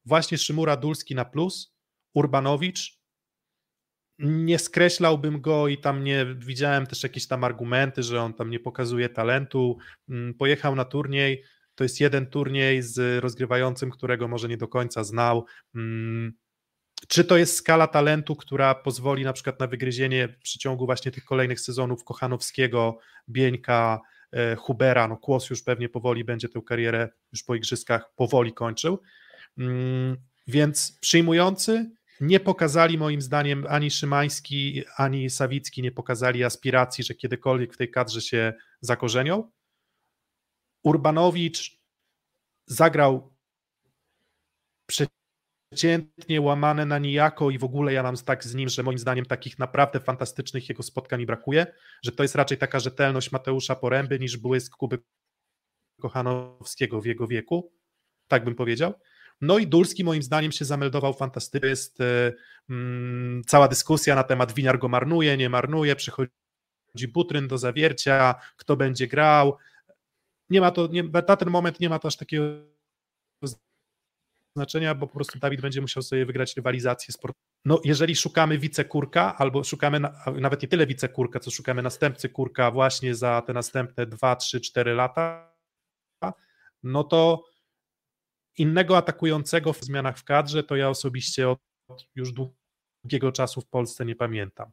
[0.05, 1.75] właśnie Szymura Dulski na plus,
[2.15, 2.99] Urbanowicz,
[4.19, 8.61] nie skreślałbym go i tam nie widziałem też jakieś tam argumenty, że on tam nie
[8.61, 9.79] pokazuje talentu.
[10.09, 11.45] Mm, pojechał na turniej,
[11.75, 15.45] to jest jeden turniej z rozgrywającym, którego może nie do końca znał.
[17.09, 21.25] Czy to jest skala talentu, która pozwoli na przykład na wygryzienie w przeciągu właśnie tych
[21.25, 24.01] kolejnych sezonów Kochanowskiego, Bieńka,
[24.33, 29.01] e, Hubera, no Kłos już pewnie powoli będzie tę karierę już po igrzyskach powoli kończył,
[29.59, 31.91] mm, więc przyjmujący
[32.21, 37.91] nie pokazali moim zdaniem ani Szymański, ani Sawicki nie pokazali aspiracji, że kiedykolwiek w tej
[37.91, 39.51] kadrze się zakorzenią.
[40.83, 41.79] Urbanowicz
[42.67, 43.35] zagrał
[45.71, 49.25] przeciętnie łamane na nijako i w ogóle ja mam tak z nim, że moim zdaniem
[49.25, 51.67] takich naprawdę fantastycznych jego spotkań brakuje,
[52.03, 54.99] że to jest raczej taka rzetelność Mateusza Poręby niż błysk Kuby
[56.01, 57.73] Kochanowskiego w jego wieku,
[58.29, 58.95] tak bym powiedział.
[59.41, 61.69] No i Dulski moim zdaniem się zameldował fantastycznie.
[61.69, 62.33] Jest e,
[62.71, 66.29] mm, cała dyskusja na temat Winiar go marnuje, nie marnuje, przychodzi
[67.13, 69.57] Butryn do zawiercia, kto będzie grał.
[70.51, 72.45] Nie ma to, nie, na ten moment nie ma to aż takiego
[74.59, 77.45] znaczenia, bo po prostu Dawid będzie musiał sobie wygrać rywalizację sportową.
[77.65, 82.71] No, jeżeli szukamy wicekurka, albo szukamy na, nawet nie tyle wicekurka, co szukamy następcy kurka
[82.71, 85.55] właśnie za te następne 2, 3, 4 lata,
[86.83, 87.45] no to
[88.59, 91.59] innego atakującego w zmianach w kadrze to ja osobiście od
[92.15, 94.71] już długiego czasu w Polsce nie pamiętam.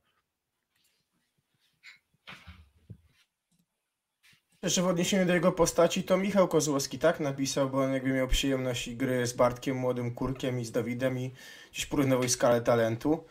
[4.65, 8.27] Jeszcze w odniesieniu do jego postaci, to Michał Kozłowski tak napisał, bo on jakby miał
[8.27, 11.31] przyjemność gry z Bartkiem, młodym kurkiem i z Dawidem i
[11.71, 13.23] gdzieś porównywał skalę talentu.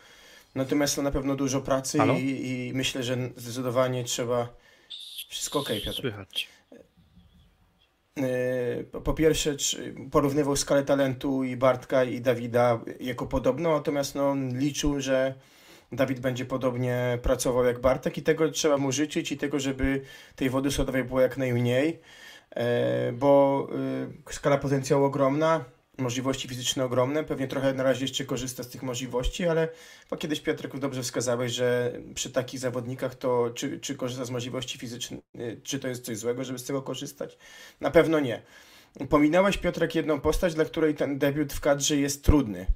[0.55, 4.49] Natomiast to na pewno dużo pracy i, i, myślę, że zdecydowanie trzeba...
[5.29, 6.01] Wszystko ok, Piotr.
[6.01, 6.49] Słychać.
[8.17, 9.57] E, po pierwsze,
[10.11, 15.35] porównywał skalę talentu i Bartka i Dawida jako podobną, natomiast no, on liczył, że
[15.97, 20.01] Dawid będzie podobnie pracował jak Bartek i tego trzeba mu życzyć i tego, żeby
[20.37, 22.01] tej wody sodowej było jak najmniej,
[22.51, 23.67] e, bo
[24.29, 25.65] e, skala potencjału ogromna,
[25.99, 29.69] możliwości fizyczne ogromne, pewnie trochę na razie jeszcze korzysta z tych możliwości, ale
[30.11, 34.79] bo kiedyś Piotrek dobrze wskazałeś, że przy takich zawodnikach to czy, czy korzysta z możliwości
[34.79, 37.39] fizycznych, e, czy to jest coś złego, żeby z tego korzystać?
[37.81, 38.43] Na pewno nie.
[39.09, 42.67] Pominąłeś Piotrek jedną postać, dla której ten debiut w kadrze jest trudny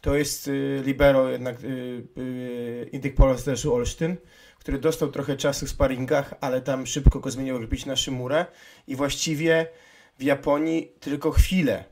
[0.00, 4.16] to jest y, libero jednak y, y, Indyk Zderzu Olsztyn,
[4.58, 8.46] który dostał trochę czasu w sparingach, ale tam szybko go zmienił być na Szymurę
[8.86, 9.66] i właściwie
[10.18, 11.84] w Japonii tylko chwilę.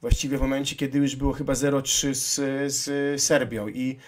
[0.00, 2.34] Właściwie w momencie, kiedy już było chyba 0-3 z,
[2.72, 3.98] z Serbią i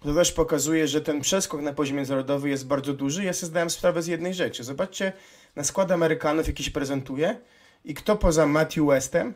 [0.00, 3.24] to też pokazuje, że ten przeskok na poziom międzynarodowy jest bardzo duży.
[3.24, 4.64] Ja sobie zdałem sprawę z jednej rzeczy.
[4.64, 5.12] Zobaczcie
[5.56, 7.40] na skład Amerykanów, jaki się prezentuje
[7.84, 9.34] i kto poza Matthew Westem,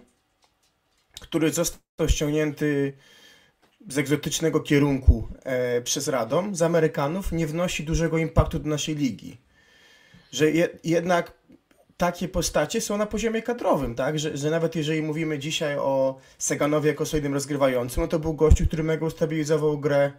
[1.21, 2.93] który został ściągnięty
[3.89, 9.37] z egzotycznego kierunku e, przez Radom, z Amerykanów nie wnosi dużego impaktu do naszej ligi.
[10.33, 11.33] Że je, jednak
[11.97, 14.19] takie postacie są na poziomie kadrowym, tak?
[14.19, 18.67] Że, że nawet jeżeli mówimy dzisiaj o Seganowie jako solidnym rozgrywającym, no to był gościu,
[18.67, 20.13] który mega ustabilizował grę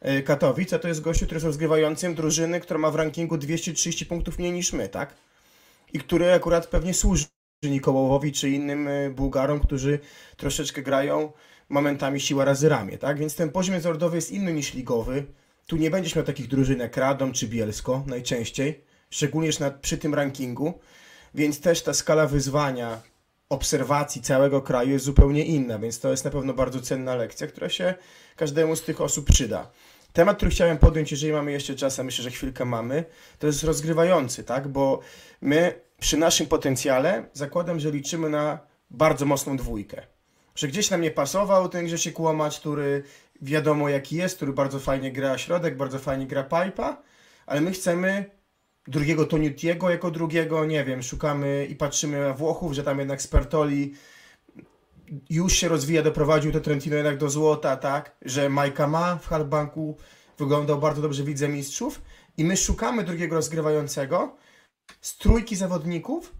[0.00, 4.06] e, Katowic, a to jest gościu, który jest rozgrywającym drużyny, która ma w rankingu 230
[4.06, 5.14] punktów mniej niż my, tak?
[5.92, 7.24] I który akurat pewnie służy
[7.62, 9.98] Nikołowowi czy innym e, Bułgarom, którzy
[10.36, 11.32] troszeczkę grają
[11.72, 13.18] momentami siła razy ramię, tak?
[13.18, 15.24] Więc ten poziom międzynarodowy jest inny niż ligowy.
[15.66, 20.14] Tu nie będziesz miał takich drużyn jak Radom czy Bielsko najczęściej, szczególnie na, przy tym
[20.14, 20.80] rankingu,
[21.34, 23.00] więc też ta skala wyzwania,
[23.48, 27.68] obserwacji całego kraju jest zupełnie inna, więc to jest na pewno bardzo cenna lekcja, która
[27.68, 27.94] się
[28.36, 29.70] każdemu z tych osób przyda.
[30.12, 33.04] Temat, który chciałem podjąć, jeżeli mamy jeszcze czas, a myślę, że chwilkę mamy,
[33.38, 34.68] to jest rozgrywający, tak?
[34.68, 35.00] Bo
[35.40, 38.58] my przy naszym potencjale zakładam, że liczymy na
[38.90, 40.11] bardzo mocną dwójkę
[40.54, 43.02] że gdzieś nam nie pasował ten Grzesiek Łomacz, który
[43.42, 47.02] wiadomo jaki jest, który bardzo fajnie gra środek, bardzo fajnie gra pipa,
[47.46, 48.24] ale my chcemy
[48.88, 53.94] drugiego Toniutiego jako drugiego, nie wiem, szukamy i patrzymy na Włochów, że tam jednak Spertoli
[55.30, 59.96] już się rozwija, doprowadził to Trentino jednak do złota, tak, że Majka ma w Halbanku
[60.38, 62.02] wyglądał bardzo dobrze widzę mistrzów.
[62.36, 64.36] I my szukamy drugiego rozgrywającego
[65.00, 66.32] z trójki zawodników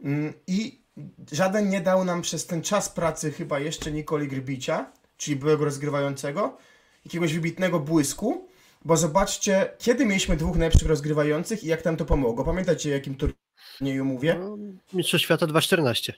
[0.00, 0.83] mm, i
[1.32, 6.56] żaden nie dał nam przez ten czas pracy chyba jeszcze Nikoli Grbicia, czyli byłego rozgrywającego,
[7.04, 8.48] jakiegoś wybitnego błysku,
[8.84, 12.44] bo zobaczcie, kiedy mieliśmy dwóch najlepszych rozgrywających i jak nam to pomogło.
[12.44, 14.36] Pamiętacie, o jakim turnieju mówię?
[14.40, 14.56] No,
[14.92, 16.12] Mistrzostw Świata 2.14.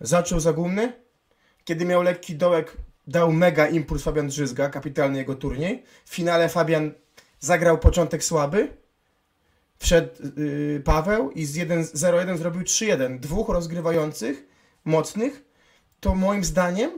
[0.00, 0.92] Zaczął zagumny,
[1.64, 5.82] kiedy miał lekki dołek, dał mega impuls Fabian Drzyzga, kapitalny jego turniej.
[6.04, 6.92] W finale Fabian
[7.40, 8.81] zagrał początek słaby,
[9.82, 13.18] wszedł yy, Paweł i z 0-1 zrobił 3-1.
[13.18, 14.46] Dwóch rozgrywających,
[14.84, 15.44] mocnych,
[16.00, 16.90] to moim zdaniem,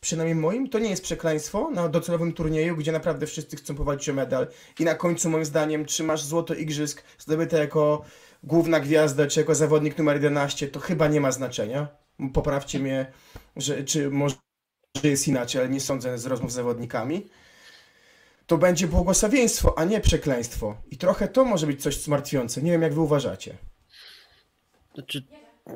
[0.00, 4.12] przynajmniej moim, to nie jest przekleństwo na docelowym turnieju, gdzie naprawdę wszyscy chcą powalczyć o
[4.12, 4.46] medal
[4.78, 8.04] i na końcu moim zdaniem trzymasz złoto igrzysk zdobyte jako
[8.42, 11.88] główna gwiazda, czy jako zawodnik numer 11, to chyba nie ma znaczenia.
[12.32, 13.12] Poprawcie mnie,
[13.56, 14.36] że, czy może
[15.02, 17.28] jest inaczej, ale nie sądzę z rozmów z zawodnikami
[18.46, 20.76] to będzie błogosławieństwo, a nie przekleństwo.
[20.90, 22.62] I trochę to może być coś zmartwiące.
[22.62, 23.58] Nie wiem, jak wy uważacie.
[24.94, 25.24] Znaczy,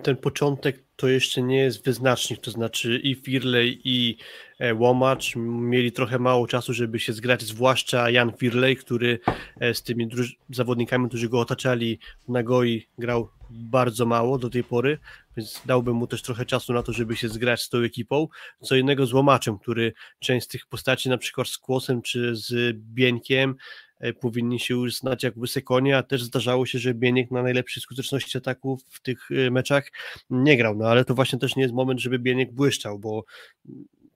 [0.02, 4.16] ten początek to jeszcze nie jest wyznacznik, to znaczy i Firley i
[4.58, 9.18] e, Łomacz mieli trochę mało czasu, żeby się zgrać, zwłaszcza Jan Firley, który
[9.60, 10.08] e, z tymi
[10.50, 14.98] zawodnikami, którzy go otaczali w Nagoi grał bardzo mało do tej pory,
[15.38, 18.28] więc dałbym mu też trochę czasu na to, żeby się zgrać z tą ekipą.
[18.62, 22.76] Co innego z Łomaczem, który część z tych postaci, na przykład z Kłosem czy z
[22.76, 23.54] Bieńkiem,
[24.00, 27.42] e, powinni się już znać jak łyse konie, a też zdarzało się, że Bieniek na
[27.42, 29.90] najlepszej skuteczności ataków w tych e, meczach
[30.30, 33.24] nie grał, no ale to właśnie też nie jest moment, żeby Bieniek błyszczał, bo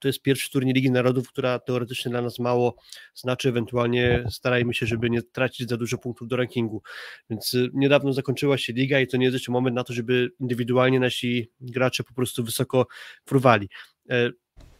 [0.03, 2.75] to jest pierwszy turniej Ligi Narodów, która teoretycznie dla nas mało
[3.13, 6.81] znaczy, ewentualnie starajmy się, żeby nie tracić za dużo punktów do rankingu.
[7.29, 10.31] Więc y, niedawno zakończyła się liga i to nie jest jeszcze moment na to, żeby
[10.39, 12.87] indywidualnie nasi gracze po prostu wysoko
[13.25, 13.69] fruwali.
[14.09, 14.29] E,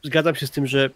[0.04, 0.90] zgadzam się z tym, że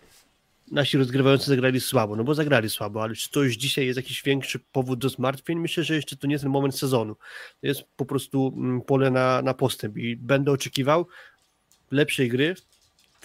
[0.71, 4.23] nasi rozgrywający zagrali słabo, no bo zagrali słabo, ale czy to już dzisiaj jest jakiś
[4.23, 5.59] większy powód do zmartwień?
[5.59, 7.15] Myślę, że jeszcze to nie jest ten moment sezonu.
[7.61, 11.07] To jest po prostu mm, pole na, na postęp i będę oczekiwał
[11.91, 12.55] lepszej gry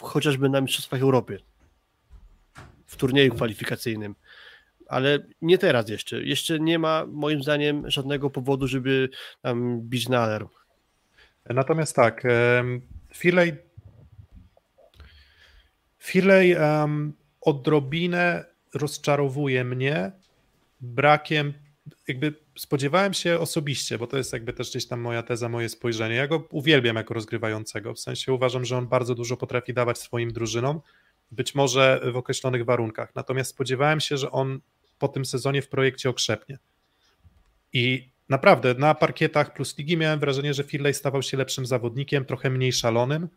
[0.01, 1.39] chociażby na Mistrzostwach Europy
[2.87, 4.15] w turnieju kwalifikacyjnym.
[4.89, 6.23] Ale nie teraz jeszcze.
[6.23, 9.09] Jeszcze nie ma moim zdaniem żadnego powodu, żeby
[9.43, 10.49] tam bić na alarm.
[11.51, 12.23] Natomiast tak,
[13.15, 13.57] Firley
[15.99, 18.45] Firley um, odrobinę
[18.75, 20.13] rozczarowuje mnie
[20.81, 21.55] brakiem
[22.09, 26.15] jakby spodziewałem się osobiście, bo to jest jakby też gdzieś tam moja teza, moje spojrzenie.
[26.15, 30.33] Ja go uwielbiam jako rozgrywającego, w sensie uważam, że on bardzo dużo potrafi dawać swoim
[30.33, 30.81] drużynom,
[31.31, 33.15] być może w określonych warunkach.
[33.15, 34.61] Natomiast spodziewałem się, że on
[34.99, 36.59] po tym sezonie w projekcie okrzepnie.
[37.73, 42.51] I naprawdę na parkietach plus ligi miałem wrażenie, że Firley stawał się lepszym zawodnikiem, trochę
[42.51, 43.29] mniej szalonym,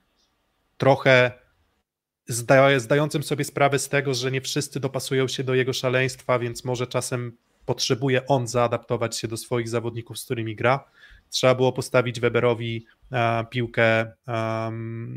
[0.78, 1.32] trochę
[2.78, 6.88] zdającym sobie sprawę z tego, że nie wszyscy dopasują się do jego szaleństwa, więc może
[6.88, 10.92] czasem potrzebuje on zaadaptować się do swoich zawodników, z którymi gra.
[11.30, 14.12] Trzeba było postawić Weberowi e, piłkę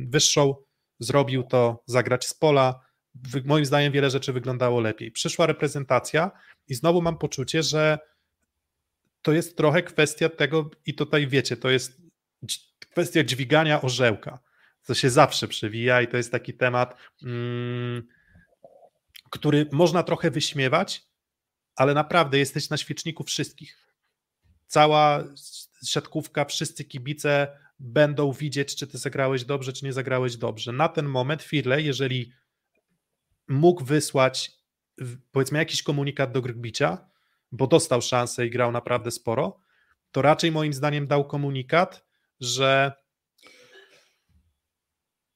[0.09, 0.55] wyższą,
[0.99, 2.81] zrobił to, zagrać z pola,
[3.45, 5.11] moim zdaniem wiele rzeczy wyglądało lepiej.
[5.11, 6.31] Przyszła reprezentacja
[6.69, 7.99] i znowu mam poczucie, że
[9.23, 12.01] to jest trochę kwestia tego, i tutaj wiecie, to jest
[12.91, 14.39] kwestia dźwigania orzełka.
[14.87, 18.09] To się zawsze przewija i to jest taki temat, mm,
[19.31, 21.08] który można trochę wyśmiewać,
[21.79, 23.79] ale naprawdę jesteś na świeczniku wszystkich.
[24.67, 25.25] Cała
[25.87, 30.73] siatkówka, wszyscy kibice będą widzieć, czy ty zagrałeś dobrze, czy nie zagrałeś dobrze.
[30.73, 32.33] Na ten moment Firley, jeżeli
[33.49, 34.53] mógł wysłać
[35.33, 37.09] powiedzmy jakiś komunikat do Grbicia,
[37.53, 39.61] bo dostał szansę i grał naprawdę sporo,
[40.11, 42.07] to raczej moim zdaniem dał komunikat,
[42.41, 42.93] że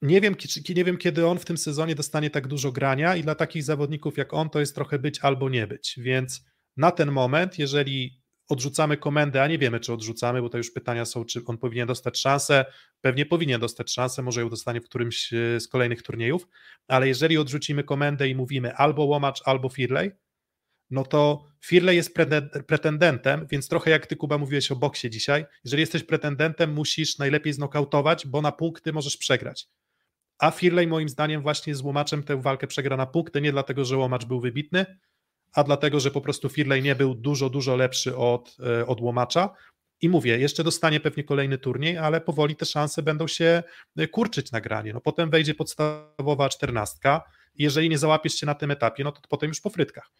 [0.03, 0.35] nie wiem,
[0.75, 4.17] nie wiem, kiedy on w tym sezonie dostanie tak dużo grania i dla takich zawodników
[4.17, 6.45] jak on to jest trochę być albo nie być, więc
[6.77, 11.05] na ten moment, jeżeli odrzucamy komendę, a nie wiemy, czy odrzucamy, bo to już pytania
[11.05, 12.65] są, czy on powinien dostać szansę.
[13.01, 16.47] Pewnie powinien dostać szansę, może ją dostanie w którymś e, z kolejnych turniejów,
[16.87, 20.11] ale jeżeli odrzucimy komendę i mówimy albo Łomacz, albo Firley,
[20.89, 22.15] no to Firley jest
[22.67, 27.53] pretendentem, więc trochę jak ty, Kuba, mówiłeś o boksie dzisiaj, jeżeli jesteś pretendentem, musisz najlepiej
[27.53, 29.67] znokautować, bo na punkty możesz przegrać.
[30.43, 33.97] A Firley moim zdaniem właśnie z Łomaczem tę walkę przegra na punkty, nie dlatego, że
[33.97, 34.85] Łomacz był wybitny,
[35.53, 39.49] a dlatego, że po prostu Firley nie był dużo, dużo lepszy od, e, od Łomacza.
[40.01, 43.63] I mówię, jeszcze dostanie pewnie kolejny turniej, ale powoli te szanse będą się
[43.97, 44.93] e, kurczyć na granie.
[44.93, 47.23] No potem wejdzie podstawowa czternastka.
[47.55, 50.11] Jeżeli nie załapiesz się na tym etapie, no to potem już po frytkach.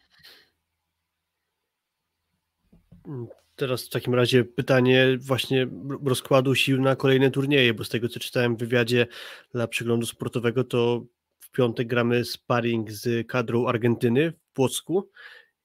[3.55, 5.67] Teraz w takim razie pytanie właśnie
[6.05, 9.07] rozkładu sił na kolejne turnieje, bo z tego co czytałem w wywiadzie
[9.53, 11.05] dla przeglądu sportowego, to
[11.39, 15.09] w piątek gramy sparring z kadrą Argentyny w Płocku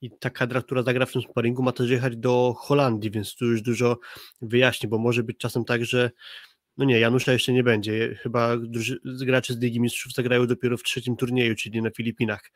[0.00, 3.44] i ta kadra, która zagra w tym sparingu ma też jechać do Holandii, więc tu
[3.44, 3.98] już dużo
[4.42, 6.10] wyjaśni, bo może być czasem tak, że
[6.78, 8.14] no nie, Janusza jeszcze nie będzie.
[8.14, 8.56] Chyba
[9.04, 12.50] gracze z Ligi Mistrzów zagrają dopiero w trzecim turnieju, czyli na Filipinach.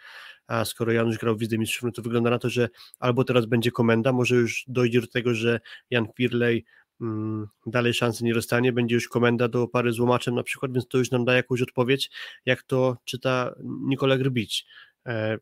[0.47, 2.69] A skoro Janusz grał w Lidze Mistrzów, no to wygląda na to, że
[2.99, 6.65] albo teraz będzie komenda, może już dojdzie do tego, że Jan Firley
[7.01, 10.89] mm, dalej szansy nie dostanie, będzie już komenda do pary z łomaczem na przykład, więc
[10.89, 12.11] to już nam da jakąś odpowiedź,
[12.47, 14.67] jak to czyta Nikola Grbić.
[15.07, 15.39] E,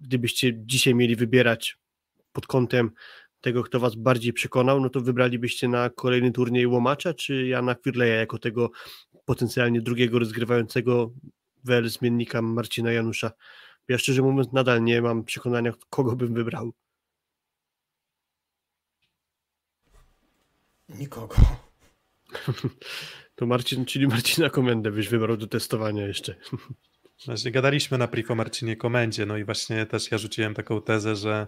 [0.00, 1.78] gdybyście dzisiaj mieli wybierać
[2.32, 2.90] pod kątem
[3.40, 8.14] tego, kto was bardziej przekonał, no to wybralibyście na kolejny turniej Łomacza, czy Jana Firleja
[8.14, 8.70] jako tego
[9.24, 11.12] potencjalnie drugiego rozgrywającego
[11.64, 13.30] wel zmiennika Marcina Janusza?
[13.88, 16.72] Ja szczerze mówiąc nadal nie mam przekonania, kogo bym wybrał.
[20.88, 21.36] Nikogo.
[23.36, 26.34] To Marcin, czyli Marcina Komendę byś wybrał do testowania jeszcze.
[27.26, 31.16] Właśnie gadaliśmy na priv o Marcinie Komendzie, no i właśnie też ja rzuciłem taką tezę,
[31.16, 31.46] że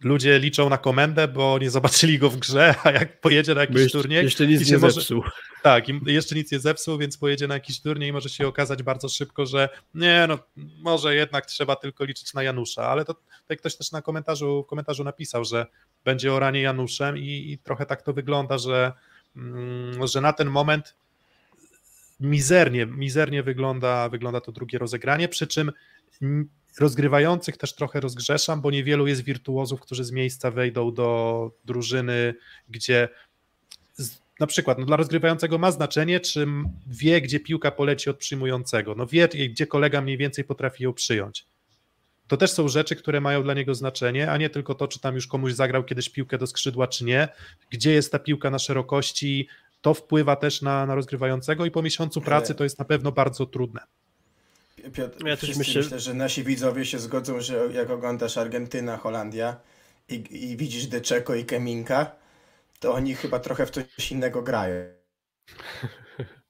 [0.00, 3.76] ludzie liczą na komendę, bo nie zobaczyli go w grze, a jak pojedzie na jakiś
[3.76, 4.24] jeszcze, turniej...
[4.24, 5.22] Jeszcze nic nie może, zepsuł.
[5.62, 9.08] Tak, jeszcze nic nie zepsuł, więc pojedzie na jakiś turniej i może się okazać bardzo
[9.08, 10.38] szybko, że nie, no
[10.78, 14.66] może jednak trzeba tylko liczyć na Janusza, ale to tutaj ktoś też na komentarzu, w
[14.66, 15.66] komentarzu napisał, że
[16.04, 18.92] będzie o ranie Januszem i, i trochę tak to wygląda, że,
[19.36, 20.94] mm, że na ten moment
[22.20, 25.72] mizernie, mizernie wygląda, wygląda to drugie rozegranie, przy czym
[26.78, 32.34] rozgrywających też trochę rozgrzeszam, bo niewielu jest wirtuozów, którzy z miejsca wejdą do drużyny,
[32.68, 33.08] gdzie
[34.40, 36.46] na przykład no dla rozgrywającego ma znaczenie, czy
[36.86, 38.94] wie, gdzie piłka poleci od przyjmującego.
[38.94, 41.46] No wie, gdzie kolega mniej więcej potrafi ją przyjąć.
[42.28, 45.14] To też są rzeczy, które mają dla niego znaczenie, a nie tylko to, czy tam
[45.14, 47.28] już komuś zagrał kiedyś piłkę do skrzydła, czy nie.
[47.70, 49.48] Gdzie jest ta piłka na szerokości,
[49.80, 53.46] to wpływa też na, na rozgrywającego i po miesiącu pracy to jest na pewno bardzo
[53.46, 53.80] trudne.
[54.80, 55.82] Piotr, ja też myślę...
[55.82, 59.60] myślę, że nasi widzowie się zgodzą, że jak oglądasz Argentyna, Holandia
[60.08, 62.16] i, i widzisz Deczeko i Keminka,
[62.80, 64.84] to oni chyba trochę w coś innego grają.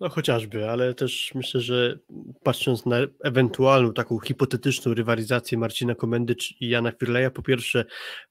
[0.00, 1.98] No chociażby, ale też myślę, że
[2.42, 7.84] patrząc na ewentualną taką hipotetyczną rywalizację Marcina Komendy i Jana Firleja, po pierwsze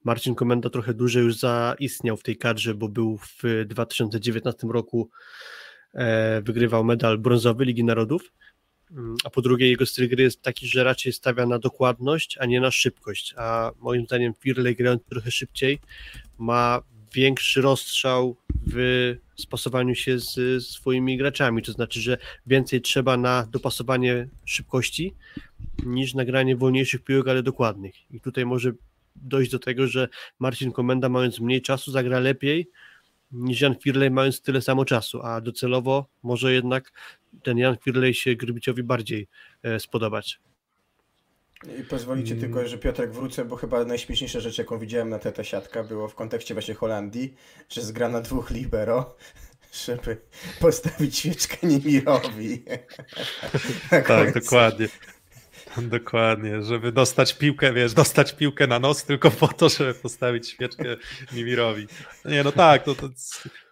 [0.03, 5.09] Marcin Komenda trochę dłużej już zaistniał w tej kadrze, bo był w 2019 roku,
[5.93, 8.31] e, wygrywał medal brązowy Ligi Narodów,
[9.23, 12.61] a po drugie jego styl gry jest taki, że raczej stawia na dokładność, a nie
[12.61, 15.79] na szybkość, a moim zdaniem Firley grając trochę szybciej
[16.37, 16.81] ma
[17.13, 18.37] większy rozstrzał
[18.67, 22.17] w spasowaniu się z swoimi graczami, to znaczy, że
[22.47, 25.13] więcej trzeba na dopasowanie szybkości
[25.85, 28.11] niż nagranie wolniejszych piłek, ale dokładnych.
[28.11, 28.71] I tutaj może
[29.15, 30.07] dojść do tego, że
[30.39, 32.69] Marcin Komenda mając mniej czasu zagra lepiej,
[33.33, 36.91] niż Jan Firley mając tyle samo czasu, a docelowo może jednak
[37.43, 39.27] ten Jan Firley się Grybiciowi bardziej
[39.63, 40.39] e, spodobać.
[41.79, 42.51] I pozwolicie hmm.
[42.51, 46.15] tylko, że Piotrek wrócę, bo chyba najśmieszniejsza rzecz, jaką widziałem na teta siatka było w
[46.15, 47.33] kontekście właśnie Holandii,
[47.69, 49.15] że zgra na dwóch libero,
[49.85, 50.17] żeby
[50.59, 52.63] postawić świeczkę Nimirowi.
[54.07, 54.87] tak, dokładnie.
[55.81, 60.95] Dokładnie, żeby dostać piłkę, wiesz, dostać piłkę na nos tylko po to, żeby postawić świeczkę
[61.33, 61.87] Nimirowi.
[62.25, 63.09] Nie, no tak, to, to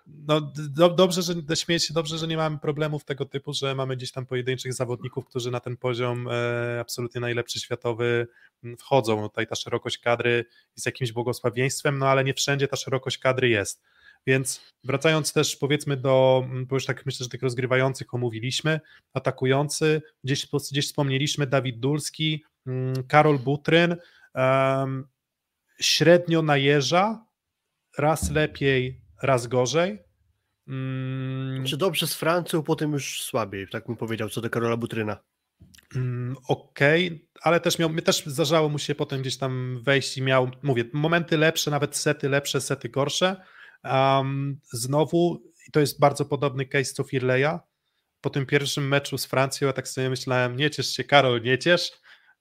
[0.08, 3.96] no, do, dobrze, że śmieję się, dobrze, że nie mamy problemów tego typu, że mamy
[3.98, 8.28] gdzieś tam pojedynczych zawodników, którzy na ten poziom e, absolutnie najlepszy światowy
[8.80, 9.22] wchodzą.
[9.22, 10.46] No, tutaj ta szerokość kadry
[10.76, 13.84] jest jakimś błogosławieństwem, no ale nie wszędzie ta szerokość kadry jest.
[14.28, 18.80] Więc wracając też powiedzmy do, bo już tak myślę, że tych rozgrywających omówiliśmy,
[19.14, 22.44] atakujący, gdzieś, gdzieś wspomnieliśmy Dawid Dulski,
[23.08, 23.96] Karol Butryn,
[24.36, 25.08] um,
[25.80, 27.26] średnio najeża,
[27.98, 30.04] raz lepiej, raz gorzej.
[30.68, 31.66] Mm.
[31.66, 35.18] Czy dobrze z Francją, potem już słabiej, tak bym powiedział, co do Karola Butryna.
[35.96, 40.22] Mm, Okej, okay, ale też miał, też zdarzało mu się potem gdzieś tam wejść i
[40.22, 43.44] miał, mówię, momenty lepsze, nawet sety lepsze, sety gorsze.
[43.84, 47.60] Um, znowu, to jest bardzo podobny case co Firleja,
[48.22, 51.58] po tym pierwszym meczu z Francją, ja tak sobie myślałem, nie ciesz się Karol, nie
[51.58, 51.92] ciesz,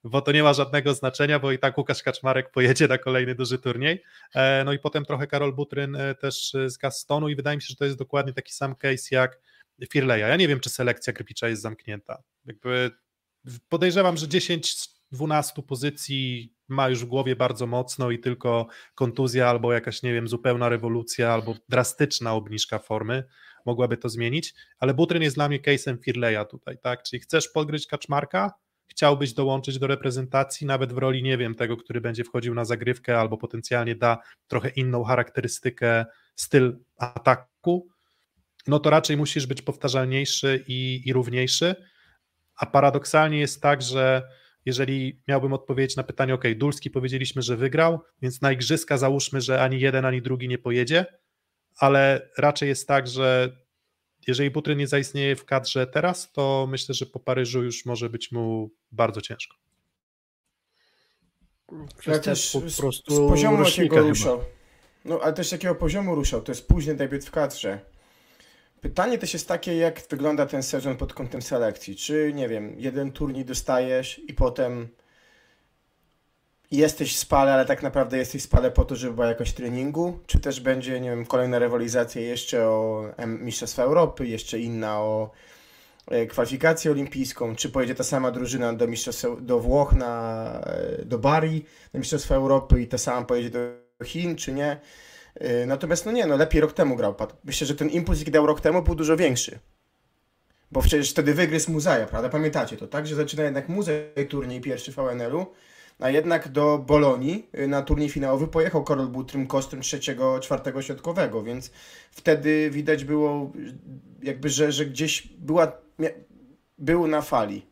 [0.03, 3.59] bo to nie ma żadnego znaczenia, bo i tak Łukasz Kaczmarek pojedzie na kolejny duży
[3.59, 4.03] turniej.
[4.35, 7.67] E, no i potem trochę Karol Butryn e, też z Gastonu i wydaje mi się,
[7.69, 9.39] że to jest dokładnie taki sam case jak
[9.89, 10.27] Firleja.
[10.27, 12.23] Ja nie wiem, czy selekcja Grybicza jest zamknięta.
[12.45, 12.91] Jakby
[13.69, 20.03] podejrzewam, że 10-12 pozycji ma już w głowie bardzo mocno i tylko kontuzja albo jakaś,
[20.03, 23.23] nie wiem, zupełna rewolucja albo drastyczna obniżka formy
[23.65, 27.03] mogłaby to zmienić, ale Butryn jest dla mnie case'em Firleja tutaj, tak?
[27.03, 28.51] Czyli chcesz podgryźć Kaczmarka,
[28.87, 33.19] chciałbyś dołączyć do reprezentacji, nawet w roli, nie wiem, tego, który będzie wchodził na zagrywkę
[33.19, 34.17] albo potencjalnie da
[34.47, 37.87] trochę inną charakterystykę, styl ataku,
[38.67, 41.75] no to raczej musisz być powtarzalniejszy i, i równiejszy,
[42.55, 44.23] a paradoksalnie jest tak, że
[44.65, 49.61] jeżeli miałbym odpowiedzieć na pytanie, ok, Dulski powiedzieliśmy, że wygrał, więc na igrzyska załóżmy, że
[49.61, 51.05] ani jeden, ani drugi nie pojedzie,
[51.77, 53.57] ale raczej jest tak, że
[54.27, 58.31] jeżeli Butryn nie zaistnieje w kadrze teraz, to myślę, że po Paryżu już może być
[58.31, 59.57] mu bardzo ciężko.
[62.07, 64.43] Ja też po prostu z, z poziomu jakiego ruszał.
[65.05, 67.79] No, ale też jakiego poziomu ruszał, to jest późny debiut w kadrze.
[68.81, 71.95] Pytanie też jest takie, jak wygląda ten sezon pod kątem selekcji.
[71.95, 74.87] Czy, nie wiem, jeden turniej dostajesz i potem
[76.71, 80.19] jesteś w spale, ale tak naprawdę jesteś w spale po to, żeby była jakoś treningu?
[80.27, 85.31] Czy też będzie, nie wiem, kolejna rywalizacja jeszcze o Mistrzostwa Europy, jeszcze inna o
[86.07, 87.55] e, kwalifikację olimpijską?
[87.55, 88.87] Czy pojedzie ta sama drużyna do,
[89.41, 93.59] do Włoch, na, e, do Bari, na Mistrzostwa Europy i ta sama pojedzie do
[94.05, 94.79] Chin, czy nie?
[95.35, 97.15] E, natomiast no nie, no lepiej rok temu grał.
[97.43, 99.59] Myślę, że ten impuls, jaki dał rok temu, był dużo większy.
[100.71, 102.29] Bo przecież wtedy wygryzł Muzaja, prawda?
[102.29, 103.07] Pamiętacie to, tak?
[103.07, 105.45] Że zaczyna jednak Muzej turniej pierwszy VNL-u,
[105.99, 111.43] a jednak do Bolonii y, na turniej finałowy pojechał Karol Butrym kosztem trzeciego, czwartego środkowego,
[111.43, 111.71] więc
[112.11, 113.51] wtedy widać było
[114.23, 115.71] jakby, że, że gdzieś była,
[116.77, 117.65] był na fali.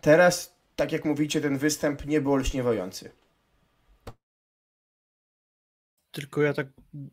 [0.00, 3.10] Teraz, tak jak mówicie, ten występ nie był olśniewający.
[6.14, 6.66] Tylko ja tak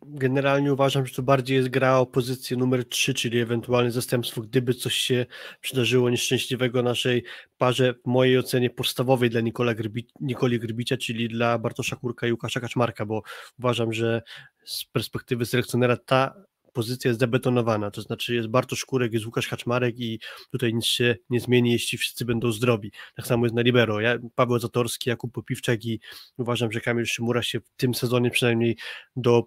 [0.03, 4.73] generalnie uważam, że to bardziej jest gra o pozycję numer 3, czyli ewentualne zastępstwo, gdyby
[4.73, 5.25] coś się
[5.61, 7.23] przydarzyło nieszczęśliwego naszej
[7.57, 12.31] parze, w mojej ocenie podstawowej dla Nikola Grbi, Nikoli Grbicia, czyli dla Bartosza Kurka i
[12.31, 13.21] Łukasza Kaczmarka, bo
[13.59, 14.21] uważam, że
[14.65, 16.33] z perspektywy selekcjonera ta
[16.73, 20.19] pozycja jest zabetonowana, to znaczy jest Bartosz Kurek, jest Łukasz Kaczmarek i
[20.51, 22.91] tutaj nic się nie zmieni, jeśli wszyscy będą zdrowi.
[23.15, 24.01] Tak samo jest na libero.
[24.01, 25.99] Ja, Paweł Zatorski, Jakub Popiwczak i
[26.37, 28.77] uważam, że Kamil Szymura się w tym sezonie przynajmniej
[29.15, 29.43] do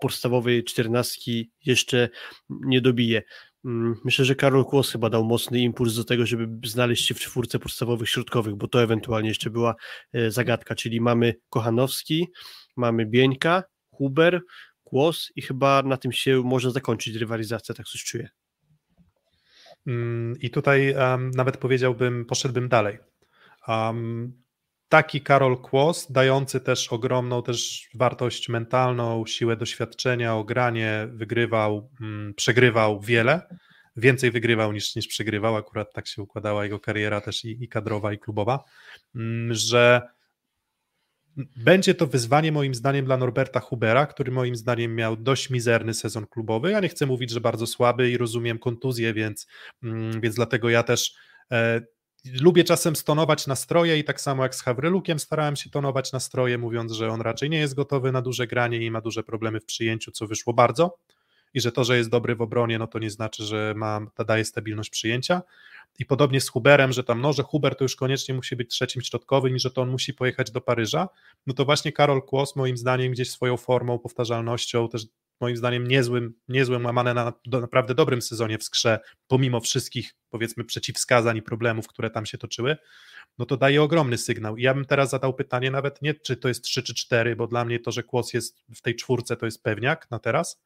[0.00, 2.08] podstawowej czternastki jeszcze
[2.48, 3.22] nie dobije.
[3.64, 7.20] Mm, myślę, że Karol Kłos chyba dał mocny impuls do tego, żeby znaleźć się w
[7.20, 9.74] czwórce podstawowych środkowych, bo to ewentualnie jeszcze była
[10.12, 12.26] e, zagadka, czyli mamy Kochanowski,
[12.76, 14.40] mamy Bieńka, Huber,
[14.86, 18.28] głos i chyba na tym się może zakończyć rywalizacja, tak coś czuję.
[19.86, 22.98] Mm, I tutaj um, nawet powiedziałbym, poszedłbym dalej.
[23.68, 24.42] Um,
[24.88, 33.00] taki Karol Kłos, dający też ogromną też wartość mentalną, siłę doświadczenia, ogranie, wygrywał, mm, przegrywał
[33.00, 33.42] wiele,
[33.96, 38.12] więcej wygrywał niż, niż przegrywał, akurat tak się układała jego kariera też i, i kadrowa,
[38.12, 38.64] i klubowa,
[39.14, 40.02] mm, że
[41.56, 46.26] będzie to wyzwanie moim zdaniem dla Norberta Hubera, który moim zdaniem miał dość mizerny sezon
[46.26, 46.70] klubowy.
[46.70, 49.46] Ja nie chcę mówić, że bardzo słaby i rozumiem kontuzję, więc,
[49.82, 51.14] mm, więc dlatego ja też
[51.52, 51.80] e,
[52.40, 56.92] lubię czasem stonować nastroje i tak samo jak z Hawrylukiem starałem się tonować nastroje, mówiąc,
[56.92, 60.12] że on raczej nie jest gotowy na duże granie i ma duże problemy w przyjęciu,
[60.12, 60.98] co wyszło bardzo
[61.54, 64.44] i że to, że jest dobry w obronie, no to nie znaczy, że ma, daje
[64.44, 65.42] stabilność przyjęcia.
[65.98, 69.02] I podobnie z Huberem, że tam, no, że Huber to już koniecznie musi być trzecim
[69.02, 71.08] środkowym i że to on musi pojechać do Paryża,
[71.46, 75.06] no to właśnie Karol Kłos moim zdaniem gdzieś swoją formą, powtarzalnością, też
[75.40, 80.64] moim zdaniem niezłym, niezłym łamane na do, naprawdę dobrym sezonie w skrze, pomimo wszystkich powiedzmy
[80.64, 82.76] przeciwwskazań i problemów, które tam się toczyły,
[83.38, 84.56] no to daje ogromny sygnał.
[84.56, 87.46] I ja bym teraz zadał pytanie nawet nie, czy to jest 3 czy 4, bo
[87.46, 90.62] dla mnie to, że Kłos jest w tej czwórce, to jest pewniak na teraz,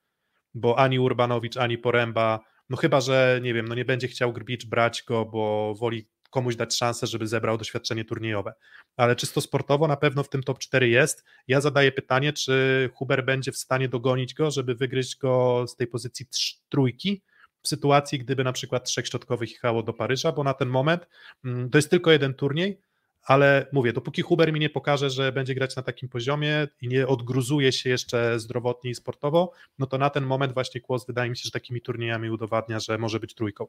[0.55, 2.41] bo ani Urbanowicz, ani Poręba,
[2.71, 6.57] no chyba, że nie wiem, no nie będzie chciał Grbicz brać go, bo woli komuś
[6.57, 8.53] dać szansę, żeby zebrał doświadczenie turniejowe.
[8.97, 11.25] Ale czysto sportowo na pewno w tym top 4 jest.
[11.49, 15.87] Ja zadaję pytanie, czy Huber będzie w stanie dogonić go, żeby wygryźć go z tej
[15.87, 16.27] pozycji
[16.69, 17.23] trójki,
[17.63, 21.07] w sytuacji, gdyby na przykład trzech środkowych jechało do Paryża, bo na ten moment
[21.45, 22.81] mm, to jest tylko jeden turniej,
[23.23, 27.07] ale mówię, dopóki Huber mi nie pokaże, że będzie grać na takim poziomie i nie
[27.07, 31.37] odgruzuje się jeszcze zdrowotnie i sportowo, no to na ten moment właśnie Kłos wydaje mi
[31.37, 33.67] się, że takimi turniejami udowadnia, że może być trójką.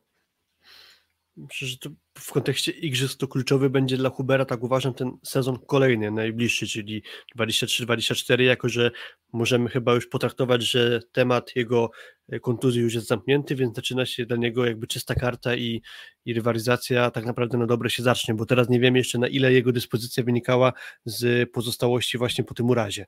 [1.37, 5.59] Myślę, że to w kontekście igrzysk to kluczowy będzie dla Hubera, tak uważam, ten sezon
[5.67, 7.03] kolejny, najbliższy, czyli
[7.37, 8.91] 23-24, jako że
[9.33, 11.91] możemy chyba już potraktować, że temat jego
[12.29, 15.81] e, kontuzji już jest zamknięty, więc zaczyna się dla niego jakby czysta karta i,
[16.25, 19.53] i rywalizacja tak naprawdę na dobre się zacznie, bo teraz nie wiemy jeszcze na ile
[19.53, 20.73] jego dyspozycja wynikała
[21.05, 23.05] z pozostałości właśnie po tym urazie.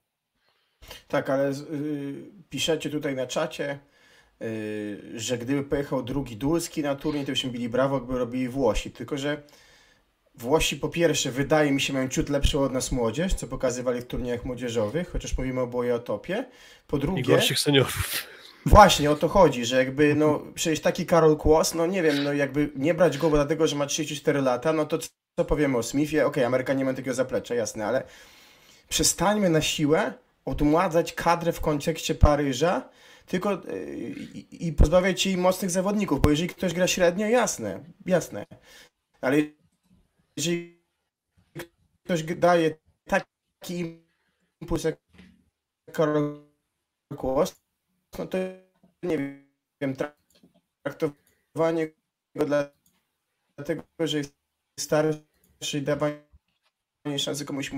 [1.07, 3.79] Tak, ale yy, piszecie tutaj na czacie,
[5.15, 8.91] że gdyby pojechał drugi Dulski na turniej, to byśmy bili brawo, jakby robili Włosi.
[8.91, 9.43] Tylko, że
[10.35, 14.05] Włosi po pierwsze, wydaje mi się, mają ciut lepszą od nas młodzież, co pokazywali w
[14.05, 16.45] turniejach młodzieżowych, chociaż mówimy o boje o topie.
[16.87, 17.21] Po drugie...
[17.21, 18.27] I gorszych seniorów.
[18.65, 22.33] Właśnie o to chodzi, że jakby, no, przecież taki Karol Kłos, no nie wiem, no
[22.33, 24.97] jakby nie brać go, bo dlatego, że ma 34 lata, no to
[25.39, 26.19] co powiemy o Smithie?
[26.19, 28.03] Okej, okay, Amerykanie nie mają takiego zaplecza, jasne, ale
[28.89, 30.13] przestańmy na siłę
[30.45, 32.89] odmładzać kadrę w kontekście Paryża,
[33.25, 33.61] tylko
[34.33, 38.45] i, i pozbawiać jej mocnych zawodników, bo jeżeli ktoś gra średnio, jasne, jasne,
[39.21, 39.37] ale
[40.37, 40.83] jeżeli
[42.03, 42.75] ktoś daje
[43.05, 44.03] taki
[44.61, 44.99] impuls jak
[45.93, 46.53] Karol
[48.19, 48.37] no to
[49.03, 49.95] nie wiem,
[50.83, 51.87] traktowanie
[52.35, 52.45] go
[53.55, 54.35] dlatego, że jest
[54.79, 56.23] starszy i dawanie
[57.17, 57.71] szansy komuś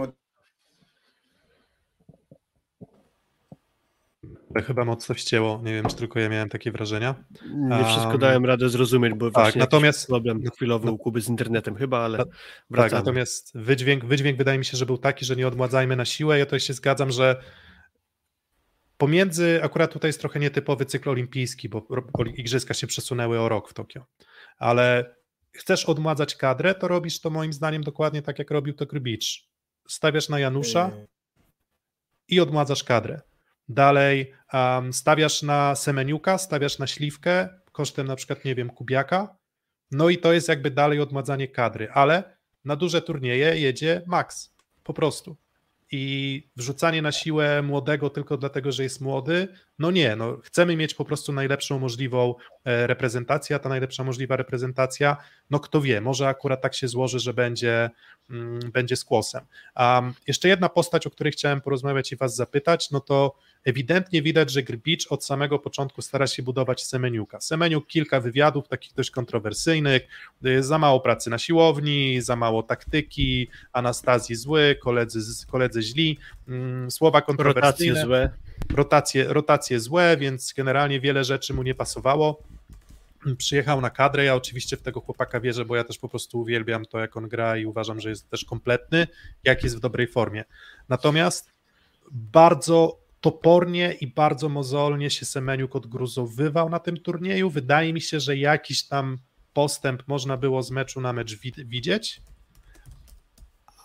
[4.55, 5.61] młodemu chyba mocno wcięło.
[5.63, 7.15] Nie wiem, czy tylko ja miałem takie wrażenia.
[7.55, 11.75] Nie wszystko um, dałem radę zrozumieć, bo tak, natomiast problem chwilowy u Kuby z internetem
[11.75, 12.17] chyba, ale
[12.69, 16.05] na, Tak, natomiast wydźwięk, wydźwięk wydaje mi się, że był taki, że nie odmładzajmy na
[16.05, 16.39] siłę.
[16.39, 17.43] Ja to się zgadzam, że
[18.97, 23.69] pomiędzy, akurat tutaj jest trochę nietypowy cykl olimpijski, bo, bo igrzyska się przesunęły o rok
[23.69, 24.05] w Tokio,
[24.57, 25.15] ale
[25.51, 29.47] chcesz odmładzać kadrę, to robisz to moim zdaniem dokładnie tak, jak robił to Krybicz.
[29.87, 30.91] Stawiasz na Janusza
[32.27, 33.21] i odmładzasz kadrę.
[33.69, 39.37] Dalej um, stawiasz na Semeniuka, stawiasz na Śliwkę kosztem na przykład, nie wiem, Kubiaka,
[39.91, 44.93] no i to jest jakby dalej odmładzanie kadry, ale na duże turnieje jedzie Max, po
[44.93, 45.37] prostu.
[45.91, 49.47] I wrzucanie na siłę młodego tylko dlatego, że jest młody,
[49.79, 52.35] no nie, no chcemy mieć po prostu najlepszą możliwą
[52.65, 55.17] e, reprezentację, a ta najlepsza możliwa reprezentacja,
[55.49, 57.89] no kto wie, może akurat tak się złoży, że będzie,
[58.29, 59.45] mm, będzie z kłosem.
[59.79, 64.51] Um, jeszcze jedna postać, o której chciałem porozmawiać i was zapytać, no to ewidentnie widać,
[64.51, 67.41] że Grbicz od samego początku stara się budować Semeniuka.
[67.41, 70.01] Semeniuk kilka wywiadów takich dość kontrowersyjnych,
[70.45, 76.91] y, za mało pracy na siłowni, za mało taktyki, Anastazji zły, koledzy, koledzy źli, mm,
[76.91, 78.01] słowa kontrowersyjne.
[78.01, 78.44] Rotacje złe.
[78.73, 82.43] Rotacje, rotacje złe, więc generalnie wiele rzeczy mu nie pasowało
[83.37, 84.23] przyjechał na kadrę.
[84.23, 87.29] Ja oczywiście w tego chłopaka wierzę, bo ja też po prostu uwielbiam to, jak on
[87.29, 89.07] gra i uważam, że jest też kompletny,
[89.43, 90.43] jak jest w dobrej formie.
[90.89, 91.51] Natomiast
[92.11, 97.49] bardzo topornie i bardzo mozolnie się Semeniuk odgruzowywał na tym turnieju.
[97.49, 99.17] Wydaje mi się, że jakiś tam
[99.53, 102.21] postęp można było z meczu na mecz widzieć,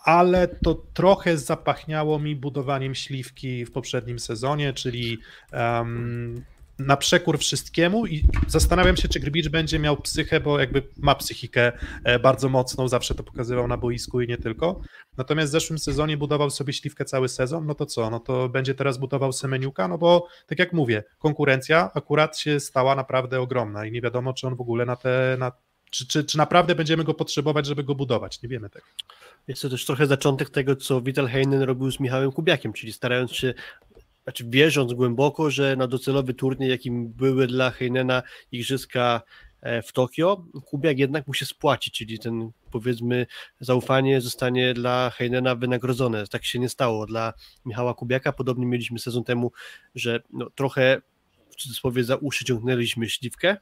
[0.03, 5.17] ale to trochę zapachniało mi budowaniem śliwki w poprzednim sezonie, czyli
[5.53, 6.43] um,
[6.79, 11.71] na przekór wszystkiemu i zastanawiam się, czy Grbicz będzie miał psychę, bo jakby ma psychikę
[12.03, 14.81] e, bardzo mocną, zawsze to pokazywał na boisku i nie tylko.
[15.17, 18.75] Natomiast w zeszłym sezonie budował sobie śliwkę cały sezon, no to co, no to będzie
[18.75, 23.91] teraz budował Semeniuka, no bo tak jak mówię, konkurencja akurat się stała naprawdę ogromna i
[23.91, 25.51] nie wiadomo, czy on w ogóle na te, na,
[25.91, 28.85] czy, czy, czy naprawdę będziemy go potrzebować, żeby go budować, nie wiemy tego.
[29.47, 33.31] Jest to też trochę zaczątek tego, co Vital Heinen robił z Michałem Kubiakiem, czyli starając
[33.31, 33.53] się
[34.23, 39.21] znaczy wierząc głęboko, że na docelowy turniej, jakim były dla Heinena Igrzyska
[39.61, 43.25] e, w Tokio, Kubiak jednak musi spłacić, czyli ten powiedzmy
[43.59, 46.27] zaufanie zostanie dla Heinena wynagrodzone.
[46.27, 47.33] Tak się nie stało dla
[47.65, 48.31] Michała Kubiaka.
[48.31, 49.51] Podobnie mieliśmy sezon temu,
[49.95, 51.01] że no, trochę
[51.49, 53.57] w cudzysłowie za uszy ciągnęliśmy śliwkę,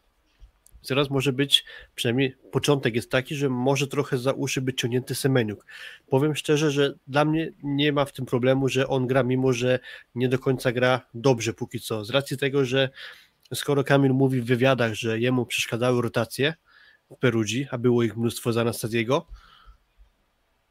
[0.87, 1.65] Teraz może być,
[1.95, 5.65] przynajmniej początek jest taki, że może trochę za uszy być ciągnięty Semeniuk.
[6.09, 9.79] Powiem szczerze, że dla mnie nie ma w tym problemu, że on gra, mimo że
[10.15, 12.05] nie do końca gra dobrze póki co.
[12.05, 12.89] Z racji tego, że
[13.53, 16.53] skoro Kamil mówi w wywiadach, że jemu przeszkadzały rotacje
[17.11, 19.27] w Perudzi, a było ich mnóstwo za Anastazjego,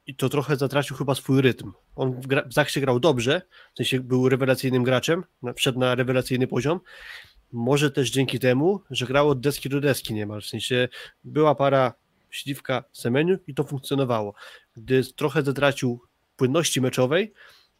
[0.08, 1.72] i to trochę zatracił chyba swój rytm.
[1.96, 3.42] On w, gra, w Zachsie grał dobrze,
[3.74, 5.24] w sensie był rewelacyjnym graczem,
[5.56, 6.80] wszedł na rewelacyjny poziom.
[7.52, 10.88] Może też dzięki temu, że grał od deski do deski niemal, w sensie
[11.24, 11.94] była para
[12.30, 14.34] Śliwka, Semeniu i to funkcjonowało.
[14.76, 16.00] Gdy trochę zatracił
[16.36, 17.32] płynności meczowej,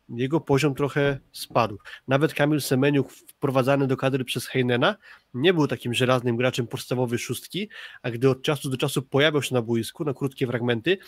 [0.09, 1.79] jego poziom trochę spadł.
[2.09, 4.97] Nawet Kamil Semeniuk wprowadzany do kadry przez Heinena
[5.35, 7.69] nie był takim żelaznym graczem podstawowej szóstki,
[8.03, 10.99] a gdy od czasu do czasu pojawiał się na boisku na krótkie fragmenty,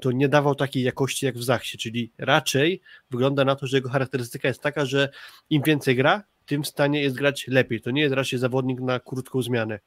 [0.00, 2.80] to nie dawał takiej jakości jak w Zachsie, czyli raczej
[3.10, 5.08] wygląda na to, że jego charakterystyka jest taka, że
[5.50, 7.80] im więcej gra, tym stanie jest grać lepiej.
[7.80, 9.78] To nie jest raczej zawodnik na krótką zmianę.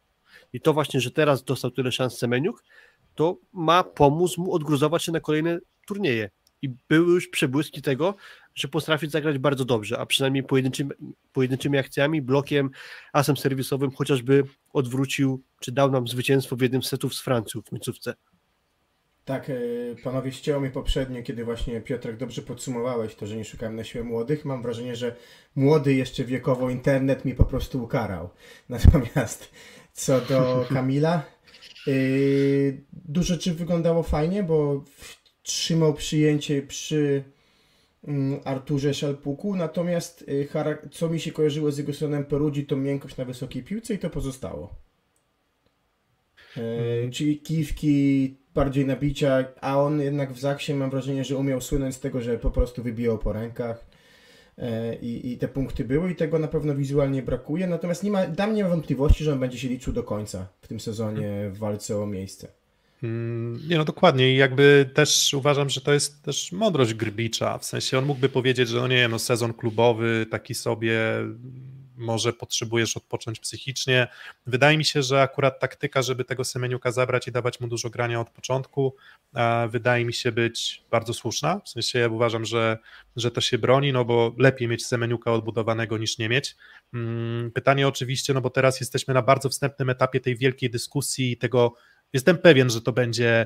[0.53, 2.63] I to właśnie, że teraz dostał tyle szans Semeniuk,
[3.15, 6.29] to ma pomóc mu odgruzować się na kolejne turnieje.
[6.61, 8.15] I były już przebłyski tego,
[8.55, 10.91] że potrafi zagrać bardzo dobrze, a przynajmniej pojedynczymi,
[11.33, 12.69] pojedynczymi akcjami, blokiem,
[13.13, 17.69] asem serwisowym chociażby odwrócił, czy dał nam zwycięstwo w jednym z setów z Francją w
[17.69, 18.13] końcówce.
[19.29, 19.53] Tak, e,
[20.03, 24.03] panowie, ścięło mi poprzednio, kiedy właśnie Piotrek dobrze podsumowałeś to, że nie szukałem na siłę
[24.03, 24.45] młodych.
[24.45, 25.15] Mam wrażenie, że
[25.55, 28.29] młody jeszcze wiekowo internet mi po prostu ukarał.
[28.69, 29.49] Natomiast
[29.93, 31.23] co do Kamila,
[31.87, 34.83] yy, dużo rzeczy wyglądało fajnie, bo
[35.43, 37.23] trzymał przyjęcie przy
[38.03, 40.47] Mm, Arturze Szalpuku, natomiast y,
[40.91, 44.09] co mi się kojarzyło z jego stronem Perudzi, to miękkość na wysokiej piłce i to
[44.09, 44.75] pozostało.
[46.53, 47.11] Hmm.
[47.11, 51.99] Czyli kiwki, bardziej nabicia, a on jednak w Zaksie mam wrażenie, że umiał słynąć z
[51.99, 53.85] tego, że po prostu wybijał po rękach
[54.57, 58.27] e, i, i te punkty były i tego na pewno wizualnie brakuje, natomiast nie ma,
[58.27, 62.01] dla mnie wątpliwości, że on będzie się liczył do końca w tym sezonie w walce
[62.01, 62.47] o miejsce.
[63.03, 64.33] Mm, nie no dokładnie.
[64.33, 68.69] I jakby też uważam, że to jest też mądrość Grbicza, w sensie on mógłby powiedzieć,
[68.69, 70.99] że no nie no sezon klubowy taki sobie
[71.99, 74.07] może potrzebujesz odpocząć psychicznie.
[74.45, 78.21] Wydaje mi się, że akurat taktyka, żeby tego Semeniuka zabrać i dawać mu dużo grania
[78.21, 78.95] od początku,
[79.69, 81.61] wydaje mi się być bardzo słuszna.
[81.65, 82.77] W sensie ja uważam, że,
[83.15, 86.55] że to się broni, no bo lepiej mieć Semeniuka odbudowanego niż nie mieć.
[86.93, 91.37] Mm, pytanie oczywiście, no bo teraz jesteśmy na bardzo wstępnym etapie tej wielkiej dyskusji i
[91.37, 91.75] tego
[92.13, 93.45] Jestem pewien, że to będzie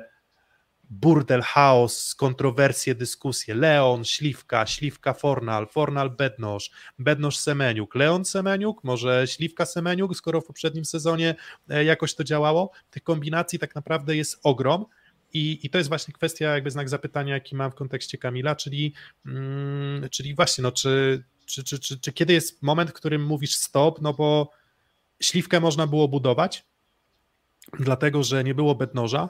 [0.89, 3.55] burdel, chaos, kontrowersje, dyskusje.
[3.55, 10.45] Leon, Śliwka, Śliwka, Fornal, Fornal, Bednosz, Bednosz, Semeniuk, Leon, Semeniuk, może Śliwka, Semeniuk, skoro w
[10.45, 11.35] poprzednim sezonie
[11.69, 12.72] e, jakoś to działało.
[12.89, 14.85] Tych kombinacji tak naprawdę jest ogrom.
[15.34, 18.93] I, I to jest właśnie kwestia, jakby znak zapytania, jaki mam w kontekście Kamila, czyli,
[19.26, 23.55] mm, czyli właśnie, no, czy, czy, czy, czy, czy kiedy jest moment, w którym mówisz
[23.55, 24.51] stop, no bo
[25.22, 26.65] śliwkę można było budować,
[27.80, 29.30] dlatego że nie było Bednoża,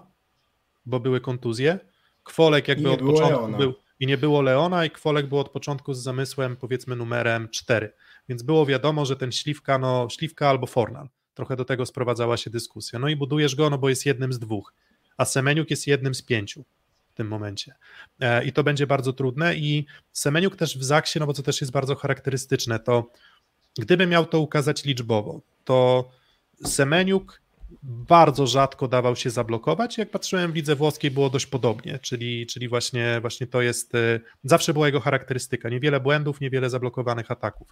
[0.86, 1.80] bo były kontuzje.
[2.24, 3.58] Kwolek jakby od początku Leona.
[3.58, 7.94] był i nie było Leona i Kwolek był od początku z zamysłem powiedzmy numerem 4.
[8.30, 11.10] Więc było wiadomo, że ten Śliwka, no Śliwka albo Fornal.
[11.34, 13.00] Trochę do tego sprowadzała się dyskusja.
[13.00, 14.74] No i budujesz go, no bo jest jednym z dwóch,
[15.18, 16.66] a Semeniuk jest jednym z pięciu
[17.10, 17.76] w tym momencie.
[18.20, 21.62] E, I to będzie bardzo trudne i Semeniuk też w Zaksie, no bo co też
[21.62, 23.12] jest bardzo charakterystyczne, to
[23.80, 26.10] gdyby miał to ukazać liczbowo, to
[26.66, 27.42] Semeniuk
[27.84, 29.98] bardzo rzadko dawał się zablokować.
[29.98, 34.20] Jak patrzyłem w lidze włoskiej, było dość podobnie, czyli, czyli właśnie, właśnie to jest, e,
[34.44, 35.70] zawsze była jego charakterystyka.
[35.70, 37.68] Niewiele błędów, niewiele zablokowanych ataków.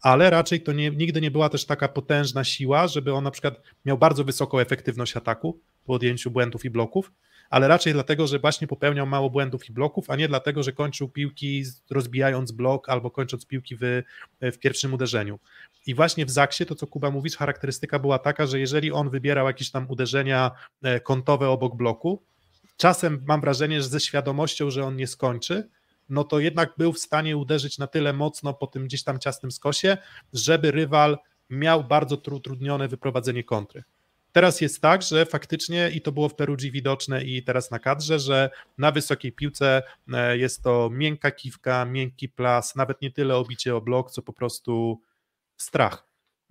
[0.00, 3.62] Ale raczej to nie, nigdy nie była też taka potężna siła, żeby on na przykład
[3.84, 7.12] miał bardzo wysoką efektywność ataku po odjęciu błędów i bloków,
[7.50, 11.08] ale raczej dlatego, że właśnie popełniał mało błędów i bloków, a nie dlatego, że kończył
[11.08, 14.02] piłki rozbijając blok albo kończąc piłki w,
[14.42, 15.38] w pierwszym uderzeniu.
[15.86, 19.46] I właśnie w Zaksie, to co Kuba mówisz, charakterystyka była taka, że jeżeli on wybierał
[19.46, 20.50] jakieś tam uderzenia
[20.82, 22.22] e, kątowe obok bloku,
[22.76, 25.68] czasem mam wrażenie, że ze świadomością, że on nie skończy,
[26.08, 29.52] no to jednak był w stanie uderzyć na tyle mocno po tym gdzieś tam ciasnym
[29.52, 29.96] skosie,
[30.32, 31.18] żeby rywal
[31.50, 33.82] miał bardzo utrudnione wyprowadzenie kontry.
[34.34, 38.18] Teraz jest tak, że faktycznie, i to było w Perugii widoczne i teraz na kadrze,
[38.18, 39.82] że na wysokiej piłce
[40.12, 44.32] e, jest to miękka kiwka, miękki plas, nawet nie tyle obicie o blok, co po
[44.32, 45.00] prostu
[45.56, 46.06] strach.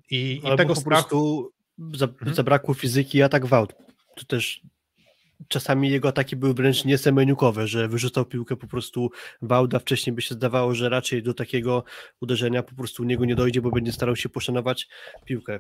[0.10, 0.88] I, i tego po strachu...
[1.10, 2.36] prostu mhm.
[2.36, 3.74] zabrakło fizyki i atak gwałt.
[4.16, 4.62] To też
[5.48, 9.12] czasami jego ataki były wręcz niesemeniukowe, że wyrzucał piłkę po prostu
[9.42, 11.84] Wałda, wcześniej by się zdawało, że raczej do takiego
[12.22, 14.88] uderzenia po prostu u niego nie dojdzie, bo będzie starał się poszanować
[15.26, 15.60] piłkę.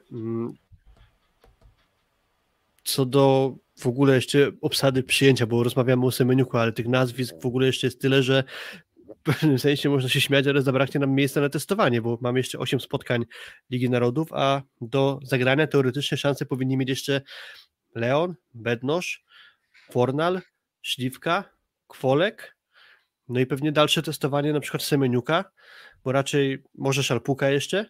[2.83, 7.45] Co do w ogóle jeszcze obsady przyjęcia, bo rozmawiamy o Semeniuku, ale tych nazwisk w
[7.45, 8.43] ogóle jeszcze jest tyle, że
[9.23, 12.79] pewnym sensie można się śmiać, ale zabraknie nam miejsca na testowanie, bo mamy jeszcze 8
[12.79, 13.25] spotkań
[13.69, 17.21] Ligi Narodów, a do zagrania teoretycznie szanse powinni mieć jeszcze
[17.95, 19.23] Leon, Bednosz,
[19.91, 20.41] Fornal,
[20.81, 21.43] Śliwka,
[21.87, 22.57] Kwolek,
[23.27, 25.51] no i pewnie dalsze testowanie na przykład Semeniuka,
[26.03, 27.85] bo raczej może Szalpuka jeszcze,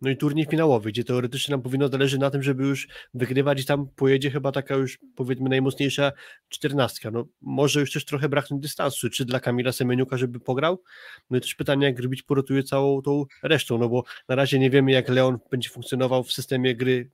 [0.00, 3.64] no i turniej finałowy, gdzie teoretycznie nam powinno zależeć na tym, żeby już wygrywać i
[3.64, 6.12] tam pojedzie chyba taka już powiedzmy najmocniejsza
[6.48, 7.10] czternastka.
[7.10, 10.82] No może już też trochę braknąć dystansu, czy dla Kamila Semeniuka, żeby pograł?
[11.30, 14.70] No i też pytanie, jak Grbić porotuje całą tą resztą, no bo na razie nie
[14.70, 17.10] wiemy, jak Leon będzie funkcjonował w systemie gry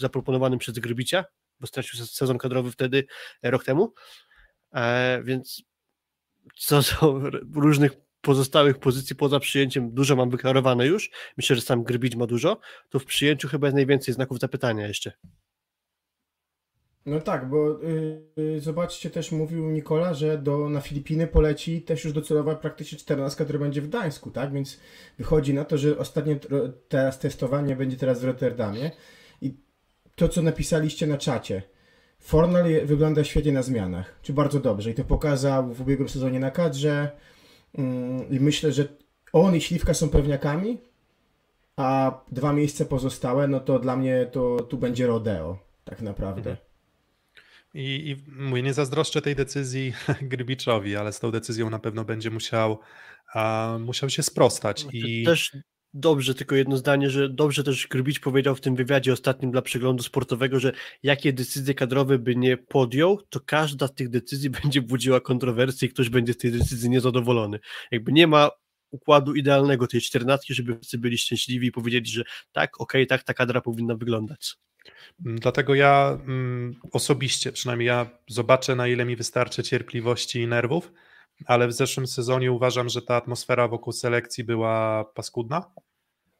[0.00, 1.24] zaproponowanym przez Grbicia,
[1.60, 3.06] bo stracił sezon kadrowy wtedy
[3.42, 3.94] rok temu,
[4.74, 5.62] e, więc
[6.56, 7.20] co do
[7.60, 11.10] różnych pozostałych pozycji poza przyjęciem dużo mam wyklarowane już.
[11.36, 12.58] Myślę, że sam Grbić ma dużo.
[12.90, 15.12] To w przyjęciu chyba jest najwięcej znaków zapytania jeszcze.
[17.06, 17.78] No tak, bo
[18.36, 23.44] yy, zobaczcie, też mówił Nikola, że do, na Filipiny poleci też już docelowa praktycznie 14,
[23.44, 24.52] która będzie w Gdańsku, tak?
[24.52, 24.80] Więc
[25.18, 26.36] wychodzi na to, że ostatnie
[26.88, 28.90] teraz testowanie będzie teraz w Rotterdamie.
[29.42, 29.54] I
[30.14, 31.62] to, co napisaliście na czacie,
[32.18, 34.90] Fornal wygląda świetnie na zmianach, czy bardzo dobrze.
[34.90, 37.10] I to pokazał w ubiegłym sezonie na kadrze.
[37.74, 38.88] Mm, I myślę, że
[39.32, 40.78] on i Śliwka są pewniakami,
[41.76, 46.50] a dwa miejsca pozostałe, no to dla mnie to tu będzie rodeo, tak naprawdę.
[46.50, 46.66] Mhm.
[47.74, 52.30] I, I mówię, nie zazdroszczę tej decyzji Grybiczowi, ale z tą decyzją na pewno będzie
[52.30, 52.78] musiał,
[53.34, 54.80] a, musiał się sprostać.
[54.80, 55.24] Znaczy, I...
[55.24, 55.56] Też
[55.96, 60.02] dobrze, tylko jedno zdanie, że dobrze też Grbić powiedział w tym wywiadzie ostatnim dla przeglądu
[60.02, 65.20] sportowego, że jakie decyzje kadrowe by nie podjął, to każda z tych decyzji będzie budziła
[65.20, 67.58] kontrowersję i ktoś będzie z tej decyzji niezadowolony.
[67.90, 68.50] Jakby nie ma
[68.90, 73.22] układu idealnego tej czternastki, żeby wszyscy byli szczęśliwi i powiedzieli, że tak, okej, okay, tak
[73.22, 74.56] ta kadra powinna wyglądać.
[75.26, 80.92] Mm, dlatego ja mm, osobiście, przynajmniej ja zobaczę, na ile mi wystarczy cierpliwości i nerwów,
[81.44, 85.70] ale w zeszłym sezonie uważam, że ta atmosfera wokół selekcji była paskudna.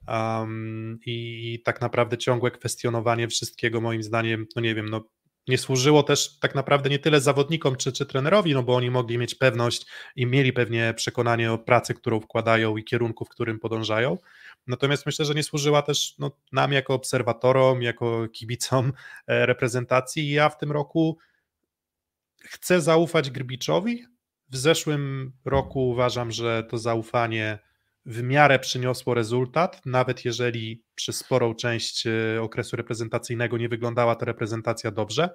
[0.08, 5.04] Um, i, tak naprawdę ciągłe kwestionowanie wszystkiego, moim zdaniem, no nie wiem, no
[5.48, 9.18] nie służyło też tak naprawdę nie tyle zawodnikom czy, czy trenerowi, no bo oni mogli
[9.18, 9.86] mieć pewność
[10.16, 14.18] i mieli pewnie przekonanie o pracy, którą wkładają i kierunku, w którym podążają.
[14.66, 18.92] Natomiast myślę, że nie służyła też no, nam jako obserwatorom, jako kibicom
[19.26, 20.30] e, reprezentacji.
[20.30, 21.18] Ja w tym roku
[22.44, 24.04] chcę zaufać Grbiczowi,
[24.48, 27.58] w zeszłym roku uważam, że to zaufanie
[28.06, 34.26] w miarę przyniosło rezultat, nawet jeżeli przez sporą część e, okresu reprezentacyjnego nie wyglądała ta
[34.26, 35.30] reprezentacja dobrze.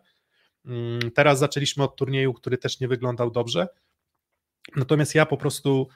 [0.66, 3.68] Mm, teraz zaczęliśmy od turnieju, który też nie wyglądał dobrze.
[4.76, 5.88] Natomiast ja po prostu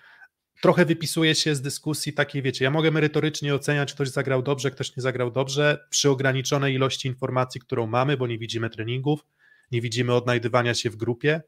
[0.62, 4.98] trochę wypisuję się z dyskusji takiej, wiecie, ja mogę merytorycznie oceniać, ktoś zagrał dobrze, ktoś
[4.98, 9.26] nie zagrał dobrze, przy ograniczonej ilości informacji, którą mamy, bo nie widzimy treningów,
[9.72, 11.42] nie widzimy odnajdywania się w grupie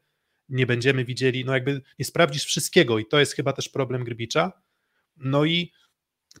[0.48, 4.52] nie będziemy widzieli, no jakby nie sprawdzisz wszystkiego i to jest chyba też problem Grbicza.
[5.16, 5.72] No i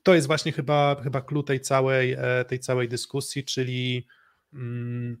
[0.02, 4.06] to jest właśnie chyba, chyba klucz tej całej, e, tej całej dyskusji, czyli
[4.52, 5.16] mm,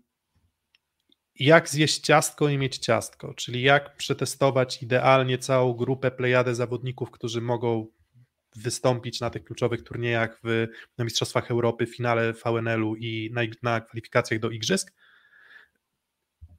[1.34, 7.40] jak zjeść ciastko i mieć ciastko, czyli jak przetestować idealnie całą grupę plejadę zawodników, którzy
[7.40, 7.86] mogą
[8.56, 10.66] wystąpić na tych kluczowych turniejach w,
[10.98, 14.94] na Mistrzostwach Europy, finale VNL-u i na, na kwalifikacjach do Igrzysk,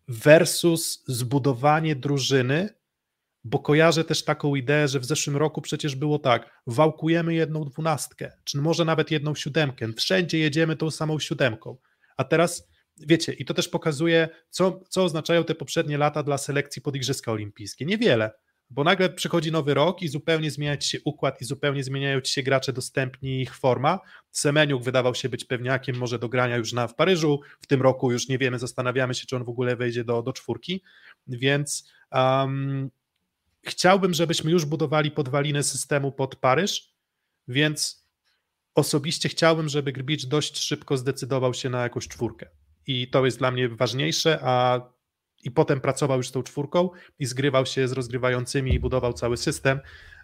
[0.10, 2.70] versus zbudowanie drużyny,
[3.44, 8.32] bo kojarzę też taką ideę, że w zeszłym roku przecież było tak, wałkujemy jedną dwunastkę,
[8.44, 11.78] czy może nawet jedną siódemkę, wszędzie jedziemy tą samą siódemką,
[12.18, 12.68] a teraz
[12.98, 17.32] wiecie, i to też pokazuje, co, co oznaczają te poprzednie lata dla selekcji pod Igrzyska
[17.32, 17.86] Olimpijskie.
[17.86, 18.32] Niewiele,
[18.70, 22.34] bo nagle przychodzi nowy rok i zupełnie zmienia ci się układ i zupełnie zmieniają ci
[22.34, 24.00] się gracze dostępni ich forma.
[24.32, 28.12] Semeniuk wydawał się być pewniakiem może do grania już na w Paryżu, w tym roku
[28.12, 30.84] już nie wiemy, zastanawiamy się, czy on w ogóle wejdzie do, do czwórki,
[31.28, 32.90] więc um,
[33.64, 36.94] chciałbym, żebyśmy już budowali podwaliny systemu pod Paryż,
[37.48, 38.10] więc
[38.76, 42.50] osobiście chciałbym, żeby Grbicz dość szybko zdecydował się na jakąś czwórkę.
[42.88, 44.82] I to jest dla mnie ważniejsze, a
[45.44, 46.90] i potem pracował już z tą czwórką
[47.20, 49.80] i zgrywał się z rozgrywającymi i budował cały system,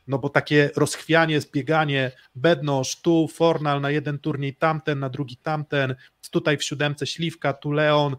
[0.07, 5.95] no bo takie rozchwianie, zbieganie, bednosz, tu Fornal na jeden turniej tamten, na drugi tamten,
[6.31, 8.15] tutaj w siódemce Śliwka, tu Leon,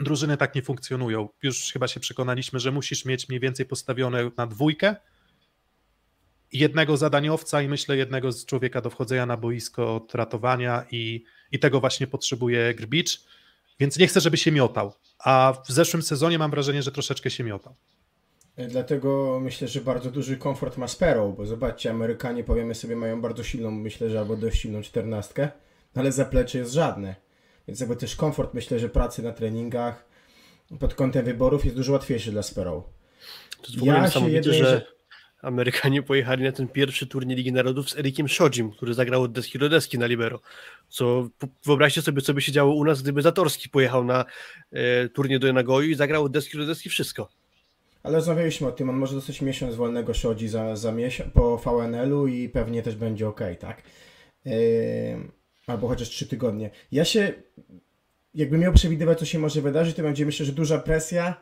[0.00, 1.28] drużyny tak nie funkcjonują.
[1.42, 4.96] Już chyba się przekonaliśmy, że musisz mieć mniej więcej postawione na dwójkę,
[6.52, 11.58] jednego zadaniowca i myślę jednego z człowieka do wchodzenia na boisko od ratowania i, i
[11.58, 13.20] tego właśnie potrzebuje Grbicz,
[13.78, 17.44] więc nie chcę, żeby się miotał a w zeszłym sezonie mam wrażenie, że troszeczkę się
[17.44, 17.74] miotał.
[18.68, 23.44] Dlatego myślę, że bardzo duży komfort ma Sparrow, bo zobaczcie, Amerykanie powiemy sobie mają bardzo
[23.44, 25.48] silną, myślę, że albo dość silną czternastkę,
[25.94, 27.14] ale zaplecze jest żadne.
[27.68, 30.04] Więc jakby też komfort, myślę, że pracy na treningach
[30.80, 32.84] pod kątem wyborów jest dużo łatwiejszy dla Sparrow.
[33.56, 34.86] To jest w ogóle ja niesamowite, że
[35.46, 39.58] Amerykanie pojechali na ten pierwszy turniej Ligi Narodów z Erikiem Szodzim, który zagrał od deski
[39.58, 40.40] do deski na libero.
[40.88, 41.28] Co
[41.64, 44.24] wyobraźcie sobie, co by się działo u nas, gdyby Zatorski pojechał na
[44.72, 47.28] e, turniej do Nagoi i zagrał od deski do deski wszystko.
[48.02, 52.26] Ale rozmawialiśmy o tym, on może dostać miesiąc wolnego Szodzi za, za miesiąc po VNL-u
[52.26, 53.82] i pewnie też będzie ok, tak?
[54.44, 54.52] Yy,
[55.66, 56.70] albo chociaż trzy tygodnie.
[56.92, 57.32] Ja się,
[58.34, 61.40] jakby miał przewidywać, co się może wydarzyć, to będzie myślę, że duża presja,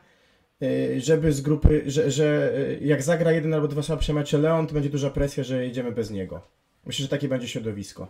[0.97, 4.73] żeby z grupy, że, że yy, jak zagra jeden albo dwa słabsze mecze Leon, to
[4.73, 6.41] będzie duża presja, że jedziemy bez niego.
[6.85, 8.07] Myślę, że takie będzie środowisko.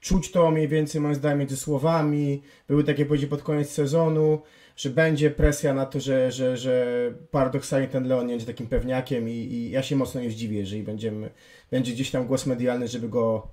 [0.00, 2.42] Czuć to mniej więcej, moim zdaniem, między słowami.
[2.68, 4.42] Były takie powiedzi pod koniec sezonu
[4.78, 9.28] że będzie presja na to, że, że, że paradoksalnie ten Leon nie będzie takim pewniakiem
[9.28, 11.30] i, i ja się mocno nie zdziwię, jeżeli będziemy,
[11.70, 13.48] będzie gdzieś tam głos medialny, żeby go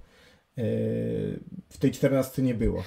[0.58, 0.64] yy,
[1.70, 2.84] w tej 14 nie było.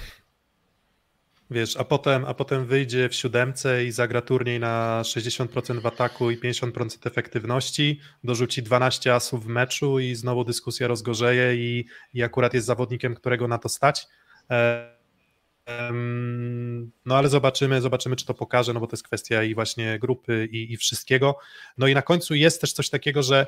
[1.51, 6.31] Wiesz, a potem, a potem wyjdzie w siódemce i zagra turniej na 60% w ataku
[6.31, 12.53] i 50% efektywności, dorzuci 12 asów w meczu i znowu dyskusja rozgorzeje i, i akurat
[12.53, 14.07] jest zawodnikiem, którego na to stać.
[17.05, 20.47] No ale zobaczymy, zobaczymy, czy to pokaże, no bo to jest kwestia i właśnie grupy
[20.51, 21.37] i, i wszystkiego.
[21.77, 23.47] No i na końcu jest też coś takiego, że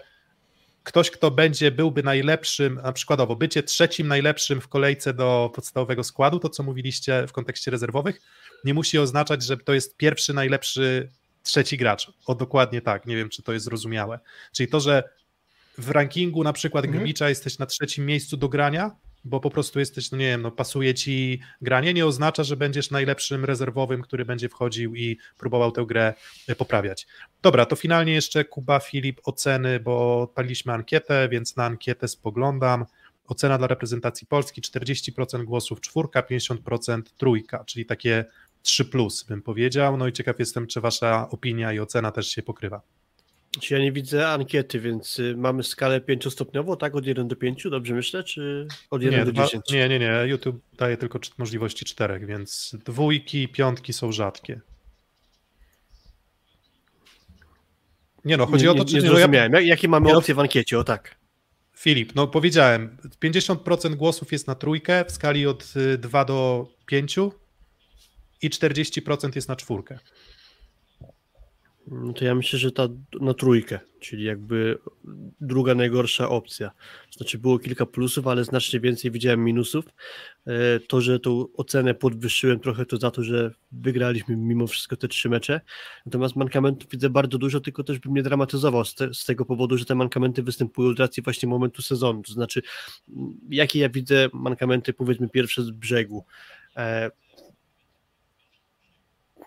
[0.83, 6.39] ktoś, kto będzie, byłby najlepszym, na przykładowo bycie trzecim najlepszym w kolejce do podstawowego składu,
[6.39, 8.21] to co mówiliście w kontekście rezerwowych,
[8.65, 11.09] nie musi oznaczać, że to jest pierwszy najlepszy
[11.43, 12.11] trzeci gracz.
[12.25, 14.19] O dokładnie tak, nie wiem, czy to jest zrozumiałe.
[14.51, 15.03] Czyli to, że
[15.77, 17.03] w rankingu na przykład mhm.
[17.03, 20.51] Grbicza jesteś na trzecim miejscu do grania, bo po prostu jesteś, no nie wiem, no
[20.51, 25.85] pasuje ci granie, nie oznacza, że będziesz najlepszym rezerwowym, który będzie wchodził i próbował tę
[25.85, 26.13] grę
[26.47, 27.07] e, poprawiać.
[27.41, 32.85] Dobra, to finalnie jeszcze Kuba, Filip, oceny, bo odpaliliśmy ankietę, więc na ankietę spoglądam.
[33.27, 38.25] Ocena dla reprezentacji Polski 40% głosów czwórka, 50% trójka, czyli takie
[38.61, 39.97] 3 plus bym powiedział.
[39.97, 42.81] No i ciekaw jestem, czy wasza opinia i ocena też się pokrywa.
[43.59, 46.95] Czy ja nie widzę ankiety, więc y, mamy skalę pięciostopniową, tak?
[46.95, 49.63] Od 1 do 5, dobrze myślę, czy od 1 nie, do 10?
[49.71, 50.23] Nie, nie, nie.
[50.25, 54.61] YouTube daje tylko możliwości czterech, więc dwójki, piątki są rzadkie.
[58.25, 58.93] Nie no, chodzi nie, o to, czy...
[58.93, 59.53] Nie, nie zrozumiałem.
[59.53, 59.61] Ja...
[59.61, 61.15] Jakie mamy opcje w ankiecie, o tak.
[61.77, 67.17] Filip, no powiedziałem, 50% głosów jest na trójkę w skali od 2 y, do 5
[68.41, 69.99] i 40% jest na czwórkę.
[71.87, 72.87] No to ja myślę, że ta
[73.21, 74.77] na trójkę, czyli jakby
[75.41, 76.71] druga najgorsza opcja.
[77.11, 79.85] Znaczy było kilka plusów, ale znacznie więcej widziałem minusów.
[80.47, 85.07] E, to, że tą ocenę podwyższyłem trochę, to za to, że wygraliśmy mimo wszystko te
[85.07, 85.61] trzy mecze.
[86.05, 89.77] Natomiast mankamentów widzę bardzo dużo, tylko też bym nie dramatyzował z, te, z tego powodu,
[89.77, 92.21] że te mankamenty występują z racji właśnie momentu sezonu.
[92.21, 92.61] To znaczy,
[93.49, 96.25] jakie ja widzę mankamenty, powiedzmy, pierwsze z brzegu
[96.77, 97.11] e,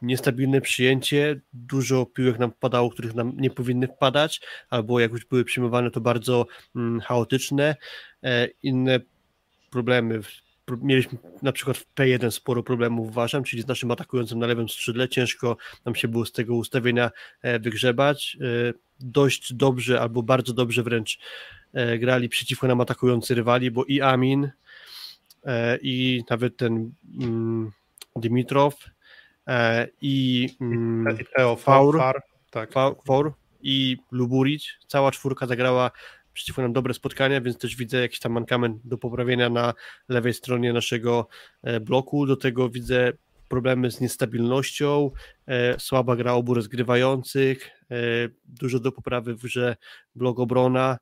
[0.02, 4.40] niestabilne przyjęcie, dużo piłek nam wpadało, których nam nie powinny wpadać,
[4.70, 6.46] albo jak już były przyjmowane, to bardzo
[6.76, 7.76] mm, chaotyczne.
[8.22, 9.00] E, inne
[9.70, 10.20] problemy.
[10.82, 15.08] Mieliśmy na przykład w P1 sporo problemów, uważam, czyli z naszym atakującym na lewym skrzydle.
[15.08, 17.10] Ciężko nam się było z tego ustawienia
[17.42, 18.36] e, wygrzebać.
[18.40, 21.18] E, dość dobrze, albo bardzo dobrze wręcz
[21.98, 24.50] grali przeciwko nam atakujący rywali, bo i Amin,
[25.82, 27.70] i nawet ten mm,
[28.16, 28.93] Dimitrow E,
[30.00, 31.16] i mm,
[31.56, 31.98] Faur,
[32.50, 32.72] tak.
[33.06, 34.64] Faur i Luburic.
[34.86, 35.90] Cała czwórka zagrała
[36.32, 39.74] przeciwko nam dobre spotkania, więc też widzę jakiś tam mankament do poprawienia na
[40.08, 41.28] lewej stronie naszego
[41.62, 42.26] e, bloku.
[42.26, 43.12] Do tego widzę
[43.48, 45.10] problemy z niestabilnością,
[45.46, 47.70] e, słaba gra obu rozgrywających,
[48.44, 49.76] dużo do poprawy w grze
[50.14, 50.98] blok obrona,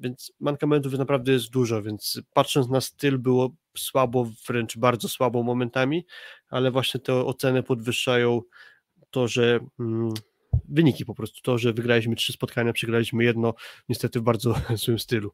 [0.00, 6.06] więc mankamentów naprawdę jest dużo, więc patrząc na styl było słabo, wręcz bardzo słabo momentami,
[6.48, 8.42] ale właśnie te oceny podwyższają
[9.10, 10.14] to, że mm,
[10.68, 13.54] wyniki po prostu, to, że wygraliśmy trzy spotkania, przegraliśmy jedno,
[13.88, 14.54] niestety w bardzo
[14.84, 15.30] złym stylu.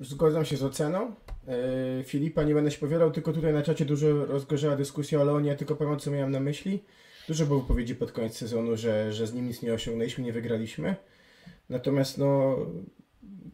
[0.00, 1.14] Zgadzam się z oceną.
[1.48, 5.56] E, Filipa nie będę się powielał, tylko tutaj na czacie dużo rozgorzała dyskusja o Leonie,
[5.56, 6.84] tylko powiem co miałem na myśli.
[7.28, 10.96] Dużo było wypowiedzi pod koniec sezonu, że, że z nim nic nie osiągnęliśmy, nie wygraliśmy.
[11.72, 12.56] Natomiast no,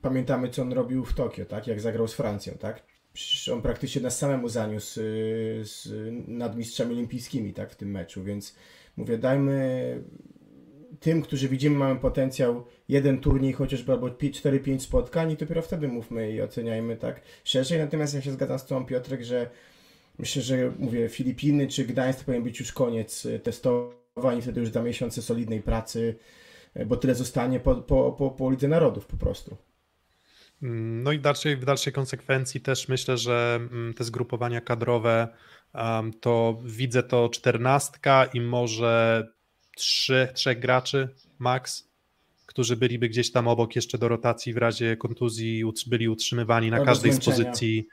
[0.03, 1.67] pamiętamy, co on robił w Tokio, tak?
[1.67, 2.83] Jak zagrał z Francją, tak?
[3.13, 5.89] Przecież on praktycznie nas samemu zaniósł y, z,
[6.29, 7.73] nad mistrzami olimpijskimi, tak?
[7.73, 8.57] W tym meczu, więc
[8.97, 10.03] mówię, dajmy
[11.01, 16.33] tym, którzy widzimy, mamy potencjał, jeden turniej chociażby albo 4-5 spotkań i dopiero wtedy mówmy
[16.33, 17.79] i oceniajmy tak szerzej.
[17.79, 19.51] Natomiast ja się zgadzam z Tobą, Piotrek, że
[20.19, 24.83] myślę, że mówię, Filipiny czy Gdańsk powinien być już koniec y, testowań, wtedy już za
[24.83, 26.15] miesiące solidnej pracy
[26.87, 29.57] bo tyle zostanie po, po, po, po Lidze Narodów po prostu.
[30.63, 35.29] Mm, no i w dalszej, w dalszej konsekwencji też myślę, że mm, te zgrupowania kadrowe
[36.21, 39.27] to widzę to czternastka i może
[39.77, 41.09] trzy, trzech graczy
[41.39, 41.89] max.
[42.47, 47.13] którzy byliby gdzieś tam obok jeszcze do rotacji w razie kontuzji, byli utrzymywani na każdej
[47.13, 47.89] z pozycji.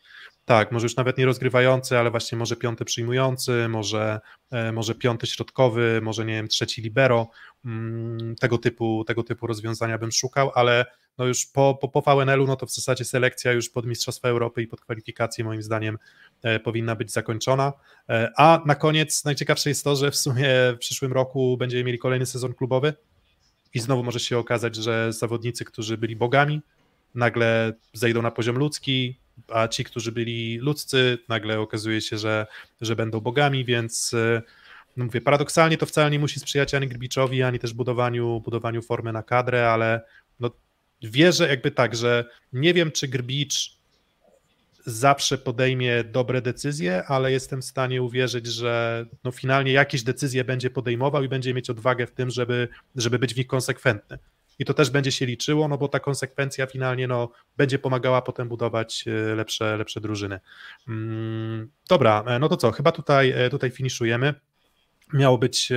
[0.45, 4.19] Tak, może już nawet nie rozgrywający, ale właśnie może piąty przyjmujący, może,
[4.51, 7.30] e, może piąty środkowy, może nie wiem, trzeci libero.
[7.65, 10.85] Mm, Tego typu, tego typu rozwiązania bym szukał, ale
[11.17, 14.61] no już po, po, po VNL-u, no to w zasadzie selekcja już pod Mistrzostwa Europy
[14.61, 15.97] i pod kwalifikacje moim zdaniem
[16.43, 17.73] e, powinna być zakończona.
[18.09, 21.99] E, A na koniec najciekawsze jest to, że w sumie w przyszłym roku będziemy mieli
[21.99, 22.93] kolejny sezon klubowy
[23.73, 26.61] i znowu może się okazać, że zawodnicy, którzy byli bogami,
[27.15, 32.48] nagle zejdą na poziom ludzki, a ci, którzy byli ludzcy, nagle okazuje się, że,
[32.82, 34.41] że będą bogami, więc e,
[34.98, 39.14] no mówię, paradoksalnie to wcale nie musi sprzyjać ani Grbiczowi, ani też budowaniu, budowaniu formy
[39.14, 40.02] na kadrę, ale
[40.40, 40.52] no,
[41.02, 43.76] wierzę jakby tak, że nie wiem, czy Grbicz
[44.86, 50.70] zawsze podejmie dobre decyzje, ale jestem w stanie uwierzyć, że no finalnie jakieś decyzje będzie
[50.70, 54.18] podejmował i będzie mieć odwagę w tym, żeby, żeby być w nich konsekwentny.
[54.60, 58.48] I to też będzie się liczyło, no bo ta konsekwencja finalnie no, będzie pomagała potem
[58.48, 60.40] budować e, lepsze, lepsze drużyny.
[60.88, 64.34] Mm, Dobra, e, no to co, chyba tutaj, e, tutaj finiszujemy.
[65.14, 65.73] Miało być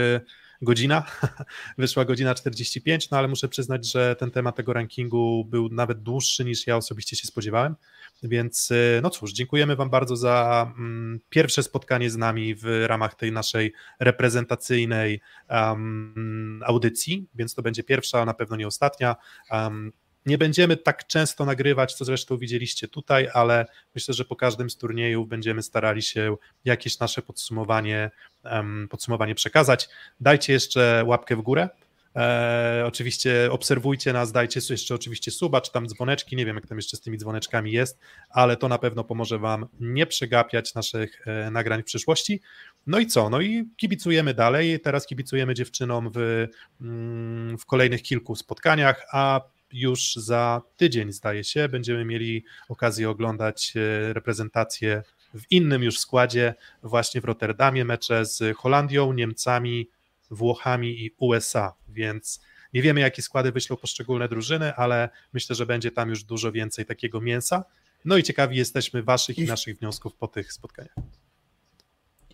[0.63, 1.03] godzina,
[1.79, 6.45] wyszła godzina 45, no ale muszę przyznać, że ten temat tego rankingu był nawet dłuższy
[6.45, 7.77] niż ja osobiście się spodziewałem,
[8.23, 13.15] więc e, no cóż, dziękujemy Wam bardzo za mm, pierwsze spotkanie z nami w ramach
[13.15, 15.21] tej naszej reprezentacyjnej
[15.51, 19.17] um, audycji, więc to będzie pierwsza, na pewno nie ostatnia.
[19.51, 19.93] Um,
[20.27, 24.77] nie będziemy tak często nagrywać, co zresztą widzieliście tutaj, ale myślę, że po każdym z
[24.77, 28.11] turniejów będziemy starali się jakieś nasze podsumowanie,
[28.45, 29.89] um, podsumowanie przekazać.
[30.21, 31.69] Dajcie jeszcze łapkę w górę.
[32.17, 36.79] E, oczywiście obserwujcie nas, dajcie jeszcze oczywiście suba, czy tam dzwoneczki, nie wiem jak tam
[36.79, 37.99] jeszcze z tymi dzwoneczkami jest,
[38.31, 42.41] ale to na pewno pomoże Wam nie przegapiać naszych e, nagrań w przyszłości.
[42.87, 43.31] No i co?
[43.31, 44.81] No i kibicujemy dalej.
[44.81, 46.47] Teraz kibicujemy dziewczynom w,
[46.81, 49.41] mm, w kolejnych kilku spotkaniach, a
[49.73, 55.03] już za tydzień, zdaje się, będziemy mieli okazję oglądać e, reprezentację
[55.35, 59.89] w innym już składzie, właśnie w Rotterdamie, mecze z Holandią, Niemcami,
[60.31, 62.41] Włochami i USA, więc
[62.75, 66.87] nie wiemy, jakie składy wyślą poszczególne drużyny, ale myślę, że będzie tam już dużo więcej
[66.87, 67.65] takiego mięsa.
[68.05, 70.95] No i ciekawi jesteśmy Waszych i, I- naszych wniosków po tych spotkaniach.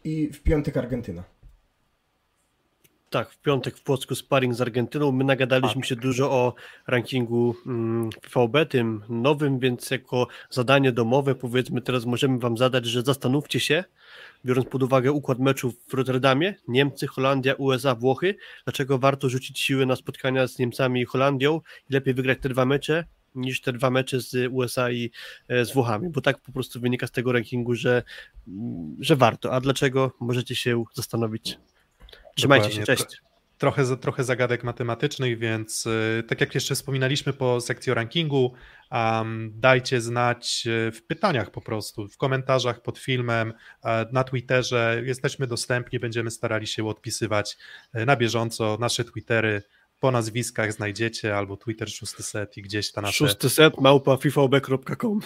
[0.05, 1.25] I w piątek Argentyna.
[3.15, 5.13] Tak, w piątek w Płocku sparring z Argentyną.
[5.13, 6.55] My nagadaliśmy się dużo o
[6.87, 13.03] rankingu mm, VB, tym nowym, więc jako zadanie domowe powiedzmy teraz możemy Wam zadać, że
[13.03, 13.85] zastanówcie się,
[14.45, 19.87] biorąc pod uwagę układ meczów w Rotterdamie, Niemcy, Holandia, USA, Włochy, dlaczego warto rzucić siły
[19.87, 21.61] na spotkania z Niemcami i Holandią
[21.91, 23.05] i lepiej wygrać te dwa mecze
[23.35, 25.11] niż te dwa mecze z USA i
[25.49, 28.03] e, z Włochami, bo tak po prostu wynika z tego rankingu, że,
[28.49, 29.53] mm, że warto.
[29.53, 30.13] A dlaczego?
[30.21, 31.59] Możecie się zastanowić.
[32.35, 33.05] Trzymajcie się, cześć.
[33.59, 38.55] trochę, trochę zagadek matematycznych, więc y, tak jak jeszcze wspominaliśmy po sekcji o rankingu,
[38.91, 43.53] um, dajcie znać y, w pytaniach po prostu, w komentarzach pod filmem,
[44.13, 45.03] na Twitterze.
[45.05, 47.57] Jesteśmy dostępni, będziemy starali się odpisywać
[47.93, 48.77] e, na bieżąco.
[48.81, 49.63] Nasze Twittery
[50.05, 53.13] po nazwiskach znajdziecie, albo Twitter szósty set i gdzieś ta.
[53.13, 55.21] Szósty set małpa fifab.com.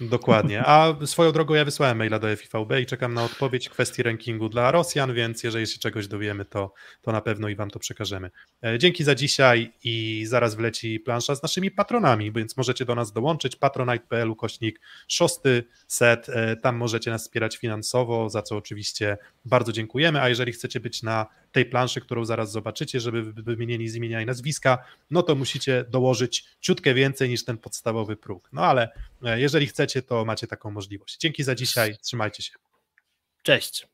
[0.00, 0.62] Dokładnie.
[0.66, 4.48] A swoją drogą ja wysłałem maila do FIVB i czekam na odpowiedź w kwestii rankingu
[4.48, 8.30] dla Rosjan, więc jeżeli się czegoś dowiemy, to, to na pewno i Wam to przekażemy.
[8.64, 13.12] E, Dzięki za dzisiaj i zaraz wleci plansza z naszymi patronami, więc możecie do nas
[13.12, 19.72] dołączyć patronite.pl ukośnik szósty set, E, tam możecie nas wspierać finansowo, za co oczywiście bardzo
[19.72, 23.94] dziękujemy, a jeżeli chcecie być na tej planszy, którą zaraz zobaczycie, żeby wy- wymienieni z
[23.94, 28.48] imienia i nazwiska, no to musicie dołożyć ciutkę więcej niż ten podstawowy próg.
[28.52, 28.88] No ale
[29.24, 31.18] e, jeżeli chcecie, to macie taką możliwość.
[31.18, 32.52] Dzięki za dzisiaj, trzymajcie się.
[33.42, 33.86] Cześć.